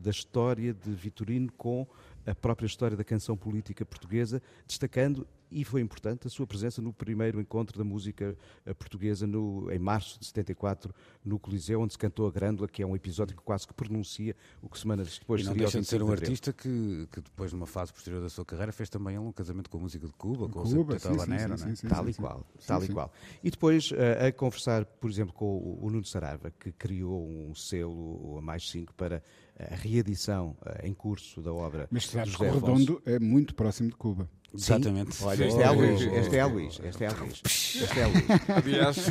da 0.00 0.10
história 0.10 0.72
de 0.72 0.90
Vitorino 0.90 1.52
com 1.52 1.86
a 2.26 2.34
própria 2.34 2.66
história 2.66 2.96
da 2.96 3.04
canção 3.04 3.36
política 3.36 3.84
portuguesa, 3.84 4.42
destacando 4.66 5.26
e 5.54 5.64
foi 5.64 5.80
importante 5.80 6.26
a 6.26 6.30
sua 6.30 6.46
presença 6.46 6.82
no 6.82 6.92
primeiro 6.92 7.40
encontro 7.40 7.78
da 7.78 7.84
música 7.84 8.36
eh, 8.66 8.74
portuguesa 8.74 9.24
no, 9.24 9.70
em 9.70 9.78
março 9.78 10.18
de 10.18 10.26
74 10.26 10.92
no 11.24 11.38
Coliseu, 11.38 11.80
onde 11.80 11.92
se 11.92 11.98
cantou 11.98 12.26
a 12.26 12.30
Grândola, 12.30 12.66
que 12.66 12.82
é 12.82 12.86
um 12.86 12.96
episódio 12.96 13.36
que 13.36 13.42
quase 13.42 13.66
que 13.66 13.72
pronuncia 13.72 14.34
o 14.60 14.68
que 14.68 14.76
semanas 14.76 15.16
depois 15.16 15.42
e 15.42 15.44
não 15.44 15.52
seria 15.52 15.66
deixa 15.66 15.80
de 15.80 15.86
ser 15.86 16.02
um 16.02 16.10
artista 16.10 16.52
que, 16.52 17.08
que 17.12 17.20
depois, 17.20 17.52
numa 17.52 17.66
fase 17.66 17.92
posterior 17.92 18.20
da 18.20 18.28
sua 18.28 18.44
carreira, 18.44 18.72
fez 18.72 18.88
também 18.88 19.16
um 19.16 19.30
casamento 19.30 19.70
com 19.70 19.78
a 19.78 19.80
música 19.80 20.06
de 20.06 20.12
Cuba, 20.14 20.48
com 20.48 20.62
Cuba, 20.62 20.96
o 20.96 20.98
sim, 20.98 21.18
sim, 21.18 21.56
sim, 21.56 21.74
sim, 21.76 21.86
tal 21.88 22.08
e 22.08 22.14
qual, 22.14 22.44
tal 22.66 22.84
e 22.84 22.88
qual. 22.88 23.12
E 23.42 23.50
depois 23.50 23.92
a, 23.92 23.96
eh, 23.96 24.26
a 24.28 24.32
conversar, 24.32 24.84
por 24.84 25.08
exemplo, 25.08 25.32
com 25.32 25.46
o, 25.46 25.86
o 25.86 25.90
Nuno 25.90 26.04
Sarava, 26.04 26.50
que 26.50 26.72
criou 26.72 27.28
um 27.28 27.54
selo, 27.54 28.38
a 28.38 28.42
mais 28.42 28.68
5, 28.68 28.92
para 28.94 29.22
a 29.58 29.74
reedição 29.74 30.56
eh, 30.64 30.88
em 30.88 30.94
curso 30.94 31.40
da 31.40 31.52
obra. 31.52 31.86
Mas 31.90 32.08
sabes 32.08 32.36
que 32.36 32.44
Redondo 32.44 33.00
é 33.04 33.18
muito 33.18 33.54
próximo 33.54 33.88
de 33.88 33.96
Cuba. 33.96 34.28
Exatamente. 34.52 35.22
Olha, 35.24 35.46
este 35.46 35.60
é 35.60 35.64
a 35.64 35.70
Luís, 35.72 36.00
este 36.00 36.36
é 36.36 36.40
a 36.40 36.46
Luís, 36.46 36.80
este 36.84 37.04
é 37.04 37.06
a 37.08 37.12
Luís. 37.12 37.42
Este 37.44 37.98
é 37.98 38.04
a 38.04 38.06
Luís. 38.06 38.24
Aliás, 38.64 39.06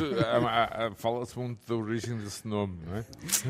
fala-se 0.96 1.38
muito 1.38 1.66
da 1.68 1.74
origem 1.74 2.16
desse 2.16 2.48
nome, 2.48 2.78
não 2.86 2.96
é? 2.96 3.04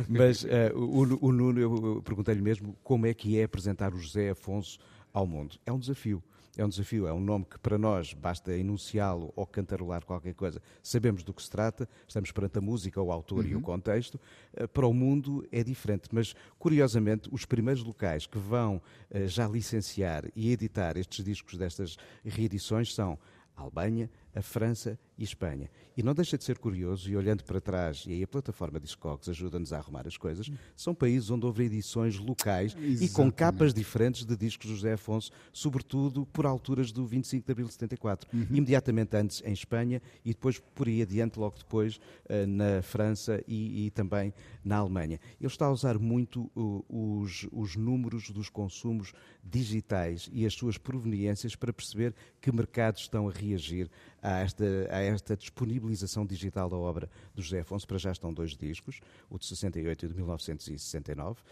Mas 0.08 0.42
uh, 0.42 0.48
o, 0.74 1.28
o 1.28 1.32
Nuno, 1.32 1.60
eu 1.60 2.02
perguntei-lhe 2.02 2.42
mesmo 2.42 2.76
como 2.82 3.06
é 3.06 3.14
que 3.14 3.38
é 3.38 3.44
apresentar 3.44 3.94
o 3.94 3.98
José 3.98 4.30
Afonso 4.30 4.78
ao 5.12 5.24
mundo. 5.24 5.56
É 5.64 5.72
um 5.72 5.78
desafio 5.78 6.20
é 6.56 6.64
um 6.64 6.68
desafio, 6.68 7.06
é 7.06 7.12
um 7.12 7.20
nome 7.20 7.44
que 7.44 7.58
para 7.58 7.76
nós 7.76 8.12
basta 8.12 8.56
enunciá-lo 8.56 9.32
ou 9.34 9.46
cantarolar 9.46 10.04
qualquer 10.04 10.34
coisa. 10.34 10.62
Sabemos 10.82 11.22
do 11.22 11.32
que 11.32 11.42
se 11.42 11.50
trata, 11.50 11.88
estamos 12.06 12.30
perante 12.30 12.58
a 12.58 12.60
música, 12.60 13.00
o 13.00 13.10
autor 13.10 13.44
uhum. 13.44 13.50
e 13.50 13.54
o 13.54 13.58
uhum. 13.58 13.62
contexto. 13.62 14.20
Eh, 14.54 14.66
para 14.66 14.86
o 14.86 14.94
mundo 14.94 15.46
é 15.50 15.62
diferente, 15.64 16.08
mas 16.12 16.34
curiosamente 16.58 17.28
os 17.32 17.44
primeiros 17.44 17.82
locais 17.82 18.26
que 18.26 18.38
vão 18.38 18.80
eh, 19.10 19.26
já 19.26 19.48
licenciar 19.48 20.24
e 20.34 20.52
editar 20.52 20.96
estes 20.96 21.24
discos 21.24 21.58
destas 21.58 21.96
reedições 22.24 22.94
são 22.94 23.18
a 23.56 23.62
Albânia, 23.62 24.10
a 24.34 24.42
França 24.42 24.98
e 25.16 25.24
Espanha. 25.24 25.70
E 25.96 26.02
não 26.02 26.12
deixa 26.12 26.36
de 26.36 26.42
ser 26.42 26.58
curioso, 26.58 27.08
e 27.08 27.16
olhando 27.16 27.44
para 27.44 27.60
trás, 27.60 28.04
e 28.06 28.12
aí 28.12 28.22
a 28.22 28.26
plataforma 28.26 28.80
Discogs 28.80 29.28
ajuda-nos 29.28 29.72
a 29.72 29.78
arrumar 29.78 30.06
as 30.08 30.16
coisas, 30.16 30.50
são 30.76 30.94
países 30.94 31.30
onde 31.30 31.46
houve 31.46 31.64
edições 31.64 32.18
locais 32.18 32.72
Exatamente. 32.72 33.04
e 33.04 33.08
com 33.10 33.30
capas 33.30 33.72
diferentes 33.72 34.24
de 34.24 34.36
discos 34.36 34.68
de 34.68 34.74
José 34.74 34.94
Afonso, 34.94 35.30
sobretudo 35.52 36.26
por 36.26 36.46
alturas 36.46 36.90
do 36.90 37.06
25 37.06 37.46
de 37.46 37.52
abril 37.52 37.66
de 37.66 37.72
74. 37.74 38.28
Uhum. 38.32 38.46
Imediatamente 38.50 39.16
antes 39.16 39.42
em 39.44 39.52
Espanha 39.52 40.02
e 40.24 40.30
depois 40.30 40.58
por 40.58 40.88
aí 40.88 41.02
adiante, 41.02 41.38
logo 41.38 41.58
depois, 41.58 42.00
eh, 42.28 42.44
na 42.44 42.82
França 42.82 43.40
e, 43.46 43.86
e 43.86 43.90
também 43.90 44.34
na 44.64 44.78
Alemanha. 44.78 45.20
Ele 45.40 45.46
está 45.46 45.66
a 45.66 45.70
usar 45.70 45.98
muito 45.98 46.50
os, 46.88 47.46
os 47.52 47.76
números 47.76 48.30
dos 48.30 48.48
consumos 48.48 49.12
digitais 49.42 50.28
e 50.32 50.44
as 50.44 50.54
suas 50.54 50.76
proveniências 50.76 51.54
para 51.54 51.72
perceber 51.72 52.14
que 52.40 52.50
mercados 52.50 53.02
estão 53.02 53.28
a 53.28 53.32
reagir 53.32 53.90
a 54.24 54.38
esta, 54.38 54.64
a 54.90 55.00
esta 55.00 55.36
disponibilização 55.36 56.24
digital 56.24 56.70
da 56.70 56.76
obra 56.76 57.10
do 57.34 57.42
José 57.42 57.60
Afonso. 57.60 57.86
Para 57.86 57.98
já 57.98 58.10
estão 58.10 58.32
dois 58.32 58.56
discos, 58.56 59.00
o 59.28 59.38
de 59.38 59.44
68 59.44 60.02
e 60.02 60.06
o 60.06 60.08
de 60.08 60.16
1969, 60.16 61.40
uh, 61.40 61.44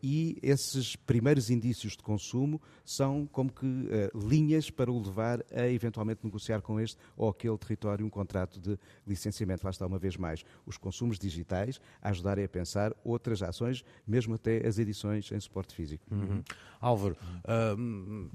e 0.00 0.38
esses 0.40 0.94
primeiros 0.94 1.50
indícios 1.50 1.96
de 1.96 2.02
consumo 2.02 2.62
são 2.84 3.26
como 3.26 3.50
que 3.50 3.66
uh, 3.66 4.28
linhas 4.28 4.70
para 4.70 4.90
o 4.90 5.02
levar 5.02 5.44
a 5.52 5.66
eventualmente 5.66 6.20
negociar 6.22 6.62
com 6.62 6.78
este 6.78 6.96
ou 7.16 7.28
aquele 7.28 7.58
território 7.58 8.06
um 8.06 8.10
contrato 8.10 8.60
de 8.60 8.78
licenciamento. 9.04 9.64
Lá 9.64 9.70
está 9.70 9.84
uma 9.84 9.98
vez 9.98 10.16
mais 10.16 10.44
os 10.64 10.76
consumos 10.76 11.18
digitais 11.18 11.80
a 12.00 12.10
ajudarem 12.10 12.44
a 12.44 12.48
pensar 12.48 12.94
outras 13.02 13.42
ações, 13.42 13.84
mesmo 14.06 14.34
até 14.34 14.64
as 14.64 14.78
edições 14.78 15.32
em 15.32 15.40
suporte 15.40 15.74
físico. 15.74 16.04
Uhum. 16.08 16.42
Álvaro, 16.80 17.16
uh, 17.44 18.30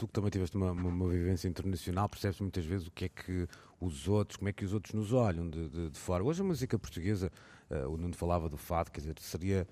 tu 0.00 0.06
que 0.06 0.14
também 0.14 0.30
tiveste 0.30 0.56
uma, 0.56 0.72
uma, 0.72 0.88
uma, 0.88 1.08
vivência 1.10 1.46
internacional, 1.46 2.08
percebes 2.08 2.40
muitas 2.40 2.64
vezes 2.64 2.86
o 2.86 2.90
que 2.90 3.04
é 3.04 3.08
que 3.10 3.46
os 3.78 4.08
outros, 4.08 4.38
como 4.38 4.48
é 4.48 4.52
que 4.52 4.64
os 4.64 4.72
outros 4.72 4.94
nos 4.94 5.12
olham 5.12 5.48
de, 5.48 5.68
de, 5.68 5.90
de 5.90 5.98
fora. 5.98 6.24
Hoje 6.24 6.40
a 6.40 6.44
música 6.44 6.78
portuguesa, 6.78 7.30
uh, 7.70 7.86
o 7.86 7.98
Nuno 7.98 8.14
falava 8.14 8.48
do 8.48 8.56
fado, 8.56 8.90
quer 8.90 9.00
dizer, 9.00 9.14
seria 9.20 9.68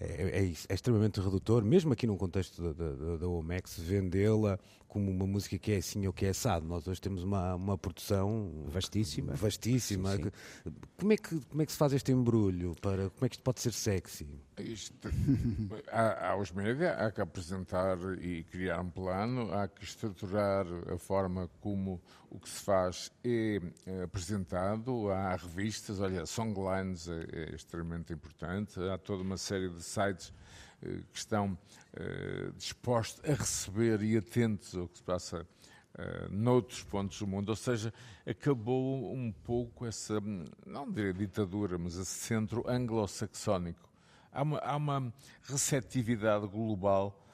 é, 0.00 0.04
é, 0.04 0.44
é, 0.44 0.74
extremamente 0.74 1.20
redutor, 1.20 1.64
mesmo 1.64 1.92
aqui 1.92 2.04
num 2.04 2.16
contexto 2.16 2.60
da, 2.60 2.72
da, 2.72 3.16
da 3.18 3.28
OMEX, 3.28 3.78
vendê-la 3.78 4.58
como 4.90 5.08
uma 5.08 5.26
música 5.26 5.56
que 5.56 5.72
é 5.72 5.76
assim 5.76 6.04
ou 6.06 6.12
que 6.12 6.26
é 6.26 6.30
assado. 6.30 6.66
Nós 6.66 6.86
hoje 6.86 7.00
temos 7.00 7.22
uma, 7.22 7.54
uma 7.54 7.78
produção 7.78 8.64
vastíssima. 8.66 9.34
vastíssima. 9.34 10.16
Sim, 10.16 10.24
sim. 10.24 10.72
Como, 10.98 11.12
é 11.12 11.16
que, 11.16 11.40
como 11.46 11.62
é 11.62 11.66
que 11.66 11.72
se 11.72 11.78
faz 11.78 11.92
este 11.92 12.10
embrulho? 12.10 12.74
Para, 12.82 13.08
como 13.08 13.24
é 13.24 13.28
que 13.28 13.36
isto 13.36 13.42
pode 13.44 13.60
ser 13.60 13.72
sexy? 13.72 14.28
Isto, 14.58 15.08
há, 15.90 16.30
há 16.30 16.36
os 16.36 16.50
média, 16.50 16.94
há 16.94 17.10
que 17.12 17.20
apresentar 17.20 17.98
e 18.20 18.42
criar 18.44 18.80
um 18.80 18.90
plano, 18.90 19.54
há 19.54 19.68
que 19.68 19.84
estruturar 19.84 20.66
a 20.92 20.98
forma 20.98 21.48
como 21.60 22.02
o 22.28 22.40
que 22.40 22.48
se 22.48 22.60
faz 22.60 23.12
é, 23.24 23.60
é 23.86 24.02
apresentado, 24.02 25.08
há 25.10 25.36
revistas, 25.36 26.00
olha, 26.00 26.26
Songlines 26.26 27.08
é, 27.08 27.26
é 27.32 27.54
extremamente 27.54 28.12
importante, 28.12 28.80
há 28.80 28.98
toda 28.98 29.22
uma 29.22 29.36
série 29.36 29.68
de 29.68 29.82
sites 29.82 30.32
que 30.80 31.18
estão 31.18 31.58
eh, 31.94 32.50
dispostos 32.56 33.22
a 33.28 33.34
receber 33.34 34.02
e 34.02 34.16
atentos 34.16 34.76
ao 34.76 34.88
que 34.88 34.98
se 34.98 35.02
passa 35.02 35.46
Uh, 35.92 36.32
noutros 36.32 36.84
pontos 36.84 37.18
do 37.18 37.26
mundo, 37.26 37.48
ou 37.48 37.56
seja, 37.56 37.92
acabou 38.24 39.12
um 39.12 39.32
pouco 39.32 39.84
essa, 39.84 40.20
não 40.64 40.88
diria 40.88 41.12
ditadura, 41.12 41.76
mas 41.76 41.96
esse 41.96 42.12
centro 42.12 42.64
anglo-saxónico. 42.70 43.90
Há 44.32 44.42
uma, 44.42 44.58
há 44.58 44.76
uma 44.76 45.12
receptividade 45.42 46.46
global 46.46 47.26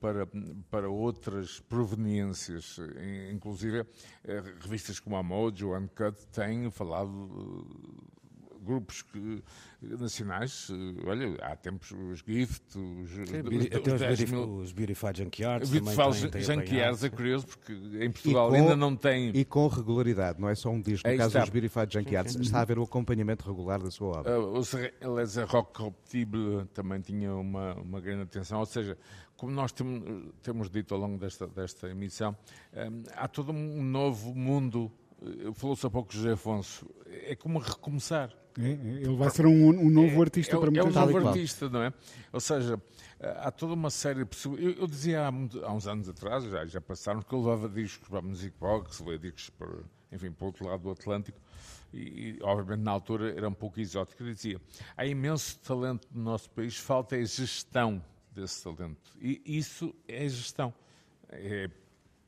para, 0.00 0.26
para 0.70 0.88
outras 0.88 1.58
proveniências, 1.60 2.78
inclusive 3.32 3.84
revistas 4.60 5.00
como 5.00 5.16
a 5.16 5.22
Mojo, 5.22 5.76
Uncut, 5.76 6.16
têm 6.28 6.70
falado 6.70 7.66
grupos 8.66 9.02
que, 9.02 9.42
nacionais, 9.80 10.68
eh, 10.70 11.08
olha, 11.08 11.34
há 11.42 11.56
tempos 11.56 11.92
os 11.92 12.18
Gift, 12.26 12.76
os, 12.76 13.10
Sim, 13.10 13.40
os, 13.40 13.92
os, 13.92 14.20
os, 14.20 14.30
mil... 14.30 14.56
os 14.56 14.72
Beautified 14.72 15.18
Junkyards. 15.18 15.70
Beautified 15.70 16.44
Junkyards 16.44 17.04
é 17.04 17.08
curioso 17.08 17.46
porque 17.46 17.72
em 17.72 18.10
Portugal 18.10 18.50
com, 18.50 18.54
ainda 18.54 18.76
não 18.76 18.96
tem. 18.96 19.30
E 19.30 19.44
com 19.44 19.68
regularidade, 19.68 20.40
não 20.40 20.48
é 20.48 20.54
só 20.54 20.70
um 20.70 20.80
disco. 20.80 21.06
No 21.06 21.12
Aí 21.12 21.18
caso 21.18 21.28
está. 21.28 21.40
dos 21.40 21.50
Beautified 21.50 21.92
Junkyards, 21.92 22.34
está 22.36 22.58
a 22.58 22.62
haver 22.62 22.78
o 22.78 22.82
acompanhamento 22.82 23.46
regular 23.48 23.82
da 23.82 23.90
sua 23.90 24.18
obra. 24.18 24.40
Uh, 24.40 24.60
o 25.04 25.14
Les 25.14 25.36
Rock 25.36 25.72
também 26.74 27.00
tinha 27.00 27.34
uma, 27.34 27.74
uma 27.74 28.00
grande 28.00 28.22
atenção, 28.22 28.58
ou 28.58 28.66
seja, 28.66 28.98
como 29.36 29.52
nós 29.52 29.72
temos, 29.72 30.32
temos 30.42 30.70
dito 30.70 30.94
ao 30.94 31.00
longo 31.00 31.18
desta, 31.18 31.46
desta 31.46 31.88
emissão, 31.88 32.36
um, 32.74 33.02
há 33.14 33.28
todo 33.28 33.52
um 33.52 33.82
novo 33.82 34.34
mundo. 34.34 34.90
Eh, 35.22 35.52
falou-se 35.52 35.86
há 35.86 35.90
pouco 35.90 36.12
José 36.12 36.32
Afonso. 36.32 36.88
É 37.06 37.36
como 37.36 37.58
recomeçar. 37.58 38.34
É, 38.58 38.70
ele 38.70 39.16
vai 39.16 39.30
ser 39.30 39.46
um, 39.46 39.68
um 39.68 39.90
novo 39.90 40.18
é, 40.18 40.20
artista 40.22 40.56
é, 40.56 40.58
para 40.58 40.70
muita 40.70 40.86
gente. 40.86 40.96
É 40.96 41.02
um 41.02 41.06
novo 41.06 41.28
artista, 41.28 41.68
não 41.68 41.82
é? 41.82 41.92
Ou 42.32 42.40
seja, 42.40 42.80
há 43.20 43.50
toda 43.50 43.74
uma 43.74 43.90
série 43.90 44.20
de 44.20 44.24
pessoas. 44.24 44.60
Eu, 44.60 44.72
eu 44.72 44.86
dizia 44.86 45.26
há, 45.26 45.30
muito, 45.30 45.64
há, 45.64 45.72
uns 45.72 45.86
anos 45.86 46.08
atrás, 46.08 46.44
já, 46.44 46.64
já 46.64 46.80
passaram, 46.80 47.22
que 47.22 47.32
eu 47.32 47.40
levava 47.40 47.68
discos 47.68 48.08
para 48.08 48.18
a 48.18 48.22
Music 48.22 48.54
Box, 48.58 49.00
levava 49.00 49.18
discos 49.18 49.50
para, 49.50 49.68
enfim, 50.12 50.30
para 50.32 50.44
o 50.44 50.46
outro 50.46 50.66
lado 50.66 50.82
do 50.82 50.90
Atlântico. 50.90 51.38
E, 51.92 51.98
e, 51.98 52.38
obviamente 52.42 52.82
na 52.82 52.90
altura 52.90 53.32
era 53.36 53.48
um 53.48 53.54
pouco 53.54 53.80
exótico. 53.80 54.22
Eu 54.22 54.32
dizia: 54.32 54.60
há 54.96 55.06
imenso 55.06 55.58
talento 55.60 56.08
no 56.10 56.22
nosso 56.24 56.50
país, 56.50 56.76
falta 56.76 57.16
a 57.16 57.24
gestão 57.24 58.02
desse 58.32 58.62
talento. 58.62 59.10
E 59.20 59.42
isso 59.44 59.94
é 60.08 60.28
gestão. 60.28 60.72
É 61.28 61.68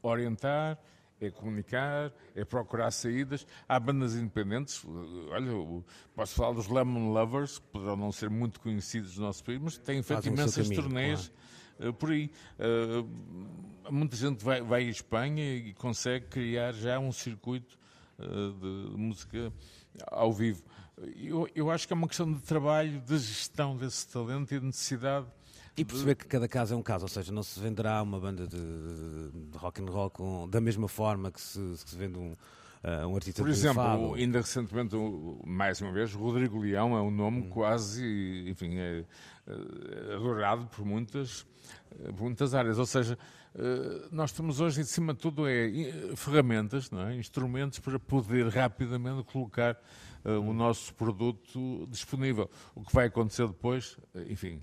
orientar, 0.03 0.79
é 1.21 1.31
comunicar, 1.31 2.12
é 2.35 2.45
procurar 2.45 2.91
saídas. 2.91 3.47
Há 3.69 3.79
bandas 3.79 4.14
independentes, 4.14 4.85
olha, 5.31 5.53
posso 6.14 6.35
falar 6.35 6.53
dos 6.53 6.69
Lemon 6.69 7.12
Lovers, 7.12 7.59
que 7.59 7.66
poderão 7.66 7.97
não 7.97 8.12
ser 8.12 8.31
muito 8.31 8.61
conhecidos 8.61 9.16
no 9.16 9.25
nosso 9.25 9.43
país, 9.45 9.61
mas 9.61 9.79
têm 9.79 10.03
feito 10.03 10.29
imensas 10.29 10.69
turnês 10.69 11.29
claro. 11.29 11.49
Eh, 11.81 11.93
por 11.93 12.11
aí. 12.11 12.31
Uh, 12.59 13.93
muita 13.93 14.16
gente 14.16 14.45
vai, 14.45 14.61
vai 14.61 14.85
à 14.85 14.91
Espanha 14.91 15.57
e 15.57 15.73
consegue 15.75 16.27
criar 16.27 16.73
já 16.73 16.99
um 16.99 17.12
circuito 17.12 17.79
uh, 18.19 18.53
de 18.53 18.97
música 18.97 19.53
ao 20.09 20.33
vivo. 20.33 20.62
Eu, 21.16 21.49
eu 21.55 21.71
acho 21.71 21.87
que 21.87 21.93
é 21.93 21.97
uma 21.97 22.09
questão 22.09 22.33
de 22.33 22.41
trabalho, 22.43 23.01
de 23.01 23.19
gestão 23.19 23.77
desse 23.77 24.09
talento 24.09 24.53
e 24.53 24.59
de 24.59 24.66
necessidade 24.66 25.27
e 25.79 25.85
perceber 25.85 26.16
que 26.16 26.26
cada 26.26 26.49
caso 26.49 26.74
é 26.74 26.76
um 26.76 26.83
caso, 26.83 27.05
ou 27.05 27.09
seja, 27.09 27.33
não 27.33 27.43
se 27.43 27.59
venderá 27.61 28.03
uma 28.03 28.18
banda 28.18 28.47
de, 28.47 28.59
de 28.59 29.57
rock 29.57 29.81
and 29.81 29.87
roll 29.87 30.11
com, 30.11 30.49
da 30.49 30.61
mesma 30.61 30.89
forma 30.89 31.31
que 31.31 31.41
se, 31.41 31.61
que 31.85 31.91
se 31.91 31.97
vende 31.97 32.18
um, 32.18 32.33
uh, 32.33 33.07
um 33.07 33.14
artista 33.14 33.43
Por 33.43 33.49
exemplo, 33.49 34.14
ainda 34.14 34.41
recentemente, 34.41 34.97
mais 35.47 35.81
uma 35.81 35.93
vez, 35.93 36.12
Rodrigo 36.12 36.59
Leão 36.59 36.97
é 36.97 37.01
um 37.01 37.12
nome 37.12 37.43
hum. 37.43 37.51
quase, 37.51 38.45
enfim, 38.49 38.76
é, 38.76 39.05
é 39.47 40.14
adorado 40.16 40.66
por 40.66 40.85
muitas, 40.85 41.47
por 42.16 42.22
muitas 42.22 42.55
áreas. 42.55 42.76
Ou 42.79 42.87
seja, 42.87 43.16
nós 44.11 44.33
temos 44.33 44.61
hoje, 44.61 44.81
em 44.81 44.85
cima 44.85 45.14
de 45.14 45.20
tudo, 45.20 45.47
é, 45.49 45.70
ferramentas, 46.16 46.91
não 46.91 47.07
é? 47.07 47.16
instrumentos 47.16 47.79
para 47.79 47.99
poder 47.99 48.49
rapidamente 48.49 49.22
colocar 49.24 49.81
uh, 50.24 50.41
o 50.41 50.53
nosso 50.53 50.93
produto 50.95 51.87
disponível. 51.89 52.51
O 52.74 52.83
que 52.83 52.93
vai 52.93 53.07
acontecer 53.07 53.47
depois, 53.47 53.97
enfim, 54.29 54.61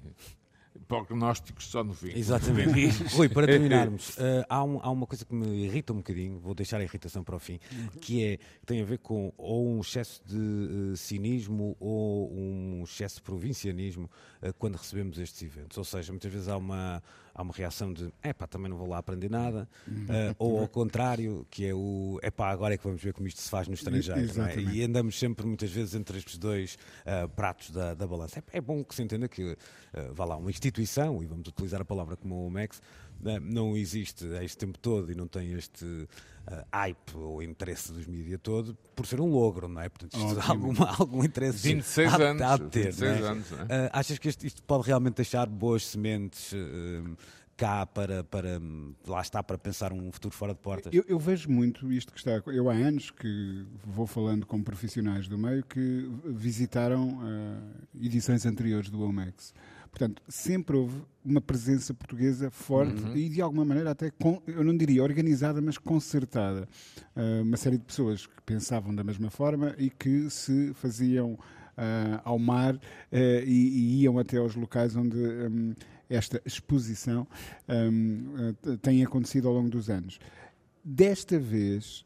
prognósticos 0.87 1.67
só 1.67 1.83
no 1.83 1.93
fim. 1.93 2.11
Exatamente. 2.15 2.87
Rui, 3.15 3.29
para 3.29 3.47
terminarmos, 3.47 4.17
uh, 4.17 4.45
há, 4.49 4.63
um, 4.63 4.79
há, 4.81 4.89
uma 4.89 5.07
coisa 5.07 5.25
que 5.25 5.33
me 5.33 5.65
irrita 5.65 5.93
um 5.93 5.97
bocadinho, 5.97 6.39
vou 6.39 6.53
deixar 6.53 6.79
a 6.79 6.83
irritação 6.83 7.23
para 7.23 7.35
o 7.35 7.39
fim, 7.39 7.59
que 8.01 8.23
é 8.23 8.39
tem 8.65 8.81
a 8.81 8.85
ver 8.85 8.99
com 8.99 9.33
ou 9.37 9.67
um 9.67 9.81
excesso 9.81 10.21
de 10.25 10.35
uh, 10.37 10.97
cinismo 10.97 11.75
ou 11.79 12.31
um 12.33 12.83
excesso 12.83 13.15
de 13.15 13.21
provincianismo 13.21 14.09
uh, 14.41 14.53
quando 14.57 14.75
recebemos 14.75 15.17
estes 15.19 15.41
eventos. 15.41 15.77
Ou 15.77 15.83
seja, 15.83 16.11
muitas 16.11 16.31
vezes 16.31 16.47
há 16.47 16.57
uma, 16.57 17.01
há 17.35 17.41
uma 17.41 17.53
reação 17.53 17.93
de 17.93 18.11
é 18.23 18.31
pá, 18.33 18.47
também 18.47 18.69
não 18.69 18.77
vou 18.77 18.87
lá 18.87 18.97
aprender 18.97 19.29
nada, 19.29 19.67
ou 20.39 20.59
ao 20.61 20.67
contrário, 20.67 21.45
que 21.51 21.65
é 21.65 21.75
o 21.75 22.17
é 22.23 22.31
pá, 22.31 22.49
agora 22.49 22.73
é 22.73 22.77
que 22.77 22.83
vamos 22.83 23.01
ver 23.03 23.13
como 23.13 23.27
isto 23.27 23.41
se 23.41 23.49
faz 23.49 23.67
no 23.67 23.73
estrangeiro. 23.73 24.41
É? 24.41 24.59
E 24.73 24.83
andamos 24.83 25.19
sempre, 25.19 25.45
muitas 25.45 25.69
vezes, 25.69 25.93
entre 25.93 26.17
estes 26.17 26.37
dois 26.37 26.77
pratos 27.35 27.69
da, 27.71 27.93
da 27.93 28.07
balança. 28.07 28.39
É, 28.39 28.57
é, 28.57 28.61
bom 28.61 28.83
que 28.83 28.95
se 28.95 29.03
entenda 29.03 29.27
que, 29.27 29.57
vá 30.13 30.23
lá, 30.23 30.37
uma 30.37 30.49
instituição, 30.49 31.21
e 31.21 31.25
vamos 31.25 31.47
utilizar 31.47 31.81
a 31.81 31.85
palavra 31.85 32.15
como 32.15 32.47
o 32.47 32.49
Max, 32.49 32.79
né, 32.79 32.81
não 33.41 33.75
existe 33.75 34.25
este 34.41 34.57
tempo 34.57 34.77
todo 34.77 35.11
e 35.11 35.15
não 35.15 35.27
tem 35.27 35.53
este 35.53 35.85
uh, 35.85 36.07
hype 36.71 37.15
ou 37.15 37.41
interesse 37.41 37.91
dos 37.91 38.05
mídias 38.05 38.39
todo 38.41 38.77
por 38.95 39.05
ser 39.05 39.19
um 39.19 39.29
logro, 39.29 39.67
não 39.67 39.81
é? 39.81 39.89
Portanto, 39.89 40.17
isto 40.17 40.51
alguma, 40.51 40.95
algum 40.97 41.23
interesse 41.23 41.59
26 41.59 42.13
há, 42.13 42.17
anos, 42.17 42.41
há 42.41 42.57
de 42.57 42.69
ter. 42.69 42.91
26 42.91 43.01
é? 43.01 43.27
anos, 43.27 43.51
é? 43.51 43.55
uh, 43.55 43.89
achas 43.93 44.17
que 44.17 44.29
isto, 44.29 44.45
isto, 44.45 44.63
pode 44.63 44.85
realmente 44.85 45.15
deixar 45.15 45.47
boas 45.47 45.85
sementes 45.85 46.51
uh, 46.53 47.17
cá 47.57 47.85
para, 47.85 48.23
para 48.23 48.59
lá 49.07 49.21
está 49.21 49.41
para 49.41 49.57
pensar 49.57 49.93
um 49.93 50.11
futuro 50.11 50.35
fora 50.35 50.53
de 50.53 50.59
portas? 50.59 50.93
Eu, 50.93 51.05
eu, 51.07 51.17
vejo 51.17 51.49
muito 51.49 51.91
isto 51.91 52.11
que 52.11 52.19
está. 52.19 52.41
Eu 52.47 52.69
há 52.69 52.73
anos 52.73 53.11
que 53.11 53.65
vou 53.85 54.05
falando 54.05 54.45
com 54.45 54.61
profissionais 54.61 55.27
do 55.27 55.37
meio 55.37 55.63
que 55.63 56.09
visitaram 56.25 57.21
edições 57.97 58.45
anteriores 58.45 58.89
do 58.89 59.01
Omex 59.01 59.53
Portanto, 59.95 60.21
sempre 60.27 60.75
houve 60.75 61.01
uma 61.23 61.39
presença 61.39 61.93
portuguesa 61.93 62.51
forte 62.51 63.01
uhum. 63.01 63.15
e, 63.15 63.29
de 63.29 63.41
alguma 63.41 63.63
maneira, 63.63 63.91
até, 63.91 64.11
com, 64.11 64.41
eu 64.45 64.61
não 64.61 64.75
diria 64.75 65.01
organizada, 65.01 65.61
mas 65.61 65.77
concertada. 65.77 66.67
Uh, 67.15 67.43
uma 67.43 67.55
série 67.55 67.77
de 67.77 67.85
pessoas 67.85 68.27
que 68.27 68.41
pensavam 68.45 68.93
da 68.93 69.05
mesma 69.05 69.29
forma 69.29 69.73
e 69.77 69.89
que 69.89 70.29
se 70.29 70.73
faziam 70.73 71.31
uh, 71.31 72.19
ao 72.25 72.37
mar 72.37 72.75
uh, 72.75 72.79
e, 73.13 73.45
e, 73.47 74.01
iam 74.01 74.19
até 74.19 74.35
aos 74.35 74.53
locais 74.53 74.97
onde 74.97 75.15
um, 75.15 75.73
esta 76.09 76.41
exposição 76.45 77.25
um, 77.69 78.53
tem 78.81 79.01
acontecido 79.01 79.47
ao 79.47 79.53
longo 79.53 79.69
dos 79.69 79.89
anos. 79.89 80.19
Desta 80.83 81.39
vez, 81.39 82.05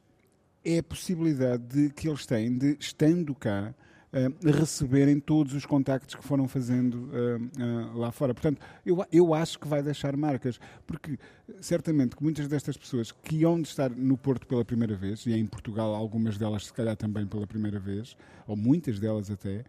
é 0.63 0.77
a 0.77 0.83
possibilidade 0.83 1.63
de 1.63 1.89
que 1.89 2.07
eles 2.07 2.23
têm 2.27 2.55
de, 2.55 2.77
estando 2.79 3.33
cá, 3.33 3.73
uh, 4.13 4.51
receberem 4.51 5.19
todos 5.19 5.53
os 5.53 5.65
contactos 5.65 6.15
que 6.15 6.23
foram 6.23 6.47
fazendo 6.47 7.09
uh, 7.09 7.97
lá 7.97 8.11
fora. 8.11 8.33
Portanto, 8.33 8.61
eu, 8.85 9.05
eu 9.11 9.33
acho 9.33 9.59
que 9.59 9.67
vai 9.67 9.81
deixar 9.81 10.15
marcas, 10.15 10.59
porque 10.85 11.17
certamente 11.61 12.15
que 12.15 12.23
muitas 12.23 12.47
destas 12.47 12.77
pessoas 12.77 13.11
que 13.11 13.37
iam 13.37 13.61
de 13.61 13.67
estar 13.67 13.89
no 13.89 14.17
Porto 14.17 14.47
pela 14.47 14.65
primeira 14.65 14.95
vez, 14.95 15.25
e 15.25 15.33
em 15.33 15.45
Portugal 15.45 15.93
algumas 15.93 16.37
delas 16.37 16.65
se 16.65 16.73
calhar 16.73 16.95
também 16.95 17.25
pela 17.25 17.47
primeira 17.47 17.79
vez, 17.79 18.15
ou 18.47 18.55
muitas 18.55 18.99
delas 18.99 19.29
até, 19.29 19.63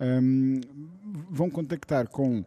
um, 0.00 0.60
vão 1.30 1.48
contactar 1.48 2.08
com 2.08 2.44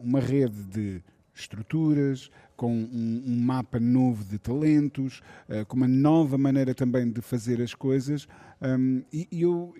uma 0.00 0.20
rede 0.20 0.62
de 0.64 1.02
estruturas, 1.34 2.30
com 2.56 2.72
um, 2.72 3.22
um, 3.26 3.40
mapa 3.40 3.80
novo 3.80 4.24
de 4.24 4.38
talentos, 4.38 5.20
uh, 5.48 5.66
com 5.66 5.76
uma 5.76 5.88
nova 5.88 6.38
maneira 6.38 6.74
também 6.74 7.10
de 7.10 7.20
fazer 7.20 7.60
as 7.60 7.74
coisas. 7.74 8.28
Um, 8.62 9.02
e, 9.12 9.26
e 9.30 9.42
eu, 9.42 9.74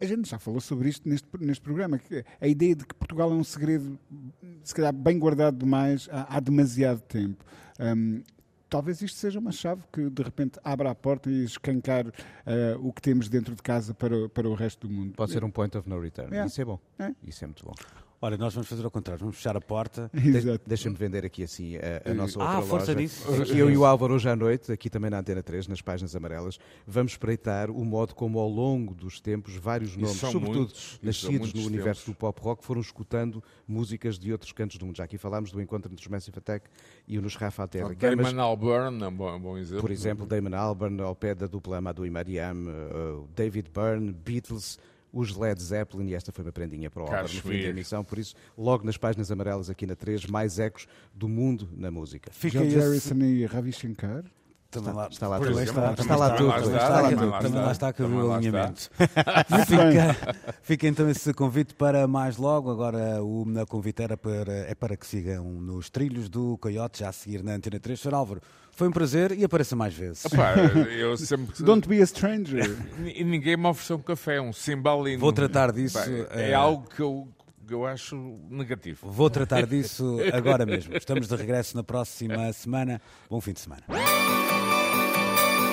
a 0.00 0.04
gente 0.04 0.28
já 0.28 0.38
falou 0.38 0.60
sobre 0.60 0.88
isto 0.88 1.08
neste, 1.08 1.28
neste 1.38 1.62
programa, 1.62 1.98
que 1.98 2.24
a 2.40 2.46
ideia 2.46 2.74
de 2.74 2.86
que 2.86 2.94
Portugal 2.94 3.30
é 3.30 3.34
um 3.34 3.44
segredo, 3.44 3.98
se 4.62 4.74
calhar 4.74 4.92
bem 4.92 5.18
guardado 5.18 5.56
demais 5.58 6.08
há, 6.10 6.36
há 6.36 6.40
demasiado 6.40 7.00
tempo. 7.00 7.44
Um, 7.80 8.22
talvez 8.68 9.02
isto 9.02 9.18
seja 9.18 9.38
uma 9.38 9.52
chave 9.52 9.82
que 9.92 10.08
de 10.08 10.22
repente 10.22 10.58
abra 10.64 10.90
a 10.90 10.94
porta 10.94 11.30
e 11.30 11.44
escancar 11.44 12.06
uh, 12.06 12.12
o 12.80 12.92
que 12.92 13.02
temos 13.02 13.28
dentro 13.28 13.54
de 13.54 13.62
casa 13.62 13.92
para, 13.92 14.28
para 14.30 14.48
o 14.48 14.54
resto 14.54 14.86
do 14.86 14.92
mundo. 14.92 15.14
Pode 15.14 15.32
ser 15.32 15.44
um 15.44 15.50
point 15.50 15.76
of 15.76 15.88
no 15.88 16.00
return. 16.00 16.34
É. 16.34 16.46
Isso 16.46 16.60
é 16.60 16.64
bom. 16.64 16.78
É. 16.98 17.12
Isso 17.22 17.44
é 17.44 17.46
muito 17.46 17.64
bom. 17.64 17.74
Olha, 18.24 18.38
nós 18.38 18.54
vamos 18.54 18.68
fazer 18.68 18.84
ao 18.84 18.90
contrário, 18.90 19.18
vamos 19.18 19.34
fechar 19.34 19.56
a 19.56 19.60
porta. 19.60 20.08
De 20.14 20.60
Deixa-me 20.64 20.94
vender 20.94 21.26
aqui 21.26 21.42
assim 21.42 21.74
a, 21.76 22.08
a 22.08 22.14
nossa 22.14 22.38
outra 22.38 22.54
ah, 22.54 22.58
loja. 22.58 22.68
força 22.68 22.94
disso. 22.94 23.28
Eu 23.52 23.68
e 23.68 23.76
o 23.76 23.84
Álvaro 23.84 24.14
hoje 24.14 24.28
à 24.28 24.36
noite, 24.36 24.70
aqui 24.70 24.88
também 24.88 25.10
na 25.10 25.18
Antena 25.18 25.42
3, 25.42 25.66
nas 25.66 25.82
páginas 25.82 26.14
amarelas, 26.14 26.56
vamos 26.86 27.12
espreitar 27.12 27.68
o 27.68 27.84
modo 27.84 28.14
como 28.14 28.38
ao 28.38 28.48
longo 28.48 28.94
dos 28.94 29.20
tempos 29.20 29.56
vários 29.56 29.96
nomes, 29.96 30.18
sobretudo 30.18 30.56
muitos, 30.56 31.00
nascidos 31.02 31.52
no 31.52 31.66
universo 31.66 32.02
tempos. 32.02 32.14
do 32.14 32.16
pop 32.16 32.40
rock, 32.40 32.64
foram 32.64 32.80
escutando 32.80 33.42
músicas 33.66 34.16
de 34.20 34.30
outros 34.30 34.52
cantos 34.52 34.78
do 34.78 34.86
mundo. 34.86 34.98
Já 34.98 35.02
aqui 35.02 35.18
falámos 35.18 35.50
do 35.50 35.60
encontro 35.60 35.90
entre 35.90 36.04
os 36.04 36.08
Massive 36.08 36.38
Attack 36.38 36.70
e 37.08 37.18
o 37.18 37.22
Nos 37.22 37.34
Rafa 37.34 37.66
Terra. 37.66 37.90
Oh, 37.90 37.94
Damon 37.94 38.40
Albarn 38.40 39.02
é 39.02 39.08
um 39.08 39.16
bom, 39.16 39.40
bom, 39.40 39.58
exemplo. 39.58 39.80
Por 39.80 39.90
exemplo, 39.90 40.26
Damon 40.26 40.54
Albarn, 40.54 41.00
ao 41.00 41.16
pé 41.16 41.34
da 41.34 41.48
dupla 41.48 41.78
Amadou 41.78 42.06
e 42.06 42.10
Mariam, 42.10 42.68
uh, 42.68 43.28
David 43.34 43.68
Byrne, 43.74 44.12
Beatles 44.12 44.78
os 45.12 45.36
Led 45.36 45.60
Zeppelin, 45.62 46.08
e 46.08 46.14
esta 46.14 46.32
foi 46.32 46.44
uma 46.44 46.52
prendinha 46.52 46.90
para 46.90 47.02
o 47.02 47.06
Álvaro 47.06 47.22
no 47.24 47.40
fim 47.40 47.62
da 47.62 47.68
emissão, 47.68 48.02
por 48.02 48.18
isso, 48.18 48.34
logo 48.56 48.84
nas 48.84 48.96
páginas 48.96 49.30
amarelas 49.30 49.68
aqui 49.68 49.86
na 49.86 49.94
3, 49.94 50.26
mais 50.26 50.58
ecos 50.58 50.86
do 51.14 51.28
mundo 51.28 51.68
na 51.76 51.90
música. 51.90 52.30
Fica 52.32 52.58
George 52.58 52.78
Harrison 52.78 53.16
e 53.16 53.44
Ravi 53.44 53.72
Shankar. 53.72 54.24
Também 54.72 54.94
lá, 54.94 55.06
está 55.06 55.28
lá 55.28 55.38
tudo. 55.38 55.60
Está, 55.60 55.92
está, 55.92 56.16
lá 56.16 56.30
tudo. 56.34 56.50
Também 57.42 57.60
lá 57.60 57.72
está 57.72 57.92
que 57.92 58.02
o 58.02 58.32
alinhamento. 58.32 58.88
Fica, 59.68 60.36
fica 60.62 60.88
então 60.88 61.10
esse 61.10 61.34
convite 61.34 61.74
para 61.74 62.08
mais 62.08 62.38
logo. 62.38 62.70
Agora 62.70 63.22
o 63.22 63.44
convite 63.68 64.02
era 64.02 64.16
para, 64.16 64.50
é 64.50 64.74
para 64.74 64.96
que 64.96 65.06
sigam 65.06 65.44
nos 65.44 65.90
trilhos 65.90 66.30
do 66.30 66.56
Coyote, 66.56 67.00
já 67.00 67.10
a 67.10 67.12
seguir 67.12 67.42
na 67.42 67.52
Antena 67.52 67.78
3. 67.78 68.00
Sr. 68.00 68.14
Álvaro, 68.14 68.40
foi 68.72 68.88
um 68.88 68.92
prazer 68.92 69.32
e 69.38 69.44
apareça 69.44 69.76
mais 69.76 69.94
vezes. 69.94 70.24
Epá, 70.24 70.54
eu 70.90 71.16
sempre... 71.16 71.62
Don't 71.62 71.86
be 71.88 72.02
a 72.02 72.06
stranger. 72.06 72.76
e 73.14 73.22
ninguém 73.22 73.56
me 73.56 73.66
ofereceu 73.66 73.96
um 73.96 74.02
café, 74.02 74.40
um 74.40 74.52
cimbalino. 74.52 75.18
Vou 75.20 75.32
tratar 75.32 75.72
disso. 75.72 75.98
é, 76.30 76.50
é 76.50 76.54
algo 76.54 76.88
que 76.88 77.00
eu 77.00 77.28
eu 77.72 77.86
acho 77.86 78.16
negativo. 78.50 79.10
Vou 79.10 79.30
tratar 79.30 79.64
disso 79.66 80.18
agora 80.32 80.66
mesmo. 80.66 80.94
Estamos 80.94 81.26
de 81.26 81.34
regresso 81.34 81.76
na 81.76 81.82
próxima 81.82 82.52
semana. 82.52 83.00
Bom 83.30 83.40
fim 83.40 83.52
de 83.52 83.60
semana. 83.60 83.82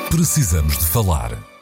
Precisamos 0.10 0.78
de 0.78 0.86
falar. 0.86 1.59